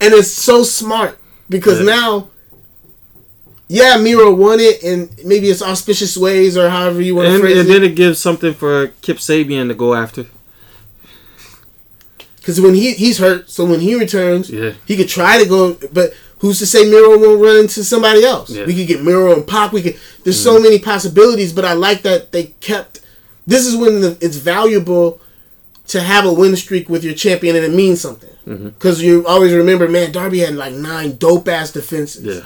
and 0.00 0.14
it's 0.14 0.30
so 0.30 0.62
smart 0.62 1.18
because 1.50 1.80
Yeah. 1.80 1.86
now. 1.96 2.28
Yeah, 3.68 3.96
Miro 3.96 4.32
won 4.32 4.60
it, 4.60 4.80
and 4.84 5.10
maybe 5.24 5.48
it's 5.50 5.60
auspicious 5.60 6.16
ways 6.16 6.56
or 6.56 6.70
however 6.70 7.02
you 7.02 7.16
want 7.16 7.26
to 7.30 7.40
phrase 7.40 7.58
and 7.58 7.68
it. 7.68 7.74
And 7.74 7.82
then 7.82 7.90
it 7.90 7.96
gives 7.96 8.20
something 8.20 8.54
for 8.54 8.92
Kip 9.02 9.16
Sabian 9.18 9.66
to 9.66 9.74
go 9.74 9.92
after. 9.94 10.26
Because 12.36 12.60
when 12.60 12.74
he 12.74 12.92
he's 12.94 13.18
hurt, 13.18 13.50
so 13.50 13.64
when 13.64 13.80
he 13.80 13.96
returns, 13.96 14.50
Yeah. 14.50 14.74
he 14.86 14.96
could 14.96 15.08
try 15.08 15.42
to 15.42 15.48
go. 15.48 15.76
But 15.92 16.14
who's 16.38 16.58
to 16.58 16.66
say 16.66 16.88
Miro 16.88 17.18
won't 17.18 17.42
run 17.42 17.56
into 17.56 17.84
somebody 17.84 18.24
else? 18.24 18.50
Yeah. 18.50 18.66
We 18.66 18.74
could 18.74 18.86
get 18.86 19.02
Miro 19.02 19.34
and 19.34 19.46
Pop. 19.46 19.72
We 19.72 19.82
could. 19.82 19.98
There's 20.24 20.42
so 20.42 20.60
many 20.60 20.78
possibilities, 20.78 21.52
but 21.52 21.64
I 21.64 21.72
like 21.72 22.02
that 22.02 22.32
they 22.32 22.44
kept. 22.60 23.00
This 23.46 23.66
is 23.66 23.76
when 23.76 24.00
the, 24.00 24.18
it's 24.20 24.36
valuable 24.36 25.20
to 25.88 26.00
have 26.00 26.24
a 26.24 26.32
win 26.32 26.56
streak 26.56 26.88
with 26.88 27.04
your 27.04 27.14
champion, 27.14 27.54
and 27.56 27.64
it 27.64 27.74
means 27.74 28.00
something. 28.00 28.34
Mm-hmm. 28.46 28.68
Because 28.68 29.02
you 29.02 29.26
always 29.26 29.52
remember, 29.52 29.88
man, 29.88 30.12
Darby 30.12 30.40
had 30.40 30.54
like 30.54 30.74
nine 30.74 31.16
dope 31.16 31.48
ass 31.48 31.72
defenses. 31.72 32.24
Yeah. 32.24 32.44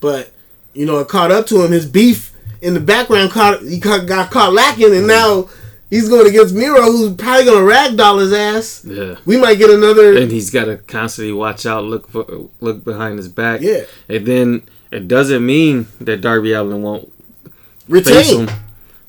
But 0.00 0.32
you 0.74 0.86
know, 0.86 0.98
it 0.98 1.08
caught 1.08 1.32
up 1.32 1.46
to 1.46 1.64
him. 1.64 1.72
His 1.72 1.86
beef 1.86 2.34
in 2.60 2.74
the 2.74 2.80
background 2.80 3.30
caught 3.30 3.62
he 3.62 3.80
caught, 3.80 4.06
got 4.06 4.30
caught 4.30 4.52
lacking, 4.52 4.94
and 4.94 5.06
now 5.06 5.48
he's 5.90 6.08
going 6.08 6.26
against 6.26 6.54
Miro, 6.54 6.82
who's 6.82 7.14
probably 7.14 7.44
going 7.44 7.66
to 7.66 7.72
ragdoll 7.74 8.20
his 8.20 8.32
ass. 8.32 8.84
Yeah. 8.84 9.16
We 9.24 9.36
might 9.36 9.56
get 9.58 9.70
another. 9.70 10.16
And 10.16 10.30
he's 10.30 10.50
got 10.50 10.66
to 10.66 10.76
constantly 10.78 11.32
watch 11.32 11.66
out, 11.66 11.84
look 11.84 12.08
for, 12.08 12.48
look 12.60 12.84
behind 12.84 13.18
his 13.18 13.28
back. 13.28 13.60
Yeah. 13.60 13.84
And 14.08 14.26
then 14.26 14.62
it 14.90 15.08
doesn't 15.08 15.44
mean 15.44 15.88
that 16.00 16.20
Darby 16.20 16.52
Allin 16.52 16.82
won't 16.82 17.12
retain. 17.88 18.48
him 18.48 18.56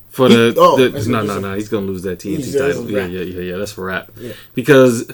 for 0.10 0.28
He- 0.28 0.36
the, 0.36 0.56
oh, 0.58 0.89
the 0.89 1.08
no 1.10 1.22
no 1.24 1.39
no 1.39 1.54
he's 1.56 1.70
gonna 1.70 1.86
lose 1.86 2.02
that 2.04 2.20
TNT 2.20 2.58
title 2.58 2.89
yeah 2.89 3.06
yeah 3.06 3.22
yeah 3.22 3.42
yeah 3.52 3.58
that's 3.58 3.78
a 3.78 3.82
wrap 3.82 4.10
Yeah. 4.18 4.34
because 4.56 5.10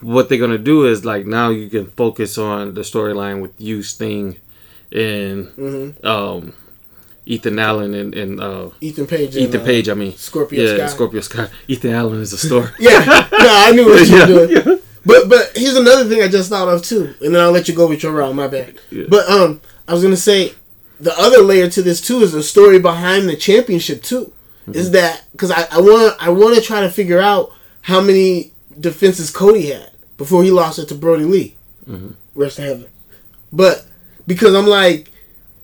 what 0.00 0.28
they're 0.28 0.38
gonna 0.38 0.58
do 0.58 0.86
is 0.86 1.04
like 1.04 1.26
now 1.26 1.50
you 1.50 1.68
can 1.68 1.86
focus 1.92 2.38
on 2.38 2.72
the 2.74 2.80
storyline 2.80 3.42
with 3.42 3.52
you 3.60 3.82
Sting 3.82 4.38
and 4.90 5.46
Mm-hmm. 5.48 6.06
um 6.06 6.54
Ethan 7.26 7.58
Allen 7.58 7.94
and, 7.94 8.14
and 8.14 8.40
uh 8.40 8.70
Ethan 8.80 9.06
Page. 9.06 9.36
and, 9.36 9.44
Ethan 9.46 9.60
uh, 9.60 9.64
Page 9.64 9.88
I 9.88 9.94
mean 9.94 10.16
Scorpio 10.16 10.62
yeah 10.64 10.86
Sky. 10.86 10.94
Scorpio 10.94 11.20
Sky 11.20 11.48
Ethan 11.68 11.90
Allen 11.92 12.20
is 12.20 12.32
a 12.32 12.38
story 12.38 12.68
Yeah, 12.78 13.04
no, 13.04 13.26
I 13.40 13.72
knew 13.72 13.86
what 13.86 14.06
you 14.08 14.16
Yeah, 14.16 14.28
were 14.28 14.46
doing. 14.46 14.80
But 15.04 15.28
but 15.28 15.52
here's 15.56 15.76
another 15.76 16.08
thing 16.08 16.22
I 16.22 16.28
just 16.28 16.50
thought 16.50 16.68
of 16.68 16.82
too, 16.82 17.14
and 17.22 17.34
then 17.34 17.40
I'll 17.40 17.52
let 17.52 17.68
you 17.68 17.74
go 17.74 17.86
with 17.88 18.02
your 18.02 18.12
route. 18.12 18.34
My 18.34 18.48
bad. 18.48 18.78
Yeah. 18.90 19.04
But 19.08 19.28
um, 19.30 19.60
I 19.88 19.94
was 19.94 20.02
gonna 20.02 20.16
say 20.16 20.54
the 20.98 21.18
other 21.18 21.38
layer 21.42 21.70
to 21.70 21.82
this 21.82 22.00
too 22.02 22.18
is 22.20 22.32
the 22.32 22.42
story 22.42 22.78
behind 22.78 23.26
the 23.28 23.34
championship 23.36 24.02
too. 24.02 24.32
Mm-hmm. 24.62 24.74
Is 24.74 24.90
that 24.90 25.24
because 25.32 25.50
I 25.50 25.66
I 25.70 25.80
want 25.80 26.16
I 26.20 26.28
want 26.28 26.54
to 26.56 26.60
try 26.60 26.80
to 26.82 26.90
figure 26.90 27.18
out 27.18 27.50
how 27.82 28.00
many 28.02 28.52
defenses 28.78 29.30
Cody 29.30 29.70
had 29.70 29.90
before 30.18 30.42
he 30.44 30.50
lost 30.50 30.78
it 30.78 30.86
to 30.88 30.94
Brodie 30.94 31.24
Lee. 31.24 31.56
Mm-hmm. 31.88 32.10
Rest 32.34 32.58
in 32.58 32.64
heaven. 32.66 32.86
But 33.52 33.86
because 34.26 34.54
I'm 34.54 34.66
like 34.66 35.09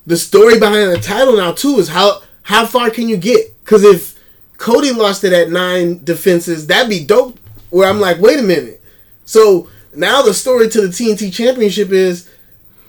the 0.06 0.16
story 0.16 0.58
behind 0.58 0.90
the 0.92 0.98
title 0.98 1.36
now 1.36 1.52
too 1.52 1.76
is 1.78 1.88
how 1.88 2.22
how 2.42 2.64
far 2.66 2.90
can 2.90 3.08
you 3.08 3.16
get? 3.16 3.52
Because 3.64 3.82
if 3.82 4.18
Cody 4.56 4.92
lost 4.92 5.24
it 5.24 5.32
at 5.32 5.50
nine 5.50 6.00
defenses, 6.04 6.66
that'd 6.66 6.88
be 6.88 7.04
dope. 7.04 7.38
Where 7.70 7.88
I'm 7.88 8.00
like, 8.00 8.18
wait 8.20 8.38
a 8.38 8.42
minute. 8.42 8.80
So 9.24 9.68
now 9.94 10.22
the 10.22 10.32
story 10.32 10.68
to 10.68 10.80
the 10.80 10.88
TNT 10.88 11.32
Championship 11.32 11.90
is 11.90 12.30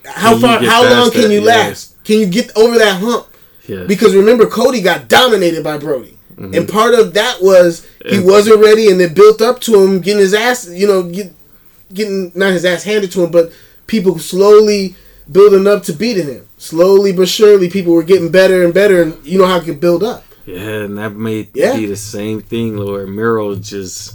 how 0.05 0.38
far, 0.38 0.63
how 0.63 0.84
long 0.89 1.11
can 1.11 1.24
that? 1.24 1.32
you 1.32 1.39
Yeah. 1.39 1.45
last? 1.45 2.03
Can 2.03 2.20
you 2.20 2.28
get 2.28 2.55
over 2.55 2.78
that 2.78 3.01
hump? 3.01 3.28
yeah 3.68 3.84
Because 3.88 4.15
remember, 4.15 4.45
Cody 4.45 4.82
got 4.82 5.07
dominated 5.09 5.63
by 5.63 5.78
Brodie. 5.78 6.18
And 6.38 6.70
part 6.70 6.93
of 6.93 7.15
that 7.15 7.41
was 7.41 7.88
he 8.05 8.20
wasn't 8.20 8.61
ready, 8.61 8.91
and 8.91 9.01
it 9.01 9.15
built 9.15 9.41
up 9.41 9.59
to 9.61 9.82
him 9.82 10.01
getting 10.01 10.20
his 10.20 10.36
ass, 10.36 10.70
you 10.70 10.86
know, 10.86 11.01
get, 11.01 11.34
getting 11.91 12.32
not 12.36 12.53
his 12.53 12.63
ass 12.63 12.84
handed 12.84 13.11
to 13.13 13.24
him, 13.24 13.32
but 13.32 13.51
people 13.88 14.20
slowly 14.20 14.95
building 15.32 15.65
up 15.65 15.82
to 15.84 15.93
beating 15.93 16.28
him. 16.28 16.47
Slowly 16.58 17.12
but 17.14 17.28
surely, 17.30 17.70
people 17.70 17.93
were 17.93 18.03
getting 18.03 18.32
better 18.32 18.64
and 18.64 18.74
better, 18.74 19.01
and 19.01 19.24
you 19.26 19.38
know 19.38 19.45
how 19.45 19.58
it 19.58 19.66
can 19.66 19.78
build 19.80 20.03
up. 20.03 20.24
Yeah, 20.45 20.60
and 20.86 20.97
that 20.97 21.16
may 21.16 21.47
Yeah. 21.53 21.76
be 21.76 21.86
the 21.86 21.95
same 21.95 22.41
thing, 22.41 22.78
Lord. 22.78 23.10
Miro 23.10 23.55
just 23.55 24.14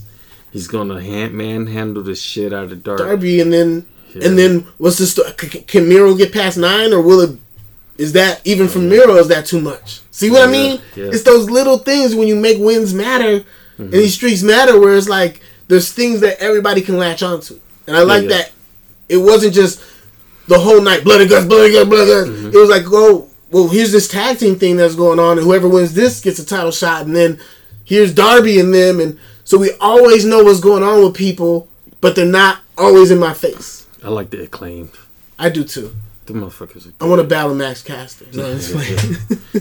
he's 0.50 0.66
gonna 0.66 1.00
hand, 1.00 1.34
manhandle 1.34 2.02
the 2.02 2.14
shit 2.16 2.52
out 2.52 2.72
of 2.72 2.82
Dark. 2.82 2.98
Darby, 2.98 3.40
and 3.40 3.52
then 3.52 3.86
Yeah. 4.14 4.26
and 4.26 4.38
then 4.38 4.66
what's 4.78 4.98
the 4.98 5.06
story? 5.06 5.30
C- 5.40 5.48
c- 5.50 5.64
can 5.66 5.88
Miro 5.88 6.14
get 6.14 6.32
past 6.32 6.58
nine, 6.58 6.92
or 6.92 7.00
will 7.00 7.20
it? 7.20 7.30
Is 7.98 8.12
that 8.12 8.40
even 8.44 8.66
from 8.68 8.88
Miro? 8.88 9.16
Is 9.16 9.28
that 9.28 9.46
too 9.46 9.60
much? 9.60 10.00
See 10.10 10.30
what 10.30 10.42
I 10.48 10.50
mean? 10.50 10.80
yeah. 10.96 11.04
It's 11.12 11.22
those 11.22 11.48
little 11.48 11.78
things 11.78 12.14
when 12.14 12.26
you 12.26 12.34
make 12.34 12.58
wins 12.58 12.92
matter 12.92 13.44
Mm-hmm. 13.74 13.82
and 13.84 13.92
these 13.92 14.14
streaks 14.14 14.42
matter, 14.42 14.78
where 14.80 14.94
it's 14.96 15.08
like 15.08 15.40
there's 15.68 15.90
things 15.92 16.20
that 16.20 16.40
everybody 16.40 16.80
can 16.82 16.98
latch 16.98 17.22
onto, 17.22 17.54
and 17.86 17.96
I 17.96 18.02
like 18.02 18.24
yeah. 18.24 18.28
that. 18.30 18.52
It 19.08 19.18
wasn't 19.18 19.54
just 19.54 19.80
the 20.48 20.58
whole 20.58 20.80
night 20.82 21.04
blood 21.04 21.20
and 21.22 21.30
guts, 21.30 21.46
blood 21.46 21.64
and 21.66 21.72
guts, 21.74 21.88
blood 21.88 22.08
and 22.08 22.26
guts. 22.26 22.30
Mm-hmm. 22.30 22.56
It 22.56 22.60
was 22.60 22.70
like, 22.70 22.82
oh, 22.86 23.28
well, 23.50 23.68
here's 23.68 23.92
this 23.92 24.08
tag 24.08 24.38
team 24.38 24.58
thing 24.58 24.76
that's 24.76 24.94
going 24.94 25.18
on, 25.18 25.38
and 25.38 25.46
whoever 25.46 25.68
wins 25.68 25.94
this 25.94 26.20
gets 26.20 26.38
a 26.38 26.46
title 26.46 26.70
shot, 26.72 27.04
and 27.06 27.14
then 27.14 27.38
here's 27.84 28.14
Darby 28.14 28.58
and 28.60 28.72
them, 28.72 28.98
and 29.00 29.18
so 29.44 29.58
we 29.58 29.72
always 29.80 30.24
know 30.24 30.42
what's 30.44 30.60
going 30.60 30.82
on 30.82 31.02
with 31.04 31.14
people, 31.14 31.68
but 32.00 32.16
they're 32.16 32.24
not 32.24 32.60
always 32.78 33.10
in 33.10 33.18
my 33.18 33.34
face. 33.34 33.86
I 34.02 34.08
like 34.08 34.30
the 34.30 34.42
acclaimed. 34.42 34.90
I 35.38 35.48
do 35.50 35.64
too. 35.64 35.94
The 36.26 36.34
motherfuckers 36.34 36.92
I 37.00 37.06
want 37.06 37.20
to 37.20 37.26
battle 37.26 37.52
Max 37.54 37.82
Caster. 37.82 38.26
No, 38.32 38.52
I'm 38.52 38.58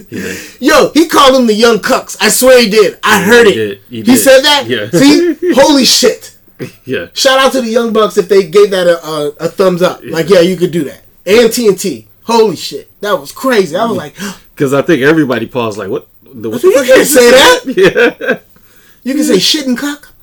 yeah. 0.09 0.33
Yo, 0.59 0.91
he 0.93 1.07
called 1.07 1.35
him 1.35 1.47
the 1.47 1.55
young 1.55 1.79
cucks. 1.79 2.15
I 2.21 2.29
swear 2.29 2.61
he 2.61 2.69
did. 2.69 2.99
I 3.03 3.21
heard 3.23 3.47
he 3.47 3.53
it. 3.53 3.55
did. 3.55 3.77
He 3.89 3.95
He, 3.97 4.03
did. 4.03 4.17
said 4.17 4.41
that. 4.43 4.65
Yeah. 4.67 4.87
See, 4.91 5.35
holy 5.55 5.85
shit! 5.85 6.30
Yeah. 6.85 7.07
Shout 7.13 7.39
out 7.39 7.51
to 7.53 7.61
the 7.61 7.69
young 7.69 7.93
bucks 7.93 8.17
if 8.17 8.27
they 8.29 8.47
gave 8.47 8.71
that 8.71 8.87
a, 8.87 9.03
a, 9.05 9.27
a 9.41 9.47
thumbs 9.49 9.81
up. 9.81 10.01
Like, 10.03 10.29
yeah, 10.29 10.39
you 10.41 10.55
could 10.57 10.71
do 10.71 10.83
that. 10.85 11.03
And 11.25 11.49
TNT. 11.49 12.07
Holy 12.23 12.55
shit, 12.55 12.89
that 13.01 13.13
was 13.19 13.31
crazy. 13.31 13.75
I 13.75 13.85
was 13.85 13.97
like, 13.97 14.15
Because 14.55 14.73
I 14.73 14.81
think 14.83 15.01
everybody 15.01 15.47
paused 15.47 15.77
like, 15.77 15.89
what? 15.89 16.07
The, 16.23 16.49
what 16.49 16.61
you 16.63 16.71
can't 16.73 17.07
say 17.07 17.31
that. 17.31 17.63
Yeah. 18.21 18.39
You 19.03 19.15
can 19.15 19.23
say 19.23 19.39
shit 19.39 19.65
and 19.67 19.77
cuck. 19.77 20.13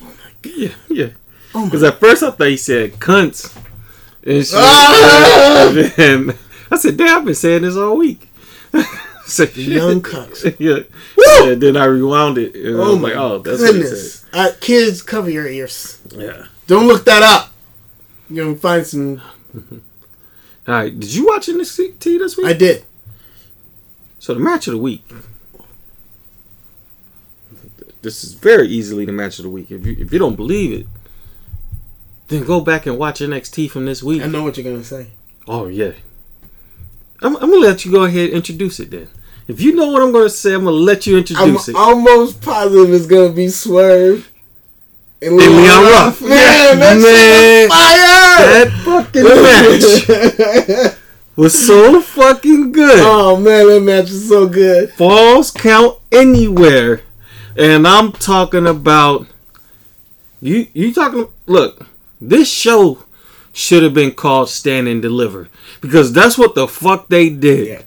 Yeah. 0.44 0.68
Yeah. 0.88 1.08
Oh 1.54 1.60
my- 1.60 1.64
Because 1.66 1.82
at 1.82 1.98
first 1.98 2.22
I 2.22 2.30
thought 2.30 2.46
he 2.48 2.56
said 2.56 2.92
cunts. 2.94 3.54
And 4.24 4.46
shit. 4.46 4.54
Ah! 4.56 5.72
And 5.98 6.36
I 6.70 6.76
said, 6.76 6.96
damn, 6.96 7.18
I've 7.18 7.24
been 7.24 7.34
saying 7.34 7.62
this 7.62 7.76
all 7.76 7.96
week. 7.96 8.28
Said. 9.28 9.56
Young 9.56 10.00
cucks. 10.12 10.42
yeah. 10.58 10.82
Woo! 11.16 11.48
yeah. 11.50 11.54
Then 11.54 11.76
I 11.76 11.84
rewound 11.84 12.38
it. 12.38 12.54
And 12.54 12.76
I 12.76 12.80
Oh 12.80 12.92
was 12.92 12.98
my 13.00 13.08
like, 13.08 13.16
oh, 13.16 13.38
that's 13.38 13.60
what 13.60 13.74
he 13.74 13.80
goodness. 13.82 14.24
Uh, 14.32 14.50
kids, 14.60 15.02
cover 15.02 15.30
your 15.30 15.46
ears. 15.46 16.00
Yeah. 16.10 16.46
Don't 16.66 16.86
look 16.86 17.04
that 17.04 17.22
up. 17.22 17.52
You're 18.30 18.46
gonna 18.46 18.56
find 18.58 18.86
some. 18.86 19.20
All 20.68 20.74
right. 20.74 20.98
Did 20.98 21.14
you 21.14 21.26
watch 21.26 21.46
NXT 21.48 21.98
this 22.00 22.36
week? 22.36 22.46
I 22.46 22.52
did. 22.52 22.84
So 24.18 24.34
the 24.34 24.40
match 24.40 24.66
of 24.66 24.72
the 24.72 24.78
week. 24.78 25.04
This 28.02 28.22
is 28.22 28.34
very 28.34 28.68
easily 28.68 29.04
the 29.04 29.12
match 29.12 29.38
of 29.38 29.42
the 29.44 29.50
week. 29.50 29.70
If 29.70 29.84
you 29.84 29.96
if 29.98 30.12
you 30.12 30.18
don't 30.18 30.36
believe 30.36 30.72
it, 30.80 30.86
then 32.28 32.44
go 32.44 32.60
back 32.60 32.86
and 32.86 32.96
watch 32.98 33.20
NXT 33.20 33.70
from 33.70 33.86
this 33.86 34.02
week. 34.02 34.22
I 34.22 34.26
know 34.26 34.42
what 34.42 34.56
you're 34.56 34.70
gonna 34.70 34.84
say. 34.84 35.08
Oh 35.46 35.66
yeah. 35.66 35.92
I'm, 37.22 37.34
I'm 37.36 37.50
gonna 37.50 37.56
let 37.66 37.84
you 37.84 37.90
go 37.92 38.04
ahead 38.04 38.26
and 38.26 38.34
introduce 38.34 38.80
it 38.80 38.90
then. 38.90 39.08
If 39.48 39.60
you 39.60 39.74
know 39.74 39.88
what 39.90 40.02
I'm 40.02 40.12
gonna 40.12 40.28
say, 40.28 40.54
I'm 40.54 40.64
gonna 40.64 40.76
let 40.76 41.06
you 41.06 41.18
introduce 41.18 41.68
it. 41.68 41.74
I'm 41.76 41.98
it. 41.98 42.08
almost 42.08 42.40
positive 42.42 42.92
it's 42.92 43.06
gonna 43.06 43.30
be 43.32 43.48
Swerve 43.48 44.30
and 45.20 45.32
And 45.32 45.38
Leon 45.56 45.84
Ruff. 45.84 46.20
Man, 46.20 46.30
Yeah, 46.30 46.74
that 46.74 48.70
That 48.70 48.70
fucking 48.84 49.24
match 50.88 50.98
was 51.36 51.66
so 51.66 52.00
fucking 52.00 52.72
good. 52.72 52.98
oh 53.00 53.36
man, 53.36 53.66
that 53.68 53.80
match 53.82 54.10
is 54.10 54.28
so 54.28 54.46
good. 54.48 54.90
Falls 54.92 55.50
count 55.50 55.98
anywhere, 56.12 57.00
and 57.56 57.86
I'm 57.88 58.12
talking 58.12 58.66
about 58.66 59.26
you. 60.40 60.66
You 60.72 60.92
talking? 60.94 61.26
Look, 61.46 61.86
this 62.20 62.48
show 62.50 63.02
should 63.52 63.82
have 63.82 63.94
been 63.94 64.12
called 64.12 64.48
Stand 64.48 64.88
and 64.88 65.00
Deliver 65.02 65.48
because 65.80 66.12
that's 66.12 66.36
what 66.38 66.54
the 66.54 66.68
fuck 66.68 67.08
they 67.08 67.28
did. 67.30 67.66
Yeah. 67.68 67.82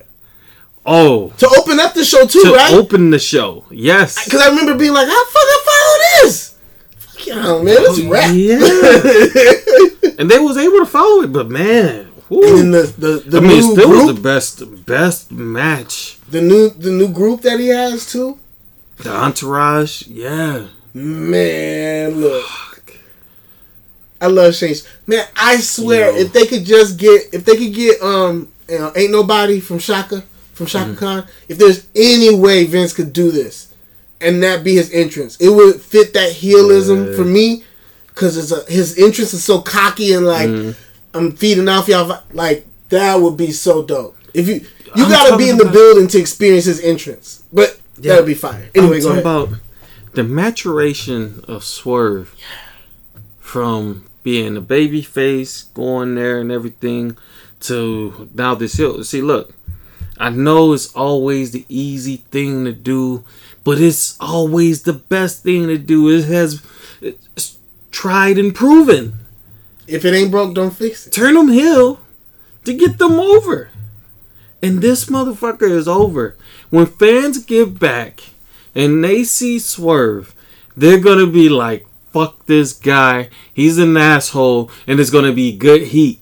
Oh, 0.85 1.29
To 1.37 1.47
open 1.59 1.79
up 1.79 1.93
the 1.93 2.03
show 2.03 2.25
too, 2.25 2.41
to 2.43 2.53
right? 2.53 2.73
open 2.73 3.11
the 3.11 3.19
show, 3.19 3.65
yes. 3.69 4.23
Because 4.25 4.41
I 4.41 4.49
remember 4.49 4.75
being 4.75 4.93
like, 4.93 5.07
"How 5.07 5.25
fucking 5.25 5.65
follow 5.65 5.97
this?" 6.23 6.55
Fuck 6.97 7.27
y'all, 7.27 7.63
man, 7.63 7.75
it's 7.79 7.99
rap. 8.01 8.31
Yeah, 8.33 10.15
and 10.19 10.29
they 10.29 10.39
was 10.39 10.57
able 10.57 10.79
to 10.79 10.85
follow 10.87 11.21
it, 11.21 11.31
but 11.31 11.49
man, 11.49 12.05
whew. 12.29 12.57
and 12.57 12.57
then 12.57 12.71
the 12.71 12.81
the, 12.97 13.29
the 13.29 13.37
I 13.37 13.41
mean, 13.41 13.51
it 13.51 13.55
new 13.61 13.71
still 13.73 13.89
group, 13.89 14.05
was 14.07 14.15
the 14.15 14.21
best 14.21 14.85
best 14.87 15.31
match. 15.31 16.17
the 16.29 16.41
new 16.41 16.69
the 16.71 16.89
new 16.91 17.09
group 17.13 17.41
that 17.41 17.59
he 17.59 17.67
has 17.67 18.11
too. 18.11 18.39
The 18.97 19.11
entourage, 19.15 20.07
yeah. 20.07 20.65
Man, 20.93 22.21
look. 22.21 22.70
I 24.21 24.27
love 24.27 24.53
Shane. 24.55 24.75
Man, 25.07 25.25
I 25.35 25.57
swear, 25.57 26.11
Yo. 26.11 26.17
if 26.19 26.31
they 26.31 26.45
could 26.45 26.63
just 26.63 26.97
get, 26.97 27.33
if 27.33 27.43
they 27.43 27.57
could 27.57 27.73
get, 27.73 28.01
um, 28.01 28.51
you 28.69 28.77
know, 28.79 28.93
ain't 28.95 29.11
nobody 29.11 29.59
from 29.59 29.79
Chaka, 29.79 30.21
from 30.53 30.67
Chaka 30.67 30.91
Mm-hmm. 30.91 30.99
Khan. 30.99 31.27
If 31.49 31.57
there's 31.57 31.87
any 31.95 32.33
way 32.35 32.65
Vince 32.65 32.93
could 32.93 33.11
do 33.13 33.31
this, 33.31 33.73
and 34.21 34.41
that 34.43 34.63
be 34.63 34.75
his 34.75 34.91
entrance, 34.93 35.37
it 35.37 35.49
would 35.49 35.81
fit 35.81 36.13
that 36.13 36.31
heelism 36.33 37.09
Yeah. 37.09 37.15
for 37.17 37.25
me, 37.25 37.63
because 38.07 38.37
it's 38.37 38.51
a, 38.51 38.71
his 38.71 38.97
entrance 38.99 39.33
is 39.33 39.43
so 39.43 39.59
cocky 39.61 40.13
and 40.13 40.25
like 40.25 40.49
Mm-hmm. 40.49 41.17
I'm 41.17 41.31
feeding 41.33 41.67
off 41.67 41.87
y'all. 41.89 42.21
Like 42.31 42.65
that 42.89 43.15
would 43.15 43.35
be 43.35 43.51
so 43.51 43.83
dope. 43.83 44.15
If 44.33 44.47
you 44.47 44.55
you 44.95 45.03
I'm 45.05 45.09
gotta 45.09 45.35
be 45.37 45.49
in 45.49 45.57
the 45.57 45.65
building 45.65 46.07
to 46.09 46.19
experience 46.19 46.65
his 46.65 46.79
entrance, 46.81 47.43
but 47.51 47.79
Yeah. 47.99 48.13
that 48.13 48.19
would 48.21 48.27
be 48.27 48.33
fire. 48.33 48.69
Anyway, 48.75 48.97
I'm 48.97 49.01
go 49.01 49.09
ahead. 49.09 49.19
about 49.21 49.49
the 50.13 50.23
maturation 50.23 51.43
of 51.49 51.63
Swerve 51.65 52.33
from 53.39 54.05
being 54.23 54.57
a 54.57 54.61
baby 54.61 55.01
face, 55.01 55.63
going 55.63 56.15
there 56.15 56.39
and 56.39 56.51
everything, 56.51 57.17
to 57.61 58.29
now 58.33 58.55
this 58.55 58.75
hill. 58.75 59.03
See, 59.03 59.21
look, 59.21 59.53
I 60.17 60.29
know 60.29 60.73
it's 60.73 60.93
always 60.93 61.51
the 61.51 61.65
easy 61.67 62.17
thing 62.17 62.65
to 62.65 62.73
do, 62.73 63.23
but 63.63 63.79
it's 63.79 64.17
always 64.19 64.83
the 64.83 64.93
best 64.93 65.43
thing 65.43 65.67
to 65.67 65.77
do. 65.77 66.09
It 66.09 66.25
has 66.25 66.61
it's 67.01 67.57
tried 67.91 68.37
and 68.37 68.53
proven. 68.53 69.13
if 69.87 70.05
it 70.05 70.13
ain't 70.13 70.31
broke, 70.31 70.53
don't 70.53 70.73
fix 70.73 71.07
it. 71.07 71.11
turn 71.11 71.33
them 71.33 71.49
heel 71.49 71.99
to 72.65 72.73
get 72.73 72.97
them 72.97 73.19
over. 73.19 73.69
And 74.63 74.81
this 74.81 75.05
motherfucker 75.05 75.69
is 75.69 75.87
over. 75.87 76.35
When 76.69 76.85
fans 76.85 77.43
give 77.43 77.79
back 77.79 78.21
and 78.75 79.03
they 79.03 79.23
see 79.23 79.57
Swerve, 79.57 80.35
they're 80.77 80.99
gonna 80.99 81.27
be 81.27 81.49
like, 81.49 81.87
fuck 82.11 82.45
this 82.45 82.73
guy. 82.73 83.29
He's 83.53 83.77
an 83.77 83.95
asshole, 83.97 84.69
and 84.87 84.99
it's 84.99 85.09
gonna 85.09 85.31
be 85.33 85.55
good 85.55 85.83
heat. 85.83 86.21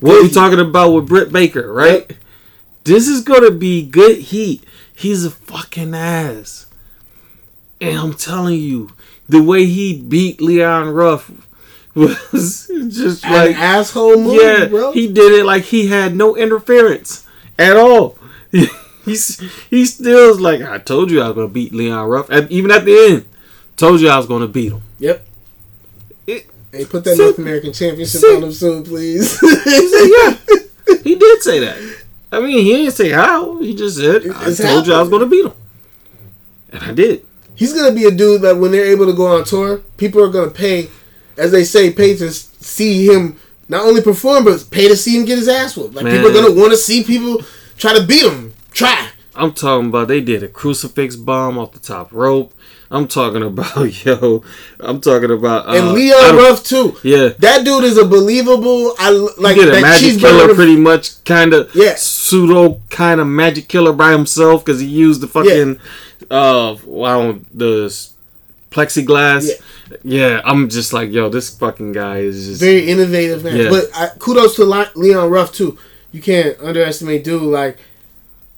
What 0.00 0.16
are 0.20 0.24
heat. 0.24 0.34
talking 0.34 0.60
about 0.60 0.90
with 0.92 1.08
Britt 1.08 1.32
Baker, 1.32 1.72
right? 1.72 2.06
Yep. 2.08 2.18
This 2.84 3.08
is 3.08 3.22
gonna 3.22 3.50
be 3.50 3.86
good 3.86 4.18
heat. 4.18 4.64
He's 4.94 5.24
a 5.24 5.30
fucking 5.30 5.94
ass. 5.94 6.66
And 7.80 7.98
I'm 7.98 8.14
telling 8.14 8.60
you, 8.60 8.90
the 9.28 9.42
way 9.42 9.64
he 9.66 10.00
beat 10.00 10.40
Leon 10.40 10.90
Ruff 10.90 11.30
was 11.94 12.66
just 12.88 13.24
An 13.24 13.32
like 13.32 13.56
asshole 13.56 14.18
move, 14.20 14.40
yeah, 14.42 14.66
bro. 14.66 14.92
he 14.92 15.12
did 15.12 15.32
it 15.40 15.44
like 15.44 15.64
he 15.64 15.88
had 15.88 16.14
no 16.16 16.36
interference 16.36 17.26
at 17.58 17.76
all. 17.76 18.18
He's 19.04 19.40
he 19.68 19.84
still 19.84 20.38
like 20.38 20.60
I 20.62 20.78
told 20.78 21.10
you 21.10 21.20
I 21.22 21.28
was 21.28 21.34
gonna 21.34 21.48
beat 21.48 21.74
Leon 21.74 22.08
Ruff. 22.08 22.30
And 22.30 22.50
even 22.52 22.70
at 22.70 22.84
the 22.84 22.96
end, 23.10 23.24
told 23.76 24.00
you 24.00 24.08
I 24.08 24.16
was 24.16 24.26
gonna 24.26 24.48
beat 24.48 24.72
him. 24.72 24.82
Yep. 24.98 25.26
It- 26.26 26.46
Hey, 26.72 26.86
put 26.86 27.04
that 27.04 27.16
See- 27.16 27.22
North 27.22 27.38
American 27.38 27.72
Championship 27.72 28.20
see- 28.22 28.34
on 28.36 28.42
him 28.44 28.52
soon, 28.52 28.82
please. 28.82 29.38
He 29.64 29.88
said 29.88 30.08
yeah, 30.16 30.96
he 31.04 31.14
did 31.16 31.42
say 31.42 31.58
that. 31.60 31.96
I 32.30 32.40
mean, 32.40 32.64
he 32.64 32.72
didn't 32.72 32.92
say 32.92 33.10
how. 33.10 33.58
He 33.58 33.74
just 33.74 33.98
said 33.98 34.22
I 34.34 34.48
It's 34.48 34.58
told 34.58 34.86
you 34.86 34.94
I 34.94 35.00
was 35.00 35.10
gonna 35.10 35.26
beat 35.26 35.44
him, 35.44 35.52
and 36.70 36.82
I 36.82 36.92
did. 36.92 37.26
He's 37.54 37.74
gonna 37.74 37.94
be 37.94 38.04
a 38.06 38.10
dude 38.10 38.40
that 38.42 38.56
when 38.56 38.72
they're 38.72 38.86
able 38.86 39.04
to 39.06 39.12
go 39.12 39.26
on 39.36 39.44
tour, 39.44 39.82
people 39.98 40.22
are 40.22 40.30
gonna 40.30 40.50
pay, 40.50 40.88
as 41.36 41.52
they 41.52 41.64
say, 41.64 41.90
pay 41.92 42.16
to 42.16 42.30
see 42.30 43.06
him 43.06 43.36
not 43.68 43.84
only 43.84 44.00
perform, 44.00 44.44
but 44.44 44.66
pay 44.70 44.88
to 44.88 44.96
see 44.96 45.18
him 45.18 45.26
get 45.26 45.38
his 45.38 45.48
ass 45.48 45.76
whooped. 45.76 45.94
Like 45.94 46.06
people 46.06 46.28
are 46.28 46.32
gonna 46.32 46.58
want 46.58 46.70
to 46.72 46.76
see 46.78 47.04
people 47.04 47.42
try 47.76 47.92
to 47.98 48.04
beat 48.06 48.24
him. 48.24 48.54
Try. 48.70 49.08
I'm 49.34 49.52
talking 49.52 49.88
about 49.88 50.08
they 50.08 50.20
did 50.22 50.42
a 50.42 50.48
crucifix 50.48 51.16
bomb 51.16 51.58
off 51.58 51.72
the 51.72 51.78
top 51.78 52.12
rope. 52.12 52.54
I'm 52.94 53.08
talking 53.08 53.42
about 53.42 53.74
yo. 54.04 54.44
I'm 54.78 55.00
talking 55.00 55.30
about 55.30 55.66
uh, 55.66 55.72
And 55.72 55.92
Leon 55.94 56.36
Ruff 56.36 56.62
too. 56.62 56.96
Yeah, 57.02 57.30
That 57.38 57.64
dude 57.64 57.84
is 57.84 57.96
a 57.96 58.04
believable. 58.04 58.94
I 58.98 59.10
like 59.38 59.56
he 59.56 59.64
did 59.64 59.74
a 59.74 59.80
magic 59.80 60.20
killer 60.20 60.48
ref- 60.48 60.56
pretty 60.56 60.76
much 60.76 61.24
kind 61.24 61.54
of 61.54 61.74
Yeah. 61.74 61.94
pseudo 61.96 62.80
kind 62.90 63.20
of 63.20 63.26
magic 63.26 63.68
killer 63.68 63.92
by 63.94 64.12
himself 64.12 64.64
because 64.64 64.80
he 64.80 64.86
used 64.86 65.22
the 65.22 65.26
fucking 65.26 65.78
uh, 66.30 66.76
wow 66.84 67.38
the 67.54 67.88
plexiglass. 68.70 69.50
Yeah. 70.02 70.40
I'm 70.44 70.68
just 70.68 70.92
like, 70.92 71.10
yo, 71.10 71.28
this 71.28 71.50
fucking 71.56 71.92
guy 71.92 72.18
is 72.18 72.46
just 72.46 72.60
Very 72.60 72.88
innovative 72.88 73.44
man. 73.44 73.56
Yeah. 73.56 73.70
But 73.70 73.84
I, 73.94 74.08
kudos 74.18 74.56
to 74.56 74.64
Le- 74.64 74.90
Leon 74.94 75.30
Ruff 75.30 75.52
too. 75.52 75.78
You 76.12 76.20
can't 76.20 76.58
underestimate 76.60 77.24
dude. 77.24 77.42
Like 77.42 77.78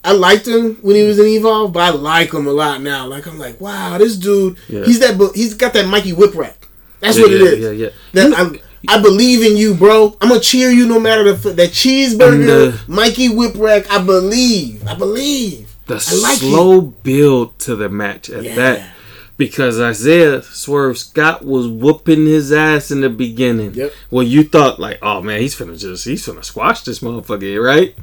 I 0.05 0.13
liked 0.13 0.47
him 0.47 0.77
when 0.83 0.97
he 0.97 1.03
was 1.03 1.19
in 1.19 1.27
Evolve, 1.27 1.73
but 1.73 1.81
I 1.81 1.91
like 1.91 2.33
him 2.33 2.47
a 2.47 2.53
lot 2.53 2.83
now. 2.83 3.07
Like 3.07 3.27
I'm 3.27 3.39
like, 3.39 3.61
wow, 3.61 3.97
this 3.97 4.17
dude. 4.17 4.59
Yeah. 4.69 4.85
He's 4.85 5.01
that. 5.01 5.33
He's 5.35 5.55
got 5.55 5.73
that 5.73 5.89
Mikey 5.89 6.13
Whipwreck. 6.13 6.55
That's 7.01 7.17
yeah, 7.17 7.23
what 7.23 7.33
it 7.33 7.41
is. 7.41 7.59
Yeah, 7.61 7.71
yeah. 7.71 7.91
That 8.13 8.39
I'm, 8.39 8.59
I 8.87 9.01
believe 9.01 9.43
in 9.43 9.57
you, 9.57 9.75
bro. 9.75 10.17
I'm 10.21 10.29
gonna 10.29 10.41
cheer 10.41 10.71
you 10.71 10.87
no 10.87 11.01
matter 11.01 11.33
the 11.33 11.51
that 11.51 11.71
cheeseburger, 11.71 12.69
And, 12.69 12.75
uh, 12.75 12.79
Mikey 12.87 13.29
Whipwreck. 13.29 13.91
I 13.91 14.03
believe. 14.05 14.87
I 14.87 14.95
believe. 14.95 15.75
the 15.87 15.95
I 15.95 16.23
like 16.23 16.39
slow 16.39 16.83
build 16.83 17.59
to 17.61 17.75
the 17.75 17.89
match 17.89 18.29
at 18.29 18.45
that 18.57 18.95
because 19.37 19.81
Isaiah 19.81 20.43
Swerve 20.43 20.99
Scott 20.99 21.45
was 21.45 21.67
whooping 21.67 22.27
his 22.27 22.53
ass 22.53 22.91
in 22.91 23.01
the 23.01 23.11
beginning. 23.11 23.75
Yep. 23.75 23.93
Well, 24.11 24.23
you 24.23 24.45
thought 24.45 24.79
like, 24.79 24.99
oh 25.03 25.23
man, 25.23 25.41
he's 25.41 25.57
finna 25.57 25.79
just 25.79 26.05
he's 26.05 26.27
gonna 26.27 26.43
squash 26.43 26.83
this 26.83 27.01
motherfucker, 27.01 27.63
right? 27.63 27.95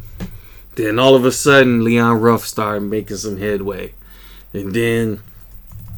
Then 0.75 0.99
all 0.99 1.15
of 1.15 1.25
a 1.25 1.31
sudden, 1.31 1.83
Leon 1.83 2.21
Ruff 2.21 2.45
started 2.45 2.81
making 2.81 3.17
some 3.17 3.37
headway, 3.37 3.93
and 4.53 4.73
then 4.73 5.21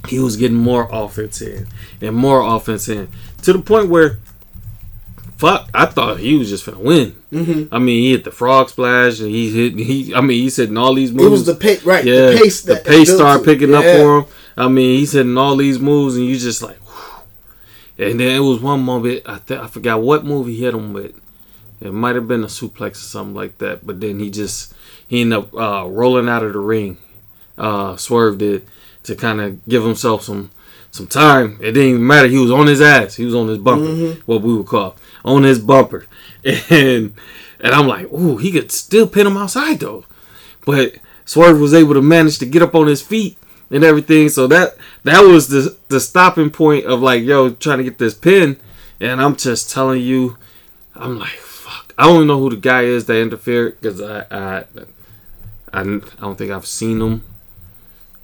he 0.07 0.19
was 0.19 0.35
getting 0.35 0.57
more 0.57 0.89
offense 0.91 1.41
in 1.41 1.67
and 2.01 2.15
more 2.15 2.41
offense 2.41 2.89
in 2.89 3.09
to 3.43 3.53
the 3.53 3.59
point 3.59 3.89
where. 3.89 4.19
Fuck! 5.37 5.69
I 5.73 5.87
thought 5.87 6.19
he 6.19 6.37
was 6.37 6.47
just 6.49 6.65
gonna 6.65 6.79
win. 6.79 7.15
Mm-hmm. 7.31 7.73
I 7.73 7.77
mean, 7.79 8.01
he 8.03 8.11
hit 8.11 8.23
the 8.23 8.31
frog 8.31 8.69
splash, 8.69 9.19
and 9.19 9.29
he 9.29 9.49
hit. 9.49 9.77
He, 9.77 10.15
I 10.15 10.21
mean, 10.21 10.41
he's 10.41 10.55
hitting 10.55 10.77
all 10.77 10.93
these 10.93 11.11
moves. 11.11 11.25
It 11.25 11.31
was 11.31 11.45
the 11.45 11.55
pace, 11.55 11.83
right? 11.83 12.05
Yeah, 12.05 12.27
the 12.27 12.37
pace. 12.37 12.61
the 12.61 12.75
pace 12.77 13.13
started 13.13 13.43
picking 13.43 13.73
up 13.73 13.83
for 13.83 14.19
him. 14.19 14.25
I 14.55 14.69
mean, 14.69 14.99
he's 14.99 15.11
hitting 15.11 15.37
all 15.37 15.57
these 15.57 15.79
moves, 15.79 16.15
and 16.15 16.25
you 16.25 16.37
just 16.37 16.61
like, 16.61 16.77
whew. 16.77 18.05
and 18.05 18.19
then 18.19 18.35
it 18.37 18.39
was 18.39 18.61
one 18.61 18.83
moment 18.83 19.23
I 19.25 19.39
th- 19.39 19.59
I 19.59 19.67
forgot 19.67 20.01
what 20.01 20.23
move 20.23 20.47
he 20.47 20.55
hit 20.57 20.75
him 20.75 20.93
with. 20.93 21.13
It 21.83 21.91
might 21.93 22.15
have 22.15 22.27
been 22.27 22.43
a 22.43 22.47
suplex 22.47 22.91
or 22.91 22.95
something 22.95 23.35
like 23.35 23.57
that, 23.57 23.85
but 23.85 23.99
then 23.99 24.19
he 24.19 24.29
just 24.31 24.73
he 25.07 25.21
ended 25.21 25.39
up 25.39 25.53
uh, 25.53 25.85
rolling 25.89 26.29
out 26.29 26.43
of 26.43 26.53
the 26.53 26.59
ring. 26.59 26.97
Uh, 27.57 27.97
Swerve 27.97 28.37
did 28.37 28.65
to 29.03 29.15
kind 29.15 29.41
of 29.41 29.63
give 29.67 29.83
himself 29.83 30.23
some 30.23 30.49
some 30.91 31.07
time. 31.07 31.57
It 31.59 31.73
didn't 31.73 31.89
even 31.89 32.07
matter. 32.07 32.27
He 32.29 32.37
was 32.37 32.51
on 32.51 32.67
his 32.67 32.79
ass. 32.81 33.15
He 33.15 33.25
was 33.25 33.35
on 33.35 33.47
his 33.49 33.57
bumper, 33.57 33.85
Mm-hmm. 33.85 34.21
what 34.31 34.41
we 34.41 34.55
would 34.55 34.65
call 34.67 34.95
on 35.25 35.43
his 35.43 35.59
bumper, 35.59 36.05
and 36.45 37.13
and 37.59 37.73
I'm 37.75 37.87
like, 37.87 38.11
ooh, 38.13 38.37
he 38.37 38.51
could 38.51 38.71
still 38.71 39.07
pin 39.07 39.27
him 39.27 39.37
outside 39.37 39.81
though. 39.81 40.05
But 40.65 40.95
Swerve 41.25 41.59
was 41.59 41.73
able 41.73 41.95
to 41.95 42.01
manage 42.01 42.39
to 42.39 42.45
get 42.45 42.61
up 42.61 42.75
on 42.75 42.87
his 42.87 43.01
feet 43.01 43.37
and 43.69 43.83
everything. 43.83 44.29
So 44.29 44.47
that 44.47 44.77
that 45.03 45.21
was 45.21 45.49
the 45.49 45.75
the 45.89 45.99
stopping 45.99 46.49
point 46.49 46.85
of 46.85 47.01
like, 47.01 47.23
yo, 47.23 47.49
trying 47.49 47.79
to 47.79 47.83
get 47.83 47.97
this 47.97 48.13
pin. 48.13 48.57
And 49.01 49.21
I'm 49.21 49.35
just 49.35 49.69
telling 49.69 50.01
you, 50.01 50.37
I'm 50.95 51.19
like. 51.19 51.39
I 51.97 52.07
don't 52.07 52.27
know 52.27 52.39
who 52.39 52.49
the 52.49 52.55
guy 52.57 52.83
is 52.83 53.05
that 53.05 53.19
interfered 53.19 53.79
because 53.79 54.01
I, 54.01 54.25
I 54.31 54.63
I 55.73 55.81
I 55.81 55.83
don't 55.83 56.35
think 56.37 56.51
I've 56.51 56.65
seen 56.65 57.01
him 57.01 57.23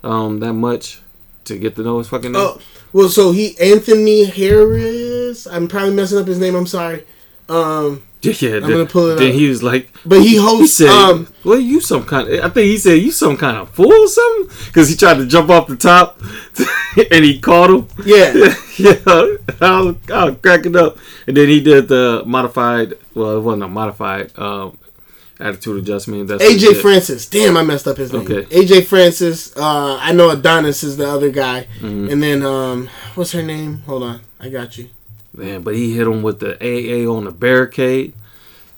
um 0.03 0.39
that 0.39 0.53
much 0.53 1.01
to 1.45 1.57
get 1.57 1.75
to 1.75 1.83
know 1.83 1.97
his 1.97 2.07
fucking 2.07 2.31
name. 2.31 2.41
Oh, 2.41 2.61
well, 2.93 3.09
so 3.09 3.31
he 3.31 3.59
Anthony 3.59 4.25
Harris. 4.25 5.45
I'm 5.47 5.67
probably 5.67 5.93
messing 5.93 6.17
up 6.19 6.27
his 6.27 6.39
name. 6.39 6.55
I'm 6.55 6.67
sorry. 6.67 7.05
Um, 7.47 8.03
yeah. 8.21 8.55
I'm 8.55 8.61
then, 8.61 8.69
gonna 8.71 8.85
pull 8.85 9.11
it 9.11 9.15
then 9.19 9.29
up. 9.29 9.33
he 9.33 9.47
was 9.47 9.63
like, 9.63 9.89
but 10.05 10.19
he 10.21 10.27
he 10.31 10.35
hosts. 10.37 10.77
said, 10.77 10.89
um, 10.89 11.27
"Well, 11.45 11.59
you 11.59 11.79
some 11.79 12.03
kind. 12.05 12.27
Of, 12.27 12.43
I 12.43 12.49
think 12.49 12.65
he 12.67 12.77
said 12.77 12.95
you 13.01 13.11
some 13.11 13.37
kind 13.37 13.57
of 13.57 13.69
fool 13.69 13.93
or 13.93 14.07
something 14.07 14.57
because 14.67 14.89
he 14.89 14.95
tried 14.95 15.15
to 15.17 15.25
jump 15.25 15.49
off 15.49 15.67
the 15.67 15.77
top 15.77 16.19
and 17.11 17.23
he 17.23 17.39
caught 17.39 17.69
him. 17.69 17.87
yeah, 18.05 18.33
yeah, 18.77 18.95
I 19.05 19.81
was, 19.81 19.95
I 20.11 20.25
was 20.25 20.35
cracking 20.41 20.75
up. 20.75 20.97
And 21.27 21.37
then 21.37 21.47
he 21.47 21.61
did 21.61 21.87
the 21.87 22.23
modified. 22.25 22.95
Well, 23.13 23.37
it 23.37 23.41
wasn't 23.41 23.63
a 23.63 23.67
modified 23.69 24.37
um, 24.37 24.77
attitude 25.39 25.77
adjustment. 25.81 26.27
That's 26.27 26.43
AJ. 26.43 26.81
Francis. 26.81 27.25
Damn, 27.25 27.55
I 27.55 27.63
messed 27.63 27.87
up 27.87 27.95
his 27.97 28.11
name. 28.11 28.23
Okay. 28.23 28.43
AJ 28.53 28.85
Francis. 28.85 29.55
Uh, 29.55 29.97
I 30.01 30.11
know 30.11 30.29
Adonis 30.31 30.83
is 30.83 30.97
the 30.97 31.07
other 31.07 31.29
guy, 31.31 31.67
Mm-hmm. 31.79 32.09
and 32.11 32.21
then 32.21 32.43
um, 32.43 32.89
what's 33.15 33.31
her 33.31 33.41
name? 33.43 33.79
Hold 33.85 34.03
on, 34.03 34.21
I 34.41 34.49
got 34.49 34.77
you. 34.77 34.89
Man, 35.33 35.61
but 35.61 35.75
he 35.75 35.95
hit 35.95 36.07
him 36.07 36.21
with 36.23 36.39
the 36.39 36.55
AA 36.59 37.09
on 37.11 37.25
the 37.25 37.31
barricade. 37.31 38.13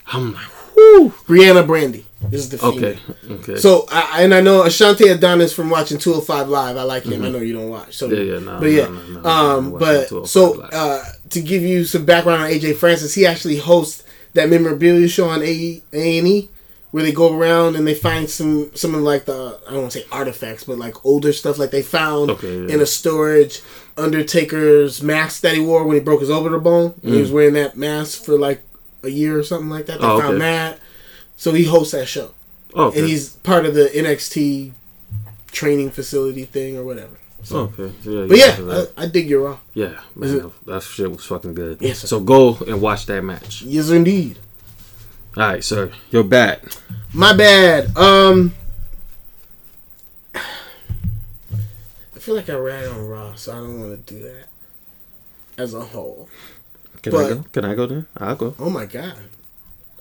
I'm 0.06 0.34
like, 0.34 0.76
whoo. 0.76 1.10
Briana 1.26 1.66
Brandy 1.66 2.04
is 2.30 2.50
the 2.50 2.58
female. 2.58 2.76
Okay, 2.76 2.98
okay. 3.30 3.56
So 3.56 3.86
I, 3.90 4.22
and 4.22 4.34
I 4.34 4.40
know 4.40 4.62
Ashante 4.62 5.10
Adonis 5.12 5.52
from 5.54 5.70
watching 5.70 5.98
205 5.98 6.48
Live. 6.48 6.76
I 6.76 6.82
like 6.82 7.04
him. 7.04 7.24
I 7.24 7.30
know 7.30 7.38
you 7.38 7.54
don't 7.54 7.70
watch. 7.70 7.96
So 7.96 8.08
Mm-hmm. 8.08 8.16
Yeah, 8.16 8.32
yeah, 8.34 8.38
no, 8.40 8.60
but 8.60 8.66
yeah. 8.70 8.84
no, 8.86 8.92
no, 8.92 9.20
no, 9.20 9.30
um, 9.30 9.78
but 9.78 10.28
so 10.28 10.60
uh, 10.60 11.02
to 11.30 11.40
give 11.40 11.62
you 11.62 11.84
some 11.84 12.04
background 12.04 12.42
on 12.42 12.50
AJ 12.50 12.76
Francis, 12.76 13.14
he 13.14 13.26
actually 13.26 13.56
hosts 13.56 14.04
that 14.34 14.48
memorabilia 14.48 15.08
show 15.08 15.28
on 15.28 15.42
A 15.42 15.82
and 15.92 16.28
E 16.28 16.48
where 16.90 17.02
they 17.02 17.12
go 17.12 17.34
around 17.34 17.74
and 17.74 17.86
they 17.86 17.94
find 17.94 18.28
some 18.28 18.70
some 18.76 18.94
of 18.94 19.00
like 19.00 19.24
the 19.24 19.58
I 19.66 19.72
don't 19.72 19.80
want 19.82 19.92
to 19.92 20.00
say 20.00 20.06
artifacts, 20.12 20.64
but 20.64 20.78
like 20.78 21.04
older 21.06 21.32
stuff 21.32 21.58
like 21.58 21.70
they 21.70 21.82
found 21.82 22.30
Okay, 22.30 22.54
yeah. 22.66 22.74
in 22.74 22.80
a 22.80 22.86
storage 22.86 23.62
Undertaker's 23.96 25.02
mask 25.02 25.42
that 25.42 25.54
he 25.54 25.60
wore 25.60 25.84
when 25.84 25.96
he 25.96 26.00
broke 26.02 26.20
his 26.20 26.30
orbital 26.30 26.60
bone. 26.60 26.94
And 27.02 27.14
he 27.14 27.20
was 27.20 27.30
wearing 27.32 27.54
that 27.54 27.76
mask 27.76 28.24
for 28.24 28.38
like 28.38 28.62
a 29.02 29.08
year 29.08 29.38
or 29.38 29.42
something 29.42 29.68
like 29.70 29.86
that. 29.86 30.00
They 30.00 30.06
Mm. 30.06 30.10
Oh, 30.16 30.20
found 30.20 30.34
okay. 30.36 30.38
that. 30.40 30.78
So 31.36 31.52
he 31.52 31.64
hosts 31.64 31.92
that 31.92 32.06
show 32.06 32.30
okay. 32.74 33.00
and 33.00 33.08
he's 33.08 33.30
part 33.30 33.66
of 33.66 33.74
the 33.74 33.86
NXT 33.94 34.72
training 35.50 35.90
facility 35.90 36.44
thing 36.44 36.76
or 36.76 36.84
whatever. 36.84 37.16
okay. 37.50 37.92
Yeah, 38.04 38.26
But 38.28 38.38
yeah. 38.38 38.84
I, 38.96 39.02
I 39.02 39.06
dig 39.08 39.28
your 39.28 39.42
raw. 39.48 39.58
yeah, 39.74 40.00
man, 40.14 40.52
that 40.66 40.82
shit 40.84 41.10
was 41.10 41.24
fucking 41.24 41.54
good. 41.54 41.78
Yes, 41.82 41.98
sir. 42.00 42.06
So 42.06 42.20
go 42.20 42.56
and 42.66 42.80
watch 42.80 43.06
that 43.06 43.22
match. 43.22 43.62
Yes, 43.62 43.90
indeed. 43.90 44.38
All 45.36 45.42
right, 45.44 45.64
sir. 45.64 45.90
You're 46.10 46.22
bad. 46.24 46.60
My 47.12 47.36
bad. 47.36 47.96
Um, 47.96 48.54
feel 52.22 52.36
like 52.36 52.48
I 52.48 52.54
ran 52.54 52.88
on 52.88 53.08
Raw, 53.08 53.34
so 53.34 53.52
I 53.52 53.56
don't 53.56 53.80
want 53.80 54.06
to 54.06 54.14
do 54.14 54.22
that 54.22 54.46
as 55.58 55.74
a 55.74 55.80
whole. 55.80 56.28
Can 57.02 57.14
I 57.16 57.28
go? 57.28 57.44
Can 57.52 57.64
I 57.64 57.74
go 57.74 57.86
there? 57.86 58.06
I'll 58.16 58.36
go. 58.36 58.54
Oh 58.60 58.70
my 58.70 58.86
god. 58.86 59.18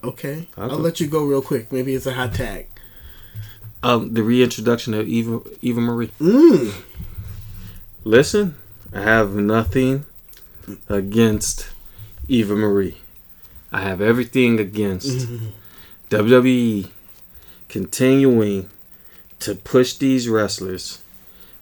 Okay, 0.04 0.48
I'll 0.56 0.72
I'll, 0.72 0.78
let 0.78 1.00
you 1.00 1.08
go 1.08 1.26
real 1.26 1.42
quick. 1.42 1.72
Maybe 1.72 1.96
it's 1.96 2.06
a 2.06 2.14
hot 2.14 2.36
tag. 2.36 2.68
Um, 3.82 4.14
the 4.14 4.22
reintroduction 4.22 4.94
of 4.94 5.08
Eva 5.08 5.42
Eva 5.64 5.82
Marie. 5.82 6.12
Mm. 6.20 6.74
Listen, 8.04 8.56
I 8.94 9.02
have 9.02 9.34
nothing 9.34 10.06
against 10.90 11.72
Eva 12.28 12.56
Marie. 12.56 12.98
I 13.72 13.82
have 13.82 14.00
everything 14.00 14.60
against 14.60 15.28
WWE 16.10 16.90
continuing 17.68 18.70
to 19.40 19.56
push 19.56 19.94
these 19.96 20.30
wrestlers, 20.30 21.02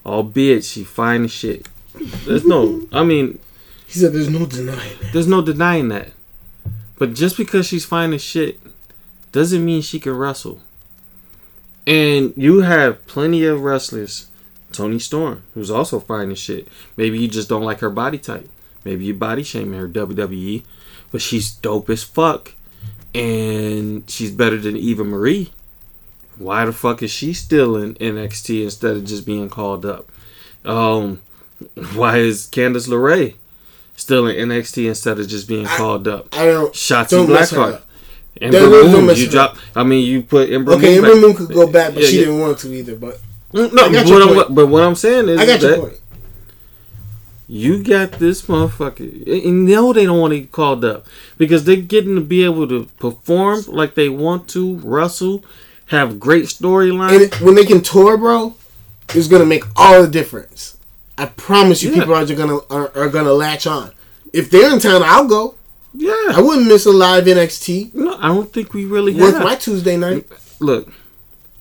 albeit 0.04 0.64
she 0.64 0.84
fine 0.84 1.24
as 1.24 1.30
shit. 1.30 1.68
There's 2.26 2.44
no, 2.44 2.86
I 2.92 3.04
mean, 3.04 3.38
He 3.86 3.98
said, 3.98 4.12
"There's 4.12 4.28
no 4.28 4.46
denying 4.46 4.98
that." 5.00 5.12
there's 5.12 5.26
no 5.26 5.42
denying 5.42 5.88
that. 5.88 6.08
But 6.98 7.14
just 7.14 7.36
because 7.36 7.66
she's 7.66 7.84
fine 7.84 8.12
as 8.12 8.22
shit 8.22 8.60
doesn't 9.32 9.64
mean 9.64 9.80
she 9.82 9.98
can 9.98 10.12
wrestle. 10.16 10.60
And 11.86 12.32
you 12.36 12.60
have 12.60 13.06
plenty 13.06 13.44
of 13.44 13.62
wrestlers. 13.62 14.26
Toni 14.72 14.98
Storm, 15.00 15.42
who's 15.54 15.70
also 15.70 15.98
fine 15.98 16.30
as 16.30 16.38
shit. 16.38 16.68
Maybe 16.96 17.18
you 17.18 17.26
just 17.26 17.48
don't 17.48 17.64
like 17.64 17.80
her 17.80 17.90
body 17.90 18.18
type. 18.18 18.48
Maybe 18.84 19.04
you 19.06 19.14
body 19.14 19.42
shaming 19.42 19.78
her 19.80 19.88
WWE. 19.88 20.62
But 21.10 21.22
she's 21.22 21.50
dope 21.50 21.90
as 21.90 22.04
fuck. 22.04 22.54
And 23.14 24.08
she's 24.08 24.30
better 24.30 24.58
than 24.58 24.76
Eva 24.76 25.02
Marie. 25.02 25.50
Why 26.40 26.64
the 26.64 26.72
fuck 26.72 27.02
is 27.02 27.10
she 27.10 27.32
still 27.34 27.76
in 27.76 27.94
NXT 27.96 28.62
instead 28.64 28.96
of 28.96 29.04
just 29.04 29.26
being 29.26 29.50
called 29.50 29.84
up? 29.84 30.10
Um, 30.64 31.20
why 31.94 32.16
is 32.16 32.48
Candice 32.50 32.88
LeRae 32.88 33.34
still 33.94 34.26
in 34.26 34.48
NXT 34.48 34.88
instead 34.88 35.20
of 35.20 35.28
just 35.28 35.46
being 35.46 35.66
I- 35.66 35.76
card 35.76 36.08
up? 36.08 36.28
I 36.32 36.46
don't. 36.46 36.68
Mess 36.68 37.10
her 37.10 37.26
Blackheart. 37.26 37.82
Ember 38.40 38.70
Moon, 38.70 39.16
you 39.16 39.28
drop. 39.28 39.56
I 39.76 39.82
mean, 39.82 40.06
you 40.06 40.22
put 40.22 40.50
Ember 40.50 40.72
Okay, 40.72 40.98
Moon. 40.98 41.04
Ember 41.10 41.20
Moon 41.20 41.36
could 41.36 41.52
go 41.52 41.70
back, 41.70 41.92
but 41.92 42.02
Yeah, 42.04 42.08
she 42.08 42.18
yeah. 42.20 42.24
didn't 42.26 42.40
want 42.40 42.58
to 42.60 42.72
either. 42.72 42.96
But 42.96 43.20
No, 43.52 43.64
I 43.64 43.68
got 43.68 43.92
but, 43.92 44.06
your 44.06 44.18
what 44.26 44.34
point. 44.34 44.48
I'm, 44.48 44.54
but 44.54 44.66
what 44.68 44.82
I'm 44.82 44.94
saying 44.94 45.28
is 45.28 45.38
I 45.38 45.44
got 45.44 45.60
your 45.60 45.76
point. 45.78 46.00
you 47.48 47.82
got 47.84 48.12
this 48.12 48.42
motherfucker. 48.42 49.44
And 49.46 49.66
no, 49.66 49.92
they 49.92 50.06
don't 50.06 50.20
want 50.20 50.32
to 50.32 50.40
get 50.40 50.52
called 50.52 50.84
up 50.86 51.06
because 51.36 51.64
they're 51.64 51.76
getting 51.76 52.14
to 52.14 52.20
be 52.22 52.44
able 52.44 52.66
to 52.68 52.84
perform 52.98 53.64
like 53.66 53.94
they 53.94 54.08
want 54.08 54.48
to, 54.50 54.76
wrestle, 54.76 55.44
have 55.90 56.20
great 56.20 56.44
storyline. 56.44 57.12
And 57.12 57.22
it, 57.22 57.40
when 57.40 57.56
they 57.56 57.64
can 57.64 57.82
tour, 57.82 58.16
bro, 58.16 58.54
it's 59.12 59.26
gonna 59.28 59.44
make 59.44 59.64
all 59.76 60.02
the 60.02 60.08
difference. 60.08 60.78
I 61.18 61.26
promise 61.26 61.82
you, 61.82 61.90
Yeah. 61.90 62.00
people 62.00 62.14
are 62.14 62.24
gonna 62.24 62.58
are, 62.70 62.96
are 62.96 63.08
gonna 63.08 63.32
latch 63.32 63.66
on. 63.66 63.90
If 64.32 64.50
they're 64.50 64.72
in 64.72 64.78
town, 64.78 65.02
I'll 65.04 65.26
go. 65.26 65.56
Yeah, 65.92 66.12
I 66.32 66.40
wouldn't 66.40 66.68
miss 66.68 66.86
a 66.86 66.92
live 66.92 67.24
NXT 67.24 67.92
no, 67.94 68.16
I 68.20 68.28
don't 68.28 68.52
think 68.52 68.72
we 68.72 68.84
really 68.84 69.12
with 69.12 69.34
have. 69.34 69.42
my 69.42 69.56
Tuesday 69.56 69.96
night. 69.96 70.28
Look, 70.60 70.92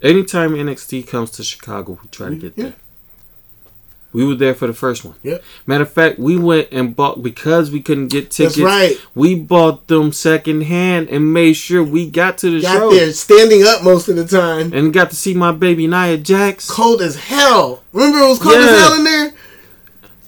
anytime 0.03 0.53
NXT 0.53 1.07
comes 1.07 1.31
to 1.31 1.43
Chicago, 1.43 1.97
we 2.01 2.09
try 2.09 2.27
to 2.29 2.35
mm-hmm. 2.35 2.41
get 2.41 2.53
Yeah. 2.55 2.63
there. 2.65 2.73
We 4.11 4.25
were 4.25 4.33
there 4.33 4.55
for 4.55 4.65
the 4.65 4.73
first 4.73 5.05
one. 5.05 5.13
Yep. 5.21 5.43
Matter 5.67 5.83
of 5.83 5.91
fact, 5.91 6.17
we 6.17 6.35
went 6.35 6.69
and 6.71 6.95
bought 6.95 7.21
because 7.21 7.69
we 7.69 7.79
couldn't 7.79 8.07
get 8.07 8.31
tickets. 8.31 8.55
That's 8.55 8.65
right. 8.65 8.95
We 9.13 9.35
bought 9.35 9.87
them 9.87 10.11
second 10.13 10.61
hand 10.63 11.09
and 11.09 11.31
made 11.31 11.53
sure 11.53 11.83
we 11.83 12.09
got 12.09 12.39
to 12.39 12.49
the 12.49 12.61
show. 12.61 12.67
Got 12.67 12.79
show 12.79 12.91
there 12.91 13.13
standing 13.13 13.63
up 13.67 13.83
most 13.83 14.07
of 14.09 14.15
the 14.15 14.25
time. 14.25 14.73
and 14.73 14.91
got 14.91 15.11
to 15.11 15.15
see 15.15 15.35
my 15.35 15.51
baby 15.51 15.85
Nia 15.85 16.17
Jax. 16.17 16.69
Cold 16.71 17.01
as 17.03 17.15
hell. 17.17 17.83
Remember 17.93 18.17
it 18.17 18.27
was 18.29 18.39
cold 18.39 18.55
Yeah. 18.55 18.61
as 18.61 18.79
hell 18.79 18.93
in 18.95 19.03
there? 19.03 19.27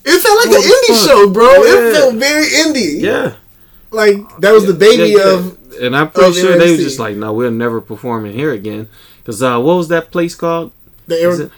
It 0.03 0.19
felt 0.19 0.37
like 0.39 0.49
What 0.49 0.65
an 0.65 0.71
indie 0.71 0.97
fuck? 0.99 1.09
show, 1.09 1.29
bro. 1.31 1.49
Yeah. 1.63 1.89
It 1.89 1.93
felt 1.93 2.15
very 2.15 2.45
indie. 2.47 3.01
Yeah. 3.01 3.33
Like 3.89 4.15
that 4.41 4.51
was 4.51 4.67
the 4.67 4.73
baby 4.73 5.09
Yeah, 5.13 5.17
yeah. 5.17 5.33
of 5.33 5.57
and 5.81 5.95
I'm 5.97 6.11
pretty 6.11 6.33
sure 6.33 6.57
they 6.57 6.71
were 6.71 6.77
just 6.77 6.99
like, 6.99 7.15
no, 7.15 7.33
we'll 7.33 7.49
never 7.49 7.81
perform 7.81 8.25
in 8.27 8.33
here 8.33 8.51
again. 8.51 8.89
Cause 9.25 9.41
uh, 9.41 9.59
what 9.59 9.75
was 9.77 9.87
that 9.87 10.11
place 10.11 10.35
called? 10.35 10.71
the 11.07 11.49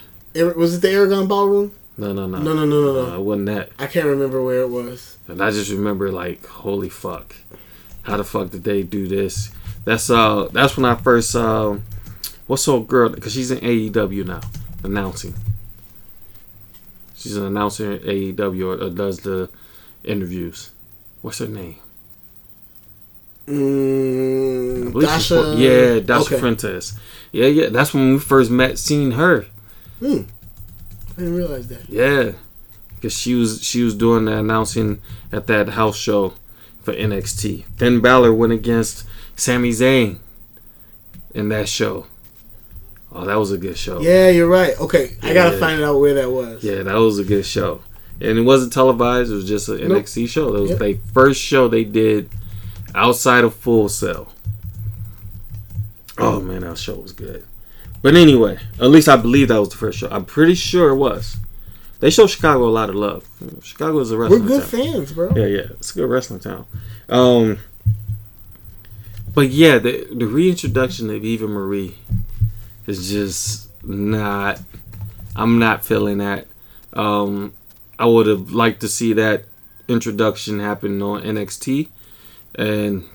was 0.56 0.76
it 0.76 0.82
the 0.82 0.90
Aragon 0.90 1.28
Ballroom? 1.28 1.74
No, 1.98 2.12
no, 2.12 2.26
no, 2.26 2.40
No, 2.40 2.54
no, 2.54 2.66
no, 2.66 2.82
no, 2.94 3.00
Uh, 3.04 3.08
no. 3.10 3.16
it 3.16 3.22
wasn't 3.22 3.46
that. 3.48 3.70
I 3.78 3.86
can't 3.88 4.08
remember 4.08 4.42
where 4.44 4.62
it 4.62 4.70
was. 4.70 5.18
And 5.28 5.42
I 5.42 5.52
just 5.52 5.70
remember 5.72 6.12
like, 6.12 6.46
holy 6.46 6.90
fuck, 6.90 7.36
how 8.04 8.18
the 8.18 8.24
fuck 8.24 8.50
did 8.52 8.64
they 8.64 8.82
do 8.84 9.08
this? 9.08 9.52
That's 9.86 10.10
uh, 10.10 10.50
that's 10.52 10.76
when 10.78 10.86
I 10.86 10.96
first 10.96 11.36
uh, 11.36 11.78
what's 12.48 12.68
old 12.68 12.88
girl? 12.88 13.10
Because 13.10 13.34
she's 13.34 13.52
in 13.52 13.60
AEW 13.60 14.26
now, 14.26 14.42
announcing. 14.84 15.36
She's 17.16 17.38
an 17.38 17.46
announcer 17.46 17.94
in 17.94 18.00
AEW 18.36 18.66
or, 18.80 18.86
or 18.86 18.90
does 18.90 19.20
the 19.20 19.50
interviews. 20.04 20.72
What's 21.22 21.38
her 21.40 21.48
name? 21.48 21.76
Mm, 23.48 25.00
Dasha. 25.02 25.54
fr- 25.54 25.60
yeah, 25.60 26.00
Dasha 26.00 26.26
okay. 26.36 26.40
Fuentes. 26.40 26.94
Yeah, 27.32 27.48
yeah. 27.48 27.70
That's 27.70 27.94
when 27.94 28.14
we 28.14 28.20
first 28.20 28.50
met, 28.52 28.78
seen 28.78 29.12
her. 29.12 29.46
Hmm. 30.00 30.22
I 31.18 31.22
didn't 31.22 31.36
realize 31.36 31.68
that. 31.68 31.90
Yeah, 31.90 32.32
because 32.96 33.14
she 33.18 33.36
was 33.36 33.64
she 33.64 33.84
was 33.84 33.94
doing 33.96 34.26
the 34.26 34.38
announcing 34.38 35.02
at 35.32 35.48
that 35.48 35.70
house 35.70 35.96
show 35.98 36.34
for 36.82 36.94
NXT. 36.94 37.66
Finn 37.78 38.02
Balor 38.02 38.34
went 38.34 38.54
against 38.54 39.06
Sami 39.36 39.70
Zayn 39.70 40.18
in 41.34 41.50
that 41.50 41.70
show. 41.70 42.08
Oh, 43.12 43.26
that 43.26 43.36
was 43.36 43.52
a 43.52 43.58
good 43.60 43.78
show. 43.78 44.02
Yeah, 44.02 44.30
you're 44.30 44.48
right. 44.50 44.80
Okay, 44.80 45.16
I 45.22 45.34
gotta 45.36 45.58
find 45.60 45.84
out 45.84 46.00
where 46.00 46.16
that 46.16 46.32
was. 46.32 46.64
Yeah, 46.64 46.82
that 46.84 46.96
was 46.96 47.20
a 47.20 47.24
good 47.24 47.46
show. 47.46 47.82
And 48.20 48.38
it 48.38 48.42
wasn't 48.42 48.74
televised. 48.74 49.32
It 49.32 49.36
was 49.36 49.48
just 49.48 49.70
an 49.70 49.88
Nope. 49.88 50.04
NXT 50.04 50.28
show. 50.30 50.52
That 50.52 50.62
was 50.62 50.70
Yep. 50.72 50.80
their 50.80 50.96
first 51.14 51.40
show 51.42 51.68
they 51.68 51.84
did 51.84 52.30
outside 52.96 53.44
of 53.44 53.54
Full 53.56 53.88
Sail. 53.90 54.30
Oh 56.18 56.40
man, 56.42 56.62
that 56.62 56.78
show 56.78 56.96
was 56.96 57.12
good. 57.12 57.44
But 58.04 58.16
anyway, 58.16 58.60
at 58.80 58.90
least 58.90 59.08
I 59.08 59.16
believe 59.16 59.48
that 59.48 59.60
was 59.60 59.70
the 59.70 59.78
first 59.78 59.98
show. 59.98 60.10
I'm 60.12 60.26
pretty 60.26 60.56
sure 60.56 60.90
it 60.90 60.98
was. 60.98 61.38
They 62.02 62.10
show 62.10 62.28
Chicago 62.28 62.68
a 62.68 62.70
lot 62.70 62.90
of 62.90 62.96
love. 62.96 63.26
Chicago 63.64 63.98
is 64.00 64.12
a 64.12 64.18
wrestling. 64.18 64.42
We're 64.42 64.48
good 64.48 64.70
town. 64.70 64.70
fans, 64.70 65.14
bro. 65.14 65.32
Yeah, 65.34 65.46
yeah, 65.46 65.68
it's 65.72 65.92
a 65.92 66.00
good 66.00 66.10
wrestling 66.10 66.42
town. 66.42 66.66
Um, 67.08 67.60
but 69.34 69.50
yeah, 69.50 69.78
the 69.80 70.06
the 70.14 70.28
reintroduction 70.28 71.10
of 71.10 71.24
Eva 71.24 71.48
Marie 71.48 71.96
is 72.88 73.10
just 73.10 73.70
not. 73.86 74.60
I'm 75.34 75.60
not 75.60 75.86
feeling 75.86 76.18
that. 76.18 76.48
Um, 76.92 77.54
I 77.98 78.06
would 78.06 78.28
have 78.28 78.52
liked 78.52 78.82
to 78.82 78.90
see 78.90 79.14
that 79.14 79.46
introduction 79.88 80.60
happen 80.60 81.02
on 81.02 81.22
NXT, 81.22 81.88
and 82.56 83.06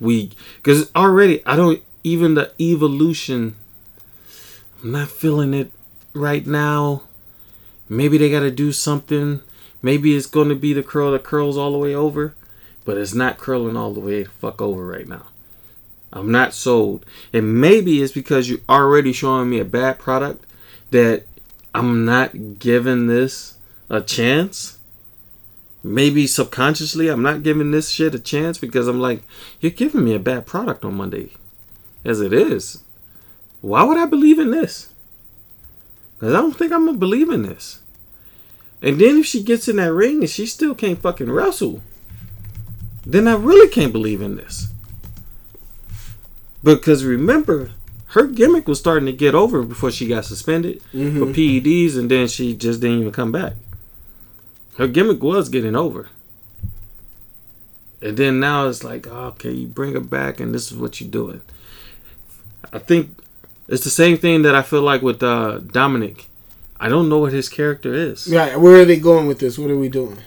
we 0.00 0.32
because 0.56 0.90
already 0.96 1.44
I 1.44 1.54
don't 1.54 1.82
even 2.02 2.32
the 2.32 2.50
evolution. 2.58 3.56
I'm 4.86 4.92
not 4.92 5.08
feeling 5.08 5.52
it 5.52 5.72
right 6.14 6.46
now. 6.46 7.02
Maybe 7.88 8.18
they 8.18 8.30
got 8.30 8.40
to 8.40 8.52
do 8.52 8.70
something. 8.70 9.42
Maybe 9.82 10.14
it's 10.14 10.26
going 10.26 10.48
to 10.48 10.54
be 10.54 10.72
the 10.72 10.84
curl 10.84 11.10
that 11.10 11.24
curls 11.24 11.58
all 11.58 11.72
the 11.72 11.78
way 11.78 11.92
over, 11.92 12.36
but 12.84 12.96
it's 12.96 13.12
not 13.12 13.36
curling 13.36 13.76
all 13.76 13.92
the 13.92 13.98
way 13.98 14.22
fuck 14.22 14.62
over 14.62 14.86
right 14.86 15.08
now. 15.08 15.26
I'm 16.12 16.30
not 16.30 16.54
sold. 16.54 17.04
And 17.32 17.60
maybe 17.60 18.00
it's 18.00 18.12
because 18.12 18.48
you're 18.48 18.60
already 18.68 19.12
showing 19.12 19.50
me 19.50 19.58
a 19.58 19.64
bad 19.64 19.98
product 19.98 20.46
that 20.92 21.24
I'm 21.74 22.04
not 22.04 22.60
giving 22.60 23.08
this 23.08 23.58
a 23.90 24.00
chance. 24.00 24.78
Maybe 25.82 26.28
subconsciously 26.28 27.08
I'm 27.08 27.22
not 27.22 27.42
giving 27.42 27.72
this 27.72 27.90
shit 27.90 28.14
a 28.14 28.20
chance 28.20 28.56
because 28.56 28.86
I'm 28.86 29.00
like, 29.00 29.24
you're 29.58 29.72
giving 29.72 30.04
me 30.04 30.14
a 30.14 30.20
bad 30.20 30.46
product 30.46 30.84
on 30.84 30.94
Monday. 30.94 31.32
As 32.04 32.20
it 32.20 32.32
is. 32.32 32.84
Why 33.66 33.82
would 33.82 33.98
I 33.98 34.06
believe 34.06 34.38
in 34.38 34.52
this? 34.52 34.94
Because 36.14 36.32
I 36.34 36.36
don't 36.36 36.56
think 36.56 36.70
I'm 36.70 36.84
going 36.84 36.94
to 36.94 37.00
believe 37.00 37.30
in 37.30 37.42
this. 37.42 37.80
And 38.80 39.00
then 39.00 39.18
if 39.18 39.26
she 39.26 39.42
gets 39.42 39.66
in 39.66 39.74
that 39.76 39.92
ring 39.92 40.20
and 40.20 40.30
she 40.30 40.46
still 40.46 40.72
can't 40.72 41.00
fucking 41.00 41.28
wrestle, 41.28 41.82
then 43.04 43.26
I 43.26 43.34
really 43.34 43.68
can't 43.68 43.92
believe 43.92 44.22
in 44.22 44.36
this. 44.36 44.68
Because 46.62 47.04
remember, 47.04 47.70
her 48.10 48.28
gimmick 48.28 48.68
was 48.68 48.78
starting 48.78 49.06
to 49.06 49.12
get 49.12 49.34
over 49.34 49.64
before 49.64 49.90
she 49.90 50.06
got 50.06 50.24
suspended 50.24 50.80
Mm-hmm. 50.94 51.18
for 51.18 51.26
PEDs, 51.32 51.98
and 51.98 52.08
then 52.08 52.28
she 52.28 52.54
just 52.54 52.80
didn't 52.80 53.00
even 53.00 53.12
come 53.12 53.32
back. 53.32 53.54
Her 54.78 54.86
gimmick 54.86 55.20
was 55.24 55.48
getting 55.48 55.74
over. 55.74 56.08
And 58.00 58.16
then 58.16 58.38
now 58.38 58.68
it's 58.68 58.84
like, 58.84 59.08
oh, 59.08 59.32
okay, 59.34 59.50
you 59.50 59.66
bring 59.66 59.94
her 59.94 60.00
back, 60.00 60.38
and 60.38 60.54
this 60.54 60.70
is 60.70 60.78
what 60.78 61.00
you're 61.00 61.10
doing. 61.10 61.40
I 62.72 62.78
think 62.78 63.22
it's 63.68 63.84
the 63.84 63.90
same 63.90 64.16
thing 64.16 64.42
that 64.42 64.54
I 64.54 64.62
feel 64.62 64.82
like 64.82 65.02
with 65.02 65.22
uh, 65.22 65.58
Dominic. 65.58 66.26
I 66.78 66.88
don't 66.88 67.08
know 67.08 67.18
what 67.18 67.32
his 67.32 67.48
character 67.48 67.94
is. 67.94 68.28
Right, 68.28 68.58
where 68.58 68.82
are 68.82 68.84
they 68.84 68.98
going 68.98 69.26
with 69.26 69.38
this? 69.38 69.58
What 69.58 69.70
are 69.70 69.78
we 69.78 69.88
doing? 69.88 70.18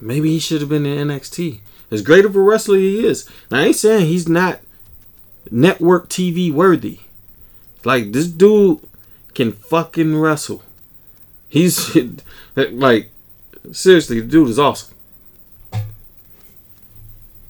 Maybe 0.00 0.30
he 0.30 0.38
should 0.38 0.60
have 0.60 0.68
been 0.68 0.86
in 0.86 1.08
NXT. 1.08 1.60
As 1.90 2.02
great 2.02 2.24
of 2.24 2.36
a 2.36 2.40
wrestler 2.40 2.76
he 2.76 3.04
is. 3.06 3.28
Now, 3.50 3.60
I 3.60 3.64
ain't 3.66 3.76
saying 3.76 4.06
he's 4.06 4.28
not 4.28 4.60
network 5.50 6.08
TV 6.08 6.52
worthy. 6.52 7.00
Like, 7.84 8.12
this 8.12 8.26
dude 8.26 8.80
can 9.34 9.52
fucking 9.52 10.16
wrestle. 10.16 10.62
He's, 11.48 11.96
like, 12.56 13.10
seriously, 13.72 14.20
the 14.20 14.26
dude 14.26 14.48
is 14.48 14.58
awesome. 14.58 14.94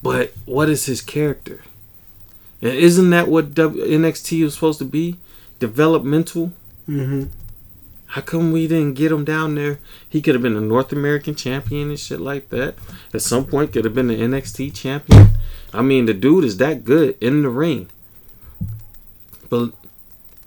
But 0.03 0.32
what 0.45 0.68
is 0.68 0.86
his 0.86 1.01
character? 1.01 1.62
And 2.61 2.72
isn't 2.72 3.11
that 3.11 3.28
what 3.28 3.55
w- 3.55 3.99
NXT 3.99 4.45
was 4.45 4.55
supposed 4.55 4.78
to 4.80 4.84
be? 4.84 5.16
Developmental? 5.59 6.52
Mm-hmm. 6.88 7.24
How 8.07 8.20
come 8.20 8.52
we 8.52 8.68
didn't 8.68 8.94
get 8.94 9.11
him 9.11 9.24
down 9.24 9.57
there? 9.57 9.80
He 10.09 10.22
could 10.22 10.34
have 10.34 10.42
been 10.42 10.57
a 10.57 10.61
North 10.61 10.92
American 10.92 11.34
champion 11.34 11.90
and 11.90 11.98
shit 11.98 12.20
like 12.20 12.50
that. 12.50 12.76
At 13.12 13.22
some 13.22 13.44
point, 13.44 13.72
could 13.72 13.84
have 13.84 13.94
been 13.94 14.07
the 14.07 14.16
NXT 14.16 14.74
champion. 14.74 15.30
I 15.72 15.82
mean, 15.82 16.07
the 16.07 16.14
dude 16.14 16.44
is 16.44 16.59
that 16.59 16.84
good 16.84 17.16
in 17.20 17.42
the 17.42 17.48
ring. 17.48 17.88
But 19.50 19.72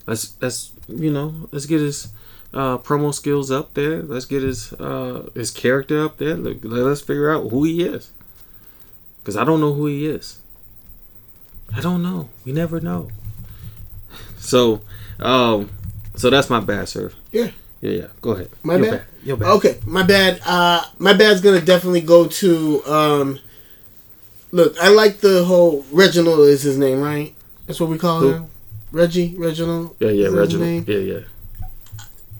let's 0.05 0.35
let's 0.41 0.71
you 0.87 1.11
know 1.11 1.49
let's 1.51 1.65
get 1.65 1.81
his 1.81 2.07
uh, 2.53 2.77
promo 2.77 3.13
skills 3.13 3.51
up 3.51 3.73
there. 3.73 4.01
Let's 4.01 4.25
get 4.25 4.43
his 4.43 4.71
uh, 4.73 5.29
his 5.33 5.51
character 5.51 6.03
up 6.03 6.17
there. 6.17 6.35
Let, 6.35 6.63
let's 6.63 7.01
figure 7.01 7.31
out 7.31 7.49
who 7.49 7.65
he 7.65 7.83
is. 7.83 8.11
Cause 9.25 9.35
I 9.35 9.43
don't 9.43 9.59
know 9.59 9.73
who 9.73 9.87
he 9.87 10.05
is. 10.05 10.39
I 11.75 11.81
don't 11.81 12.01
know. 12.01 12.29
We 12.45 12.53
never 12.53 12.79
know. 12.79 13.09
So, 14.47 14.81
um, 15.19 15.69
so 16.15 16.29
that's 16.29 16.49
my 16.49 16.61
bad, 16.61 16.87
sir. 16.87 17.11
Yeah. 17.33 17.51
Yeah, 17.81 17.91
yeah. 17.91 18.07
Go 18.21 18.31
ahead. 18.31 18.49
My 18.63 18.77
Your 18.77 18.91
bad? 18.91 19.03
Your 19.23 19.37
bad. 19.37 19.49
Okay, 19.57 19.79
my 19.85 20.03
bad. 20.03 20.39
Uh, 20.45 20.83
my 20.99 21.13
bad's 21.13 21.41
gonna 21.41 21.61
definitely 21.61 22.01
go 22.01 22.27
to. 22.27 22.83
Um, 22.85 23.39
look, 24.51 24.79
I 24.81 24.87
like 24.89 25.17
the 25.19 25.43
whole 25.43 25.85
Reginald 25.91 26.39
is 26.47 26.63
his 26.63 26.77
name, 26.77 27.01
right? 27.01 27.35
That's 27.67 27.79
what 27.81 27.89
we 27.89 27.97
call 27.97 28.21
Who? 28.21 28.31
him. 28.31 28.45
Reggie, 28.93 29.35
Reginald. 29.37 29.95
Yeah, 29.99 30.09
yeah. 30.11 30.27
Reginald. 30.29 30.87
Yeah, 30.87 30.97
yeah. 30.97 31.19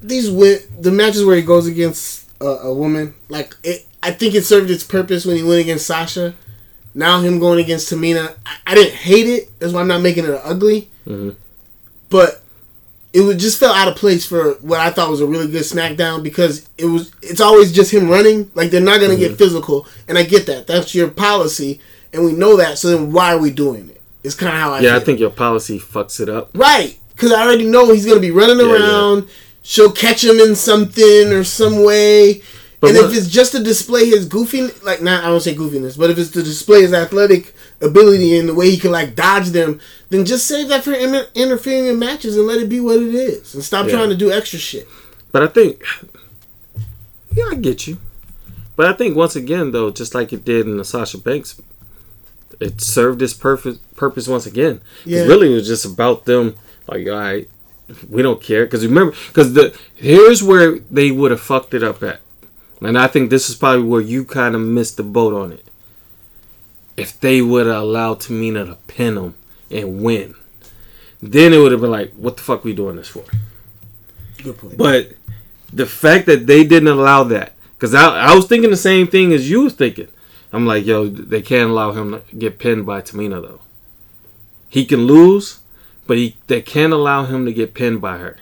These 0.01 0.30
wi- 0.30 0.62
the 0.80 0.91
matches 0.91 1.26
where 1.26 1.36
he 1.36 1.41
goes 1.41 1.68
against 1.68 2.30
a, 2.39 2.45
a 2.45 2.74
woman, 2.74 3.14
like 3.28 3.53
it. 3.64 3.86
I 4.01 4.12
think 4.12 4.34
it 4.34 4.45
served 4.45 4.72
its 4.72 4.84
purpose 4.86 5.26
when 5.26 5.36
he 5.36 5.43
went 5.43 5.60
against 5.60 5.86
Sasha. 5.86 6.36
Now 6.95 7.20
him 7.20 7.39
going 7.39 7.60
against 7.60 7.91
Tamina, 7.91 8.36
I, 8.45 8.58
I 8.68 8.76
didn't 8.76 8.95
hate 8.95 9.28
it. 9.28 9.60
That's 9.60 9.74
why 9.74 9.82
I'm 9.82 9.88
not 9.89 10.01
making 10.01 10.24
it 10.26 10.39
ugly. 10.43 10.89
Mhm. 11.05 11.36
But 12.10 12.41
it 13.14 13.22
would 13.22 13.39
just 13.39 13.60
fell 13.60 13.74
out 13.74 13.88
of 13.88 13.95
place 13.95 14.26
for 14.26 14.53
what 14.62 14.80
I 14.80 14.91
thought 14.91 15.10
was 15.10 15.22
a 15.22 15.26
really 15.26 15.47
good 15.49 15.64
SmackDown 15.64 16.24
because 16.24 16.68
it 16.78 16.86
was. 16.86 17.12
It's 17.22 17.41
always 17.41 17.72
just 17.72 17.91
him 17.91 18.10
running. 18.10 18.51
Like 18.53 18.70
they're 18.72 18.82
not 18.82 18.99
gonna 18.99 19.14
Mm-hmm. 19.14 19.22
get 19.22 19.38
physical, 19.38 19.88
and 20.08 20.18
I 20.18 20.24
get 20.24 20.45
that. 20.47 20.68
That's 20.68 20.93
your 20.93 21.10
policy, 21.10 21.80
and 22.14 22.24
we 22.24 22.34
know 22.34 22.58
that. 22.58 22.78
So 22.78 22.89
then 22.89 23.12
why 23.12 23.34
are 23.34 23.39
we 23.39 23.51
doing 23.51 23.89
it? 23.89 24.01
It's 24.24 24.36
kind 24.36 24.53
of 24.53 24.60
how 24.60 24.74
I. 24.74 24.80
Yeah, 24.82 24.95
I 24.95 24.99
think 24.99 25.20
your 25.20 25.30
policy 25.30 25.80
fucks 25.80 26.20
it 26.20 26.30
up. 26.30 26.49
Right, 26.53 26.97
because 27.16 27.32
I 27.32 27.43
already 27.45 27.66
know 27.66 27.91
he's 27.93 28.05
gonna 28.05 28.20
be 28.20 28.32
running 28.32 28.60
Yeah, 28.60 28.74
around. 28.74 29.28
She'll 29.64 29.91
catch 29.91 30.24
him 30.24 30.39
in 30.39 30.55
something 30.55 31.34
or 31.34 31.43
some 31.43 31.84
way. 31.84 32.41
But 32.80 32.91
and 32.91 32.97
what- 32.99 33.12
if 33.12 33.18
it's 33.18 33.28
just 33.30 33.51
to 33.53 33.64
display 33.64 34.05
his 34.05 34.26
goofy, 34.26 34.70
like 34.84 35.01
not 35.01 35.24
I 35.24 35.28
don't 35.28 35.41
say 35.41 35.55
goofiness, 35.55 35.97
but 35.97 36.10
if 36.10 36.18
it's 36.18 36.32
to 36.32 36.43
display 36.43 36.82
his 36.84 36.93
athletic 36.93 37.53
ability 37.82 38.38
and 38.38 38.50
the 38.50 38.54
way 38.56 38.70
he 38.72 38.78
can 38.78 38.92
like 38.92 39.16
dodge 39.16 39.50
them, 39.50 39.80
then 40.10 40.26
just 40.26 40.48
save 40.48 40.68
that 40.70 40.84
for 40.84 40.94
inter- 40.94 41.28
interfering 41.36 41.86
in 41.88 42.00
matches 42.00 42.36
and 42.38 42.48
let 42.48 42.60
it 42.60 42.70
be 42.70 42.80
what 42.80 42.98
it 42.98 43.14
is, 43.14 43.54
and 43.54 43.64
stop 43.64 43.86
Yeah. 43.88 43.94
trying 43.94 44.10
to 44.10 44.16
do 44.16 44.32
extra 44.32 44.60
shit. 44.60 44.88
But 45.32 45.44
I 45.44 45.48
think 45.48 45.84
Yeah, 47.36 47.46
I 47.52 47.56
get 47.56 47.86
you. 47.88 47.98
But 48.76 48.88
I 48.88 48.94
think 48.94 49.16
once 49.16 49.36
again, 49.36 49.72
though, 49.72 49.92
just 49.92 50.16
like 50.16 50.34
it 50.34 50.44
did 50.46 50.66
in 50.66 50.78
the 50.78 50.86
Sasha 50.86 51.18
Banks, 51.20 51.62
it 52.60 52.82
served 52.82 53.22
its 53.22 53.34
purpose 53.34 53.78
purpose 53.96 54.28
once 54.28 54.46
again. 54.48 54.82
Yeah. 55.06 55.24
Really, 55.24 55.52
it 55.52 55.56
was 55.56 55.68
just 55.68 55.86
about 55.86 56.26
them. 56.26 56.56
Like, 56.88 57.06
all 57.08 57.14
right, 57.20 57.48
we 58.10 58.22
don't 58.24 58.42
care. 58.42 58.66
Because 58.66 58.86
remember, 58.86 59.16
because 59.28 59.54
the 59.54 59.76
here's 59.94 60.42
where 60.42 60.80
they 60.90 61.12
would 61.12 61.30
have 61.32 61.42
fucked 61.42 61.74
it 61.76 61.84
up 61.84 62.02
at, 62.02 62.22
and 62.82 62.98
I 62.98 63.06
think 63.08 63.30
this 63.30 63.50
is 63.50 63.56
probably 63.56 63.84
where 63.84 64.02
you 64.02 64.24
kind 64.26 64.56
of 64.56 64.62
missed 64.62 64.98
the 64.98 65.04
boat 65.04 65.34
on 65.34 65.52
it. 65.52 65.66
If 66.98 67.20
they 67.20 67.41
would 67.41 67.68
have 67.68 67.84
allowed 67.84 68.20
Tamina 68.22 68.66
to 68.66 68.76
pin 68.88 69.18
him 69.18 69.36
and 69.70 70.02
win, 70.04 70.36
then 71.22 71.54
it 71.54 71.58
would 71.60 71.72
have 71.72 71.82
been 71.82 71.91
like, 71.91 72.14
what 72.14 72.38
the 72.38 72.43
fuck 72.43 72.62
are 72.62 72.68
we 72.68 72.74
doing 72.74 72.95
this 72.95 73.08
for? 73.08 73.24
Good 74.43 74.58
point. 74.58 74.78
But 74.78 75.14
the 75.72 75.86
fact 75.86 76.26
that 76.26 76.48
they 76.48 76.64
didn't 76.64 76.88
allow 76.89 77.24
that, 77.26 77.54
because 77.74 77.93
I, 77.93 78.08
I 78.32 78.36
was 78.36 78.48
thinking 78.48 78.72
the 78.72 78.78
same 78.78 79.08
thing 79.08 79.32
as 79.34 79.50
you 79.50 79.62
was 79.64 79.74
thinking. 79.74 80.08
I'm 80.52 80.66
like, 80.66 80.86
yo, 80.86 81.08
they 81.08 81.41
can't 81.41 81.70
allow 81.70 81.91
him 81.91 82.12
to 82.14 82.36
get 82.36 82.58
pinned 82.58 82.86
by 82.86 83.02
Tamina 83.02 83.41
though. 83.41 83.62
He 84.70 84.86
can 84.86 85.06
lose, 85.06 85.60
but 86.08 86.18
he 86.18 86.38
they 86.48 86.62
can't 86.62 86.93
allow 86.93 87.26
him 87.26 87.45
to 87.45 87.54
get 87.54 87.74
pinned 87.74 88.02
by 88.02 88.18
her. 88.18 88.38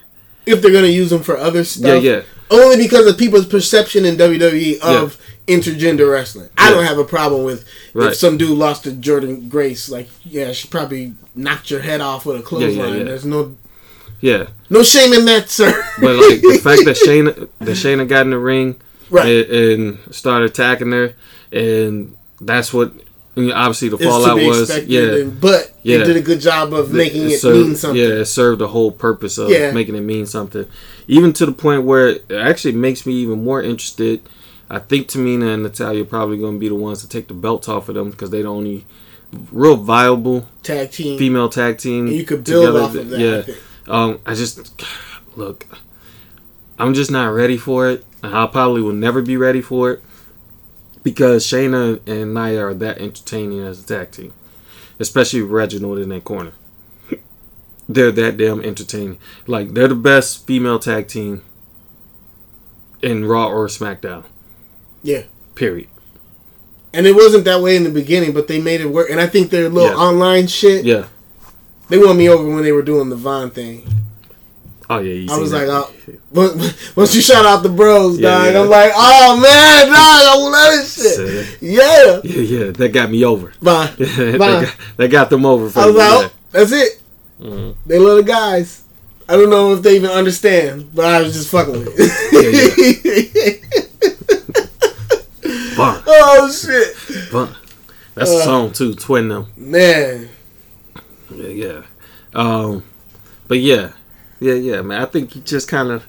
if 0.45 0.61
they're 0.61 0.71
gonna 0.71 0.87
use 0.87 1.11
him 1.11 1.23
for 1.23 1.37
other 1.37 1.63
stuff, 1.63 2.03
Yeah, 2.03 2.17
yeah. 2.17 2.21
Only 2.51 2.77
because 2.77 3.07
of 3.07 3.17
people's 3.17 3.45
perception 3.47 4.05
in 4.05 4.15
WWE 4.17 4.79
of 4.81 5.19
intergender 5.47 6.11
wrestling. 6.11 6.49
I 6.57 6.69
don't 6.71 6.83
have 6.85 6.97
a 6.99 7.03
problem 7.03 7.43
with 7.43 7.65
Right. 7.93 8.09
if 8.09 8.15
some 8.15 8.37
dude 8.37 8.49
lost 8.57 8.83
to 8.83 8.91
Jordynne 8.91 9.49
Grace. 9.49 9.89
Like, 9.89 10.09
yeah, 10.23 10.51
she 10.51 10.67
probably 10.67 11.13
knocked 11.35 11.69
your 11.71 11.79
head 11.81 12.01
off 12.01 12.25
with 12.25 12.37
a 12.37 12.41
clothesline. 12.41 12.97
yeah. 12.99 13.03
There's 13.03 13.25
no 13.25 13.55
Yeah, 14.21 14.47
no 14.69 14.81
shame 14.83 15.13
in 15.13 15.25
that, 15.25 15.49
sir. 15.49 15.71
but 15.99 16.15
like 16.15 16.41
the 16.41 16.59
fact 16.63 16.85
that 16.85 16.95
Shayna 17.05 17.47
that 17.59 17.71
Shayna 17.71 18.07
got 18.07 18.21
in 18.21 18.31
the 18.31 18.39
ring 18.39 18.75
Right. 19.09 19.27
and, 19.49 19.51
and 19.51 20.15
started 20.15 20.45
attacking 20.49 20.91
her, 20.91 21.13
and 21.51 22.15
that's 22.41 22.73
what 22.73 22.91
obviously 23.37 23.89
the 23.89 23.97
fallout 23.97 24.37
was. 24.37 24.69
Yeah, 24.87 25.01
and- 25.01 25.39
but 25.39 25.73
Yeah. 25.83 25.97
it 25.97 26.05
did 26.05 26.17
a 26.17 26.21
good 26.21 26.39
job 26.41 26.73
of 26.73 26.91
making 26.93 27.29
it 27.29 27.39
served- 27.39 27.59
mean 27.67 27.75
something. 27.75 28.01
Yeah, 28.01 28.07
it 28.21 28.25
served 28.25 28.61
the 28.61 28.69
whole 28.69 28.91
purpose 28.91 29.37
of 29.37 29.49
Yeah. 29.49 29.71
making 29.73 29.95
it 29.95 30.01
mean 30.01 30.25
something. 30.25 30.65
Even 31.07 31.33
to 31.33 31.45
the 31.45 31.51
point 31.51 31.83
where 31.83 32.07
it 32.07 32.31
actually 32.31 32.73
makes 32.73 33.05
me 33.05 33.13
even 33.15 33.43
more 33.43 33.61
interested. 33.61 34.21
I 34.69 34.79
think 34.79 35.07
Tamina 35.07 35.53
and 35.53 35.63
Natalya 35.63 36.01
are 36.01 36.05
probably 36.05 36.37
going 36.39 36.55
to 36.55 36.59
be 36.59 36.69
the 36.69 36.75
ones 36.75 37.01
to 37.01 37.09
take 37.09 37.27
the 37.27 37.35
belts 37.35 37.67
off 37.69 37.87
of 37.89 37.95
them 37.95 38.09
because 38.09 38.31
they're 38.31 38.43
the 38.43 38.49
only 38.49 38.85
real 39.51 39.75
viable 39.75 40.47
Tag 40.63 40.91
team. 40.91 41.19
female 41.19 41.49
tag 41.49 41.77
team. 41.77 42.07
And 42.07 42.15
you 42.15 42.23
could 42.25 42.43
build 42.43 42.65
together 42.65 42.81
off 42.81 42.95
of 42.95 43.09
that, 43.09 43.19
Yeah. 43.19 43.41
think. 43.43 43.57
Um, 43.87 44.19
I 44.25 44.33
just 44.33 44.81
look. 45.35 45.65
I'm 46.79 46.93
just 46.93 47.11
not 47.11 47.27
ready 47.27 47.57
for 47.57 47.89
it. 47.89 48.03
I 48.23 48.47
probably 48.47 48.81
will 48.81 48.93
never 48.93 49.21
be 49.21 49.37
ready 49.37 49.61
for 49.61 49.91
it 49.91 50.03
because 51.03 51.45
Shayna 51.45 52.01
and 52.07 52.33
Nia 52.33 52.65
are 52.65 52.73
that 52.73 52.97
entertaining 52.97 53.61
as 53.61 53.83
a 53.83 53.85
tag 53.85 54.11
team, 54.11 54.33
especially 54.99 55.41
Reginald 55.41 55.99
in 55.99 56.09
that 56.09 56.23
corner. 56.23 56.53
They're 57.87 58.11
that 58.11 58.37
damn 58.37 58.61
entertaining. 58.61 59.17
Like 59.47 59.73
they're 59.73 59.87
the 59.87 59.95
best 59.95 60.45
female 60.47 60.79
tag 60.79 61.07
team 61.07 61.43
in 63.01 63.25
Raw 63.25 63.47
or 63.47 63.67
SmackDown. 63.67 64.23
Yeah. 65.03 65.23
Period. 65.53 65.87
And 66.93 67.05
it 67.05 67.15
wasn't 67.15 67.43
that 67.45 67.61
way 67.61 67.75
in 67.75 67.83
the 67.83 67.89
beginning, 67.89 68.33
but 68.33 68.47
they 68.47 68.59
made 68.59 68.81
it 68.81 68.87
work. 68.87 69.09
And 69.09 69.19
I 69.19 69.27
think 69.27 69.49
their 69.51 69.69
little 69.69 69.89
Yeah. 69.89 69.95
online 69.97 70.47
shit, 70.47 70.85
Yeah. 70.85 71.05
they 71.89 71.97
won 71.97 72.17
me 72.17 72.29
over 72.29 72.47
when 72.49 72.63
they 72.63 72.71
were 72.71 72.81
doing 72.81 73.09
the 73.09 73.15
Vaughn 73.15 73.51
thing. 73.51 73.83
Oh 74.89 74.99
yeah. 74.99 75.13
You 75.13 75.27
I 75.31 75.37
was 75.37 75.49
seen 75.51 75.67
like, 75.67 75.67
that. 75.67 76.19
oh, 76.35 76.73
once 76.95 77.15
you 77.15 77.21
shout 77.21 77.45
out 77.45 77.63
the 77.63 77.69
bros, 77.69 78.19
Yeah, 78.19 78.29
dog, 78.45 78.53
yeah. 78.53 78.61
I'm 78.61 78.69
like, 78.69 78.91
oh 78.95 79.35
man, 79.41 79.87
dog, 79.87 79.95
I 79.97 80.37
love 80.37 80.73
this 80.73 80.95
shit. 80.95 81.57
Yeah, 81.61 82.19
yeah, 82.23 82.41
yeah. 82.65 82.71
That 82.71 82.89
got 82.89 83.09
me 83.09 83.23
over. 83.25 83.51
Vaughn. 83.61 83.89
that, 83.97 84.35
Vaughn. 84.37 84.63
got, 84.65 84.75
that 84.97 85.07
got 85.09 85.29
them 85.31 85.45
over. 85.45 85.69
For 85.69 85.79
I 85.79 85.85
was 85.87 85.95
me, 85.95 85.99
like, 86.01 86.31
oh, 86.31 86.31
that's 86.51 86.71
it. 86.71 87.01
Mhm. 87.41 87.75
They 87.85 87.97
the 87.97 88.23
guys. 88.25 88.81
I 89.27 89.33
don't 89.37 89.49
know 89.49 89.73
if 89.73 89.81
they 89.81 89.95
even 89.95 90.11
understand, 90.11 90.91
but 90.93 91.05
I 91.05 91.21
was 91.21 91.33
just 91.33 91.49
fucking 91.49 91.73
with 91.73 91.95
it. 91.97 93.61
Vaughn, 95.75 96.01
oh 96.07 96.49
shit, 96.51 96.95
Vaughn. 97.31 97.53
That's 98.13 98.31
Uh. 98.31 98.35
a 98.37 98.43
song 98.43 98.71
too. 98.71 98.93
Twin 98.95 99.27
them. 99.29 99.47
man. 99.57 100.29
Yeah, 101.35 101.47
yeah. 101.47 101.81
Um, 102.33 102.83
but 103.47 103.59
yeah, 103.59 103.89
yeah, 104.39 104.53
yeah, 104.53 104.81
man. 104.81 105.01
I 105.01 105.05
think 105.05 105.35
you 105.35 105.41
just 105.41 105.67
kind 105.67 105.89
of. 105.91 106.03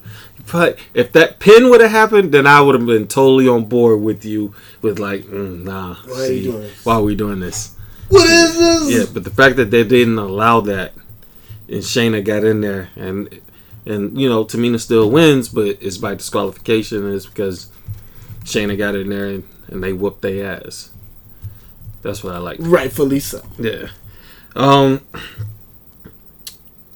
But 0.52 0.78
if 0.94 1.10
that 1.12 1.40
pin 1.40 1.70
would 1.70 1.80
have 1.80 1.90
happened, 1.90 2.30
then 2.32 2.46
I 2.46 2.60
would 2.60 2.76
have 2.76 2.86
been 2.86 3.08
totally 3.08 3.48
on 3.48 3.64
board 3.64 4.00
with 4.00 4.24
you. 4.24 4.54
With 4.82 5.00
like, 5.00 5.24
mm, 5.24 5.64
nah. 5.64 5.96
Why 6.06 6.20
are 6.28 6.32
you 6.32 6.42
doing 6.52 6.60
this? 6.62 6.84
Why 6.84 6.94
are 6.94 7.02
we 7.02 7.14
doing 7.16 7.40
this? 7.40 7.72
What 8.08 8.28
is 8.30 8.56
this? 8.56 8.90
Yeah, 8.90 9.04
but 9.12 9.24
the 9.24 9.30
fact 9.30 9.56
that 9.56 9.72
they 9.72 9.82
didn't 9.82 10.18
allow 10.18 10.60
that, 10.60 10.92
and 11.68 11.82
Shayna 11.82 12.24
got 12.24 12.44
in 12.44 12.60
there, 12.60 12.90
and 12.96 13.40
and 13.84 14.20
you 14.20 14.28
know 14.28 14.44
Tamina 14.44 14.80
still 14.80 15.10
wins, 15.10 15.48
but 15.48 15.78
it's 15.80 15.98
by 15.98 16.14
disqualification. 16.14 17.12
It's 17.12 17.26
because 17.26 17.68
Shayna 18.44 18.76
got 18.76 18.94
in 18.94 19.08
there 19.08 19.26
and, 19.26 19.44
and 19.68 19.82
they 19.82 19.92
whooped 19.92 20.22
their 20.22 20.62
ass. 20.64 20.90
That's 22.02 22.22
what 22.22 22.34
I 22.34 22.38
like. 22.38 22.58
Rightfully 22.60 23.20
so. 23.20 23.42
Yeah. 23.58 23.88
Um. 24.54 25.00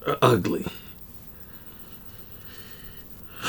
uh, 0.05 0.15
ugly. 0.21 0.65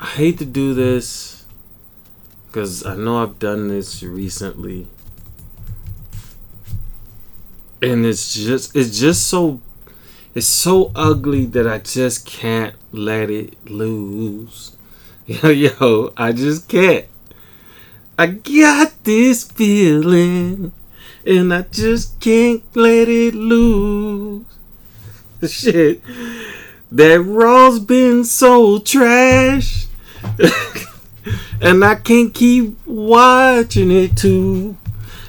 I 0.00 0.06
hate 0.14 0.38
to 0.38 0.44
do 0.44 0.74
this 0.74 1.44
because 2.46 2.84
I 2.86 2.94
know 2.96 3.22
I've 3.22 3.38
done 3.38 3.68
this 3.68 4.02
recently, 4.02 4.86
and 7.80 8.04
it's 8.04 8.34
just 8.34 8.74
it's 8.74 8.98
just 8.98 9.26
so 9.26 9.60
it's 10.34 10.46
so 10.46 10.92
ugly 10.94 11.46
that 11.46 11.66
I 11.66 11.78
just 11.78 12.26
can't 12.26 12.74
let 12.92 13.30
it 13.30 13.68
lose. 13.68 14.76
Yo, 15.26 15.50
yo, 15.50 16.12
I 16.16 16.32
just 16.32 16.68
can't. 16.68 17.04
I 18.18 18.28
got 18.28 19.04
this 19.04 19.44
feeling, 19.44 20.72
and 21.26 21.52
I 21.52 21.62
just 21.62 22.18
can't 22.18 22.62
let 22.74 23.08
it 23.08 23.34
lose. 23.34 24.46
Shit, 25.46 26.00
that 26.90 27.20
Raw's 27.20 27.78
been 27.78 28.24
so 28.24 28.78
trash, 28.78 29.86
and 31.60 31.84
I 31.84 31.96
can't 31.96 32.32
keep 32.32 32.74
watching 32.86 33.90
it 33.90 34.16
too. 34.16 34.78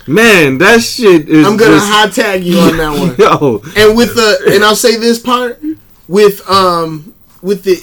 Man, 0.10 0.57
that 0.57 0.82
shit 0.82 1.30
is. 1.30 1.45
I'm 1.45 1.55
gonna 1.55 1.76
just, 1.76 1.88
high 1.88 2.10
tag 2.10 2.43
you 2.43 2.57
on 2.57 2.78
that 2.78 2.97
one. 2.97 3.16
Yo, 3.20 3.62
and 3.78 3.95
with 3.95 4.16
the 4.16 4.53
and 4.55 4.64
I'll 4.64 4.76
say 4.76 4.97
this 4.97 5.20
part 5.20 5.62
with 6.07 6.49
um 6.49 7.14
with 7.43 7.64
the 7.64 7.76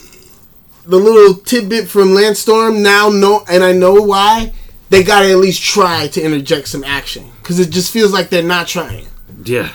the 0.84 0.96
little 0.96 1.34
tidbit 1.34 1.86
from 1.86 2.08
Landstorm 2.08 2.82
now 2.82 3.10
know 3.10 3.44
and 3.48 3.62
I 3.62 3.70
know 3.72 3.94
why 3.94 4.52
they 4.90 5.04
gotta 5.04 5.30
at 5.30 5.36
least 5.36 5.62
try 5.62 6.08
to 6.08 6.20
interject 6.20 6.66
some 6.66 6.82
action 6.82 7.30
because 7.40 7.60
it 7.60 7.70
just 7.70 7.92
feels 7.92 8.12
like 8.12 8.28
they're 8.28 8.42
not 8.42 8.66
trying. 8.66 9.06
yeah, 9.44 9.72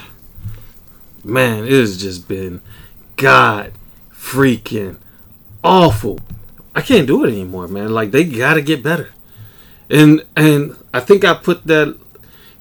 man, 1.23 1.63
it 1.63 1.71
has 1.71 2.01
just 2.01 2.27
been 2.27 2.59
god 3.15 3.71
freaking 4.13 4.97
awful. 5.63 6.19
I 6.75 6.81
can't 6.81 7.07
do 7.07 7.23
it 7.23 7.29
anymore, 7.29 7.69
man. 7.69 7.93
Like 7.93 8.11
they 8.11 8.25
gotta 8.25 8.61
get 8.61 8.83
better. 8.83 9.11
And 9.89 10.25
and 10.35 10.75
I 10.93 10.99
think 10.99 11.23
I 11.23 11.33
put 11.33 11.65
that 11.67 11.97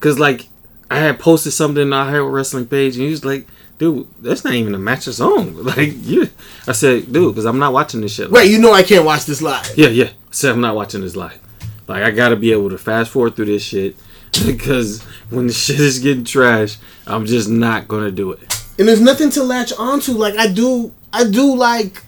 because 0.01 0.19
like 0.19 0.49
I 0.91 0.99
had 0.99 1.21
posted 1.21 1.53
something 1.53 1.93
on 1.93 2.15
our 2.15 2.25
wrestling 2.25 2.67
page, 2.67 2.97
and 2.97 3.05
he 3.05 3.11
was 3.11 3.25
like, 3.25 3.47
"Dude, 3.79 4.09
that's 4.21 4.45
not 4.45 4.55
even 4.55 4.75
a 4.75 4.79
match 4.79 5.07
of 5.07 5.15
song." 5.15 5.55
Like 5.63 5.93
you, 6.05 6.29
I 6.67 6.73
said, 6.73 7.13
"Dude, 7.13 7.35
because 7.35 7.45
I'm 7.45 7.59
not 7.59 7.73
watching 7.73 8.01
this 8.01 8.15
shit." 8.15 8.31
Right, 8.31 8.51
you 8.51 8.59
know 8.59 8.73
I 8.73 8.83
can't 8.83 9.05
watch 9.05 9.27
this 9.27 9.43
live. 9.43 9.71
Yeah, 9.77 9.89
yeah. 9.89 10.07
I 10.07 10.33
said 10.33 10.53
I'm 10.53 10.61
not 10.61 10.75
watching 10.75 11.03
this 11.03 11.15
live. 11.15 11.39
Like 11.87 12.03
I 12.03 12.11
gotta 12.11 12.37
be 12.37 12.53
able 12.53 12.71
to 12.71 12.79
fast 12.79 13.11
forward 13.11 13.37
through 13.37 13.47
this 13.47 13.63
shit 13.63 13.97
because 14.47 15.03
when 15.29 15.47
the 15.47 15.53
shit 15.65 15.81
is 15.81 15.99
getting 15.99 16.25
trash, 16.25 16.79
I'm 17.07 17.27
just 17.27 17.49
not 17.49 17.89
gonna 17.89 18.11
do 18.11 18.33
it. 18.33 18.41
And 18.79 18.89
there's 18.89 19.01
nothing 19.01 19.31
to 19.31 19.43
latch 19.43 19.73
onto. 19.79 20.13
Like 20.13 20.37
I 20.37 20.49
do 20.49 20.93
I 21.13 21.25
do 21.25 21.55
like 21.57 22.03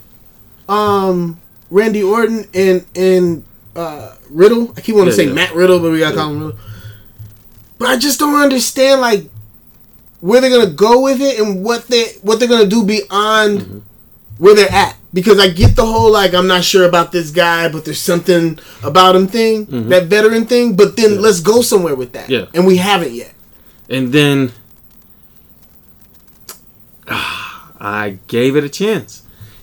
um 0.69 1.41
Randy 1.71 2.03
Orton 2.03 2.49
and 2.55 2.85
and 2.97 3.45
uh 3.77 4.17
Riddle. 4.31 4.73
I 4.77 4.81
keep 4.81 4.95
wanting 4.95 5.11
to 5.11 5.17
say 5.17 5.27
yeah. 5.27 5.35
Matt 5.35 5.55
Riddle, 5.55 5.79
but 5.81 5.93
we 5.93 5.99
gotta 5.99 6.17
call 6.17 6.31
him 6.31 6.43
Riddle. 6.47 6.59
But 7.79 7.89
I 7.89 7.97
just 7.97 8.19
don't 8.19 8.41
understand 8.41 9.01
like 9.01 9.29
where 10.21 10.41
they're 10.41 10.51
gonna 10.51 10.71
go 10.71 11.01
with 11.03 11.21
it 11.21 11.41
and 11.41 11.65
what 11.65 11.89
they 11.89 12.13
what 12.23 12.39
they're 12.39 12.49
gonna 12.49 12.67
do 12.67 12.85
beyond 12.85 13.61
Mm-hmm. 13.61 13.79
where 14.39 14.55
they're 14.55 14.71
at. 14.73 14.97
Because 15.15 15.39
I 15.39 15.49
get 15.51 15.77
the 15.77 15.85
whole 15.85 16.11
like 16.11 16.33
I'm 16.33 16.47
not 16.47 16.65
sure 16.65 16.87
about 16.87 17.13
this 17.13 17.31
guy, 17.31 17.69
but 17.69 17.85
there's 17.85 18.01
something 18.01 18.59
about 18.83 19.15
him 19.17 19.27
thing, 19.27 19.67
that 19.91 20.07
veteran 20.07 20.47
thing. 20.47 20.75
But 20.75 20.97
then 20.97 21.21
let's 21.21 21.41
go 21.41 21.61
somewhere 21.61 21.95
with 21.95 22.13
that. 22.13 22.25
Mm-hmm. 22.31 22.33
Yeah. 22.33 22.47
And 22.55 22.67
we 22.67 22.77
haven't 22.79 23.13
yet. 23.13 23.35
And 23.91 24.13
then 24.13 24.53
I 27.09 28.19
gave 28.27 28.57
it 28.57 28.65
a 28.65 28.69
chance. 28.69 29.23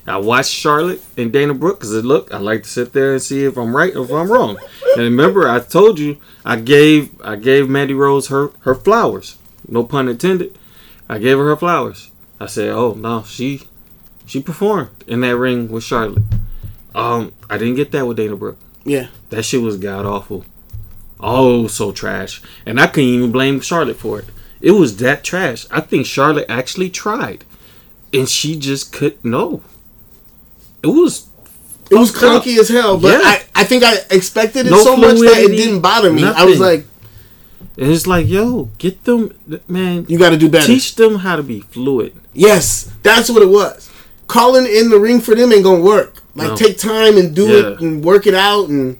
I 0.09 0.17
watched 0.17 0.51
Charlotte 0.51 1.01
and 1.17 1.31
Dana 1.31 1.53
Brooke 1.53 1.79
because 1.79 1.93
look, 2.03 2.33
I 2.33 2.39
like 2.39 2.63
to 2.63 2.69
sit 2.69 2.93
there 2.93 3.13
and 3.13 3.21
see 3.21 3.45
if 3.45 3.57
I'm 3.57 3.75
right 3.75 3.95
or 3.95 4.03
if 4.05 4.11
I'm 4.11 4.31
wrong. 4.31 4.57
And 4.95 5.03
remember, 5.03 5.47
I 5.47 5.59
told 5.59 5.99
you 5.99 6.17
I 6.43 6.55
gave 6.55 7.21
I 7.21 7.35
gave 7.35 7.69
Mandy 7.69 7.93
Rose 7.93 8.27
her 8.29 8.49
her 8.61 8.73
flowers. 8.73 9.37
No 9.67 9.83
pun 9.83 10.09
intended. 10.09 10.57
I 11.07 11.19
gave 11.19 11.37
her 11.37 11.45
her 11.45 11.55
flowers. 11.55 12.09
I 12.39 12.47
said, 12.47 12.69
"Oh 12.69 12.93
no, 12.93 13.23
she 13.23 13.63
she 14.25 14.41
performed 14.41 14.89
in 15.05 15.21
that 15.21 15.37
ring 15.37 15.69
with 15.69 15.83
Charlotte." 15.83 16.23
Um, 16.95 17.33
I 17.49 17.57
didn't 17.59 17.75
get 17.75 17.91
that 17.91 18.07
with 18.07 18.17
Dana 18.17 18.35
Brooke. 18.35 18.57
Yeah. 18.83 19.07
That 19.29 19.43
shit 19.43 19.61
was 19.61 19.77
god 19.77 20.05
awful. 20.05 20.43
Oh, 21.19 21.67
so 21.67 21.91
trash. 21.91 22.41
And 22.65 22.79
I 22.79 22.87
couldn't 22.87 23.09
even 23.09 23.31
blame 23.31 23.59
Charlotte 23.59 23.97
for 23.97 24.19
it. 24.19 24.25
It 24.61 24.71
was 24.71 24.97
that 24.97 25.23
trash. 25.23 25.67
I 25.69 25.81
think 25.81 26.05
Charlotte 26.05 26.45
actually 26.49 26.89
tried. 26.89 27.45
And 28.11 28.27
she 28.27 28.57
just 28.57 28.91
could 28.91 29.23
no. 29.23 29.61
It 30.83 30.87
was 30.87 31.27
It 31.89 31.95
was 31.95 32.11
Fucked 32.11 32.23
up. 32.23 32.43
clunky 32.43 32.57
as 32.59 32.69
hell, 32.69 32.97
but 32.99 33.19
Yeah. 33.19 33.27
I, 33.27 33.43
I 33.55 33.63
think 33.63 33.83
I 33.83 33.95
expected 34.11 34.67
it 34.67 34.71
No 34.71 34.81
so 34.83 34.95
much 34.95 35.17
that 35.19 35.37
it 35.43 35.55
didn't 35.55 35.81
bother 35.81 36.11
me. 36.13 36.23
I 36.23 36.45
was 36.45 36.59
like, 36.59 36.85
and 37.77 37.89
it's 37.91 38.05
like, 38.07 38.27
yo, 38.27 38.69
get 38.77 39.03
them 39.05 39.31
man, 39.67 40.05
you 40.09 40.19
got 40.19 40.29
to 40.31 40.37
do 40.37 40.49
better. 40.49 40.65
teach 40.67 40.95
them 40.95 41.15
how 41.15 41.35
to 41.35 41.43
be 41.43 41.61
fluid. 41.61 42.13
Yes, 42.33 42.91
that's 43.03 43.29
what 43.29 43.41
it 43.41 43.49
was. 43.49 43.89
Calling 44.27 44.65
in 44.65 44.89
the 44.89 44.99
ring 44.99 45.19
for 45.21 45.33
them 45.33 45.51
ain't 45.51 45.63
gonna 45.63 45.81
work. 45.81 46.21
Like 46.35 46.49
No. 46.49 46.55
take 46.55 46.77
time 46.77 47.17
and 47.17 47.35
do 47.35 47.47
it 47.57 47.79
and 47.81 48.03
work 48.03 48.27
it 48.27 48.35
out 48.35 48.69
and 48.69 48.97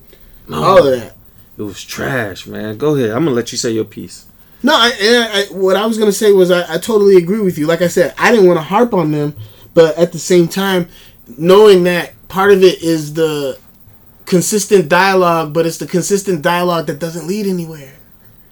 No, 0.47 0.63
all 0.63 0.87
of 0.87 0.99
that. 0.99 1.15
it 1.57 1.61
was 1.61 1.83
trash, 1.83 2.47
man. 2.47 2.77
Go 2.77 2.95
ahead. 2.95 3.11
I'm 3.11 3.23
gonna 3.25 3.35
let 3.35 3.51
you 3.51 3.57
say 3.57 3.71
your 3.71 3.85
piece. 3.85 4.25
No, 4.63 4.73
I, 4.73 4.89
and 4.99 5.33
I, 5.33 5.43
what 5.57 5.75
I 5.77 5.85
was 5.85 5.97
gonna 5.97 6.11
say 6.11 6.31
was 6.31 6.49
I, 6.51 6.73
I 6.73 6.77
totally 6.79 7.15
agree 7.17 7.39
with 7.41 7.57
you. 7.57 7.67
Like 7.67 7.81
I 7.81 7.87
said, 7.87 8.13
I 8.17 8.31
didn't 8.31 8.47
want 8.47 8.57
to 8.57 8.63
harp 8.63 8.93
on 8.93 9.11
them, 9.11 9.35
but 9.73 9.97
at 9.97 10.11
the 10.11 10.19
same 10.19 10.47
time, 10.47 10.87
knowing 11.37 11.83
that 11.83 12.13
part 12.27 12.51
of 12.51 12.63
it 12.63 12.81
is 12.81 13.13
the 13.13 13.57
consistent 14.25 14.89
dialogue, 14.89 15.53
but 15.53 15.65
it's 15.65 15.77
the 15.77 15.87
consistent 15.87 16.41
dialogue 16.41 16.87
that 16.87 16.99
doesn't 16.99 17.27
lead 17.27 17.47
anywhere. 17.47 17.93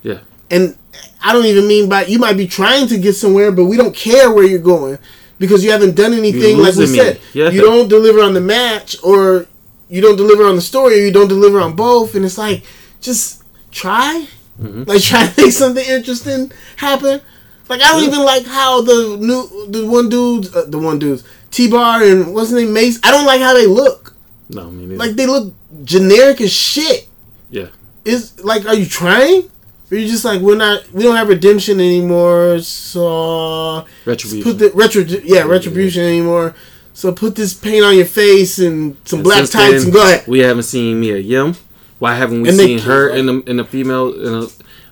Yeah. 0.02 0.20
And 0.50 0.78
I 1.22 1.34
don't 1.34 1.46
even 1.46 1.68
mean 1.68 1.90
by 1.90 2.06
you 2.06 2.20
might 2.20 2.38
be 2.38 2.48
trying 2.48 2.88
to 2.88 2.98
get 2.98 3.14
somewhere, 3.14 3.52
but 3.52 3.66
we 3.66 3.78
don't 3.78 3.96
care 3.96 4.32
where 4.32 4.46
you're 4.46 4.60
going 4.60 4.98
because 5.40 5.64
you 5.64 5.72
haven't 5.72 5.96
done 5.96 6.14
anything. 6.14 6.58
Like 6.58 6.76
we 6.76 6.82
me. 6.88 6.96
said, 6.98 7.20
Yeah. 7.34 7.50
you 7.50 7.62
don't 7.62 7.88
deliver 7.88 8.22
on 8.22 8.34
the 8.34 8.42
match, 8.42 8.96
or 9.04 9.46
you 9.90 10.02
don't 10.02 10.16
deliver 10.18 10.46
on 10.46 10.56
the 10.56 10.62
story, 10.62 10.96
or 10.96 11.06
you 11.06 11.12
don't 11.12 11.28
deliver 11.28 11.60
on 11.60 11.76
both, 11.76 12.16
and 12.16 12.26
it's 12.26 12.38
like 12.38 12.64
just 13.02 13.44
try, 13.72 14.28
Mm-hmm. 14.62 14.84
like 14.88 15.02
try 15.04 15.28
to 15.28 15.42
make 15.42 15.52
something 15.52 15.86
interesting 15.88 16.52
happen. 16.78 17.22
Like 17.70 17.82
I 17.82 17.90
don't 17.90 18.04
even 18.06 18.24
like 18.24 18.46
how 18.46 18.82
the 18.82 19.18
new 19.20 19.68
the 19.70 19.86
one 19.86 20.10
dudes, 20.10 20.56
uh, 20.56 20.66
the 20.68 20.80
one 20.80 20.98
dudes, 20.98 21.24
T-Bar 21.58 22.04
and 22.04 22.34
what's 22.36 22.50
his 22.52 22.62
name 22.64 22.72
Mace. 22.74 23.00
I 23.04 23.10
don't 23.12 23.26
like 23.26 23.42
how 23.42 23.54
they 23.54 23.66
look. 23.66 24.16
No, 24.50 24.68
I 24.68 24.70
mean 24.70 24.98
Like 24.98 25.12
they 25.12 25.26
look 25.26 25.54
generic 25.84 26.40
as 26.42 26.52
shit. 26.54 27.08
Yeah. 27.50 27.68
Is 28.06 28.40
like, 28.44 28.66
are 28.66 28.76
you 28.76 28.86
trying? 28.86 29.50
Or 29.90 29.98
you 29.98 30.08
just 30.08 30.24
like 30.24 30.40
we're 30.42 30.56
not, 30.58 30.92
we 30.94 31.04
don't 31.04 31.16
have 31.16 31.30
redemption 31.30 31.80
anymore, 31.80 32.60
so 32.60 33.86
Retribution. 34.06 34.44
put 34.44 34.60
the 34.60 34.70
retro, 34.72 35.02
yeah, 35.24 35.44
retribution 35.44 36.04
anymore. 36.04 36.54
So 36.94 37.12
put 37.12 37.36
this 37.36 37.54
paint 37.54 37.84
on 37.86 37.96
your 37.96 38.06
face 38.06 38.60
and 38.60 38.98
some 39.06 39.20
And 39.20 39.24
black 39.24 39.50
tights 39.50 39.84
and 39.86 39.94
go 39.94 40.02
ahead. 40.02 40.28
We 40.28 40.40
haven't 40.40 40.64
seen 40.64 41.00
Mia 41.00 41.18
Yim. 41.18 41.56
Why 42.00 42.16
haven't 42.16 42.42
we 42.44 42.50
And 42.50 42.58
seen 42.58 42.80
her 42.80 43.10
in 43.10 43.26
the 43.28 43.42
in 43.50 43.58
the 43.58 43.66
female 43.66 44.14
in 44.14 44.34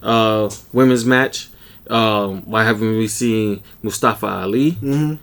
a 0.04 0.06
uh, 0.08 0.50
women's 0.74 1.06
match? 1.06 1.50
Um, 1.90 2.42
why 2.50 2.64
haven't 2.64 2.98
we 2.98 3.08
seen 3.08 3.62
Mustafa 3.84 4.26
Ali 4.28 4.72
Mhm. 4.82 5.20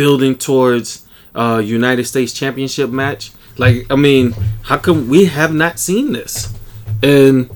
Building 0.00 0.34
towards 0.34 1.06
uh, 1.34 1.60
United 1.62 2.06
States 2.06 2.32
Championship 2.32 2.88
match? 2.88 3.32
Like, 3.58 3.84
I 3.90 3.96
mean, 3.96 4.32
how 4.62 4.78
come 4.78 5.10
we 5.10 5.26
have 5.26 5.52
not 5.52 5.78
seen 5.78 6.12
this? 6.12 6.54
And 7.02 7.50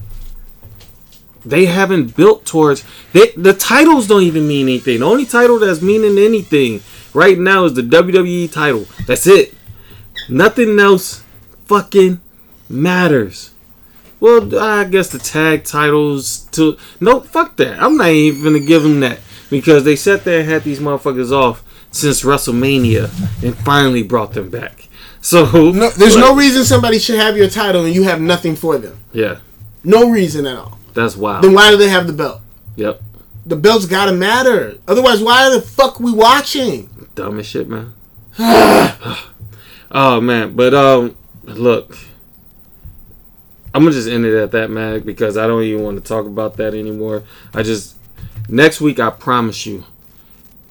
they 1.43 1.65
haven't 1.65 2.15
built 2.15 2.45
towards 2.45 2.85
they, 3.15 3.31
the 3.31 3.55
titles 3.55 4.07
don't 4.07 4.25
even 4.25 4.47
mean 4.47 4.67
anything. 4.69 5.01
The 5.01 5.07
only 5.07 5.25
title 5.25 5.59
that's 5.59 5.81
meaning 5.81 6.19
anything 6.19 6.83
right 7.15 7.39
now 7.39 7.65
is 7.65 7.73
the 7.73 7.83
WWE 7.83 8.53
title. 8.53 8.85
That's 9.07 9.27
it. 9.27 9.55
Nothing 10.29 10.79
else 10.79 11.25
fucking 11.65 12.21
matters. 12.69 13.53
Well, 14.21 14.59
I 14.59 14.85
guess 14.85 15.09
the 15.09 15.19
tag 15.19 15.65
titles 15.65 16.45
to 16.53 16.77
no 17.01 17.21
fuck 17.21 17.57
that. 17.57 17.83
I'm 17.83 17.97
not 17.97 18.09
even 18.11 18.45
gonna 18.45 18.61
give 18.61 18.83
them 18.83 19.01
that 19.01 19.21
because 19.49 19.85
they 19.85 19.97
sat 19.97 20.25
there 20.25 20.41
and 20.41 20.49
had 20.51 20.65
these 20.65 20.79
motherfuckers 20.79 21.33
off 21.33 21.64
since 21.95 22.23
WrestleMania 22.23 23.05
and 23.45 23.57
finally 23.59 24.03
brought 24.03 24.33
them 24.33 24.51
back. 24.51 24.89
So 25.21 25.45
No, 25.73 25.91
there's 25.91 26.17
no 26.17 26.35
reason 26.35 26.65
somebody 26.65 26.99
should 26.99 27.17
have 27.19 27.37
your 27.37 27.49
title 27.49 27.85
and 27.85 27.95
you 27.95 28.03
have 28.03 28.21
nothing 28.21 28.57
for 28.57 28.77
them. 28.79 28.99
yeah, 29.13 29.39
No 29.85 30.11
reason 30.11 30.45
at 30.47 30.57
all. 30.59 30.79
that's 30.93 31.17
wild. 31.17 31.45
Then 31.45 31.55
why 31.55 31.71
do 31.71 31.77
they 31.77 31.89
have 31.89 32.07
the 32.07 32.13
belt? 32.13 32.41
Yep, 32.77 33.01
The 33.47 33.57
belt's 33.57 33.87
gotta 33.87 34.13
matter. 34.13 34.77
Otherwise, 34.89 35.23
why 35.23 35.49
the 35.51 35.61
fuck 35.63 36.01
we 36.01 36.13
watching? 36.13 36.91
dumb 37.15 37.39
as 37.39 37.47
shit, 37.47 37.69
man. 37.69 37.95
oh 38.39 40.21
man, 40.21 40.55
but 40.57 40.75
um, 40.75 41.17
look, 41.45 41.97
I'm 43.73 43.83
gonna 43.83 43.93
just 43.95 44.09
end 44.09 44.25
it 44.27 44.37
at 44.37 44.51
that, 44.51 44.69
man, 44.71 45.01
because 45.01 45.37
I 45.37 45.47
don't 45.47 45.63
even 45.63 45.85
want 45.85 45.97
to 45.97 46.03
talk 46.07 46.27
about 46.27 46.57
that 46.57 46.75
anymore. 46.75 47.23
I 47.55 47.63
just 47.63 47.95
next 48.49 48.81
week, 48.81 48.99
I 48.99 49.11
promise 49.11 49.65
you, 49.67 49.85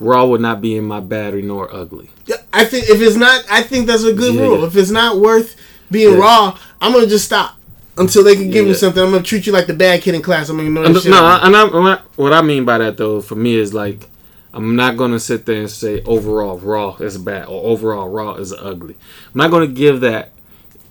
Raw 0.04 0.26
will 0.26 0.40
not 0.40 0.62
be 0.62 0.76
in 0.76 0.84
my 0.86 1.00
battery 1.00 1.42
nor 1.42 1.74
ugly. 1.74 2.10
Yeah, 2.26 2.38
I 2.52 2.66
think 2.66 2.90
if 2.90 3.02
it's 3.02 3.16
not, 3.16 3.44
I 3.50 3.62
think 3.64 3.88
that's 3.88 4.04
a 4.04 4.14
good 4.14 4.36
Yeah. 4.36 4.42
rule. 4.42 4.64
If 4.66 4.76
it's 4.76 4.92
not 4.92 5.18
worth 5.20 5.56
being 5.92 6.14
Yeah. 6.14 6.20
raw, 6.20 6.58
I'm 6.82 6.94
gonna 6.94 7.08
just 7.08 7.26
stop 7.26 7.56
until 7.98 8.24
they 8.24 8.36
can 8.36 8.50
give 8.50 8.66
me 8.66 8.74
something. 8.74 9.02
I'm 9.04 9.12
gonna 9.12 9.24
treat 9.24 9.46
you 9.46 9.54
like 9.54 9.68
the 9.68 9.74
bad 9.74 10.02
kid 10.02 10.16
in 10.16 10.22
class. 10.22 10.50
I'm 10.50 10.58
gonna 10.58 10.68
ignore 10.68 10.86
And 10.86 10.96
the 10.96 11.02
shit. 11.02 11.12
no, 11.12 11.26
of 11.26 11.44
and 11.44 11.56
I'm, 11.56 11.76
I'm- 11.76 12.00
what 12.16 12.34
I 12.34 12.42
mean 12.42 12.66
by 12.66 12.78
that 12.80 12.98
though, 12.98 13.22
for 13.22 13.36
me, 13.36 13.56
is 13.58 13.74
like 13.74 14.10
I'm 14.56 14.76
not 14.76 14.98
gonna 14.98 15.20
sit 15.20 15.46
there 15.48 15.60
and 15.60 15.70
say 15.70 16.04
overall 16.06 16.60
Raw 16.60 16.96
is 17.00 17.18
bad 17.18 17.46
or 17.48 17.64
overall 17.66 18.08
Raw 18.10 18.36
is 18.36 18.54
ugly. 18.54 18.96
I'm 19.34 19.38
not 19.40 19.50
gonna 19.52 19.66
give 19.68 20.02
that 20.02 20.32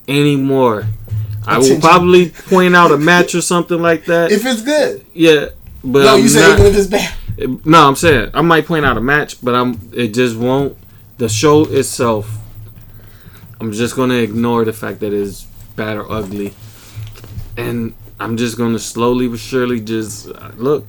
anymore. 0.09 0.87
I 1.47 1.59
will 1.59 1.81
probably 1.81 2.31
point 2.31 2.75
out 2.77 2.93
a 2.93 2.99
match 2.99 3.35
or 3.35 3.41
something 3.53 3.81
like 3.83 4.05
that. 4.07 4.31
if 4.33 4.45
it's 4.47 4.63
good. 4.63 5.05
yeah, 5.13 5.47
but 5.85 6.05
No, 6.05 6.15
I'm 6.15 6.23
you 6.23 6.29
say 6.29 6.41
not- 6.41 6.59
even 6.59 6.67
if 6.73 6.77
it's 6.79 6.87
bad. 6.87 7.13
No, 7.65 7.89
I'm 7.89 7.97
saying 7.97 8.31
I 8.35 8.43
might 8.43 8.67
point 8.67 8.85
out 8.85 8.97
a 8.97 9.01
match, 9.01 9.43
but 9.45 9.55
I'm 9.55 9.91
it 9.93 10.15
just 10.15 10.37
won't. 10.37 10.77
The 11.19 11.29
show 11.29 11.65
itself, 11.67 12.29
I'm 13.61 13.73
just 13.73 13.95
gonna 13.97 14.15
ignore 14.15 14.65
the 14.65 14.73
fact 14.73 15.01
that 15.01 15.13
it's 15.13 15.45
bad 15.77 15.97
or 15.97 16.11
ugly, 16.11 16.53
and 17.57 17.95
I'm 18.19 18.37
just 18.37 18.57
gonna 18.59 18.79
slowly 18.79 19.29
but 19.29 19.39
surely 19.39 19.81
just 19.81 20.29
uh, 20.29 20.51
look. 20.57 20.87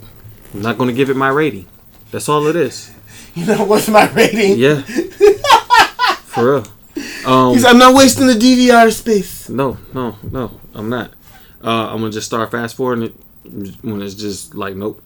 I'm 0.53 0.61
not 0.61 0.77
gonna 0.77 0.93
give 0.93 1.09
it 1.09 1.15
my 1.15 1.29
rating. 1.29 1.67
That's 2.11 2.29
all 2.29 2.47
it 2.47 2.55
is. 2.55 2.91
You 3.35 3.47
know 3.47 3.65
what's 3.65 3.89
my 3.89 4.07
rating? 4.13 4.59
Yeah, 4.59 4.81
for 6.25 6.53
real. 6.53 6.67
Um, 7.25 7.53
He's, 7.53 7.65
I'm 7.65 7.79
not 7.79 7.95
wasting 7.95 8.27
the 8.27 8.33
DVR 8.33 8.91
space. 8.93 9.49
no, 9.49 9.77
no, 9.91 10.15
no, 10.31 10.51
I'm 10.75 10.87
not. 10.87 11.11
Uh, 11.63 11.87
I'm 11.89 11.97
gonna 12.01 12.11
just 12.11 12.27
start 12.27 12.51
fast 12.51 12.75
forwarding 12.75 13.05
it 13.05 13.75
when 13.83 14.03
it's 14.03 14.13
just 14.13 14.53
like 14.53 14.75
nope. 14.75 15.01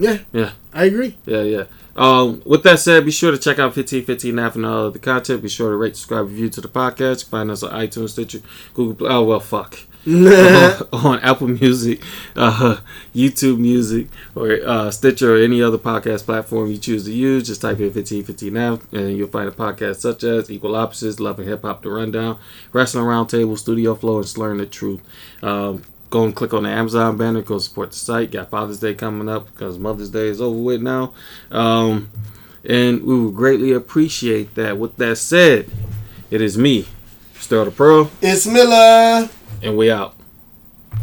Yeah, 0.00 0.18
Yeah. 0.32 0.52
I 0.72 0.84
agree. 0.84 1.16
Yeah, 1.26 1.42
yeah. 1.42 1.64
Um, 1.96 2.42
with 2.46 2.62
that 2.62 2.78
said, 2.78 3.04
be 3.04 3.10
sure 3.10 3.30
to 3.32 3.38
check 3.38 3.58
out 3.58 3.76
1515 3.76 4.38
app 4.38 4.54
and 4.54 4.64
all 4.64 4.86
of 4.86 4.92
the 4.94 4.98
content. 4.98 5.42
Be 5.42 5.48
sure 5.48 5.70
to 5.70 5.76
rate, 5.76 5.96
subscribe, 5.96 6.26
review 6.28 6.48
to 6.50 6.60
the 6.60 6.68
podcast. 6.68 7.28
Find 7.28 7.50
us 7.50 7.62
on 7.62 7.72
iTunes, 7.72 8.10
Stitcher, 8.10 8.40
Google 8.74 8.94
Play. 8.94 9.08
Oh, 9.10 9.24
well, 9.24 9.40
fuck. 9.40 9.78
on, 10.06 10.88
on 10.92 11.18
Apple 11.20 11.48
Music, 11.48 12.00
uh, 12.36 12.78
YouTube 13.14 13.58
Music, 13.58 14.08
or 14.34 14.58
uh, 14.64 14.90
Stitcher, 14.90 15.34
or 15.34 15.38
any 15.38 15.60
other 15.62 15.76
podcast 15.76 16.24
platform 16.24 16.70
you 16.70 16.78
choose 16.78 17.04
to 17.04 17.12
use. 17.12 17.46
Just 17.48 17.60
type 17.60 17.78
in 17.80 17.92
1515 17.92 18.52
now, 18.52 18.78
and 18.92 19.16
you'll 19.18 19.28
find 19.28 19.48
a 19.48 19.52
podcast 19.52 19.96
such 19.96 20.22
as 20.24 20.50
Equal 20.50 20.76
Opposites, 20.76 21.20
Love 21.20 21.38
and 21.40 21.48
Hip 21.48 21.62
Hop, 21.62 21.82
The 21.82 21.90
Rundown, 21.90 22.38
Wrestling 22.72 23.04
Roundtable, 23.04 23.58
Studio 23.58 23.94
Flow, 23.94 24.18
and 24.18 24.26
Slurring 24.26 24.58
the 24.58 24.66
Truth. 24.66 25.00
Um, 25.42 25.82
go 26.10 26.24
and 26.24 26.34
click 26.34 26.52
on 26.52 26.64
the 26.64 26.68
Amazon 26.68 27.16
banner. 27.16 27.40
Go 27.42 27.58
support 27.58 27.90
the 27.90 27.96
site. 27.96 28.30
Got 28.32 28.50
Father's 28.50 28.80
Day 28.80 28.94
coming 28.94 29.28
up 29.28 29.46
because 29.46 29.78
Mother's 29.78 30.10
Day 30.10 30.28
is 30.28 30.40
over 30.40 30.58
with 30.58 30.82
now. 30.82 31.12
Um, 31.50 32.10
and 32.64 33.02
we 33.04 33.18
would 33.18 33.34
greatly 33.34 33.72
appreciate 33.72 34.54
that. 34.56 34.76
With 34.78 34.96
that 34.96 35.16
said, 35.16 35.70
it 36.30 36.40
is 36.42 36.58
me, 36.58 36.86
Sterldapearl, 37.34 38.10
It's 38.20 38.46
Miller. 38.46 39.28
and 39.62 39.76
we 39.76 39.90
out. 39.90 40.14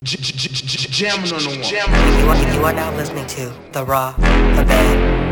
Jamming 0.03 1.33
on 1.33 1.39
the 1.39 1.49
one. 1.49 2.53
You 2.55 2.63
are 2.63 2.73
now 2.73 2.95
listening 2.95 3.25
to 3.27 3.53
The 3.71 3.83
Raw, 3.83 4.11
The 4.11 4.21
Bad, 4.67 5.26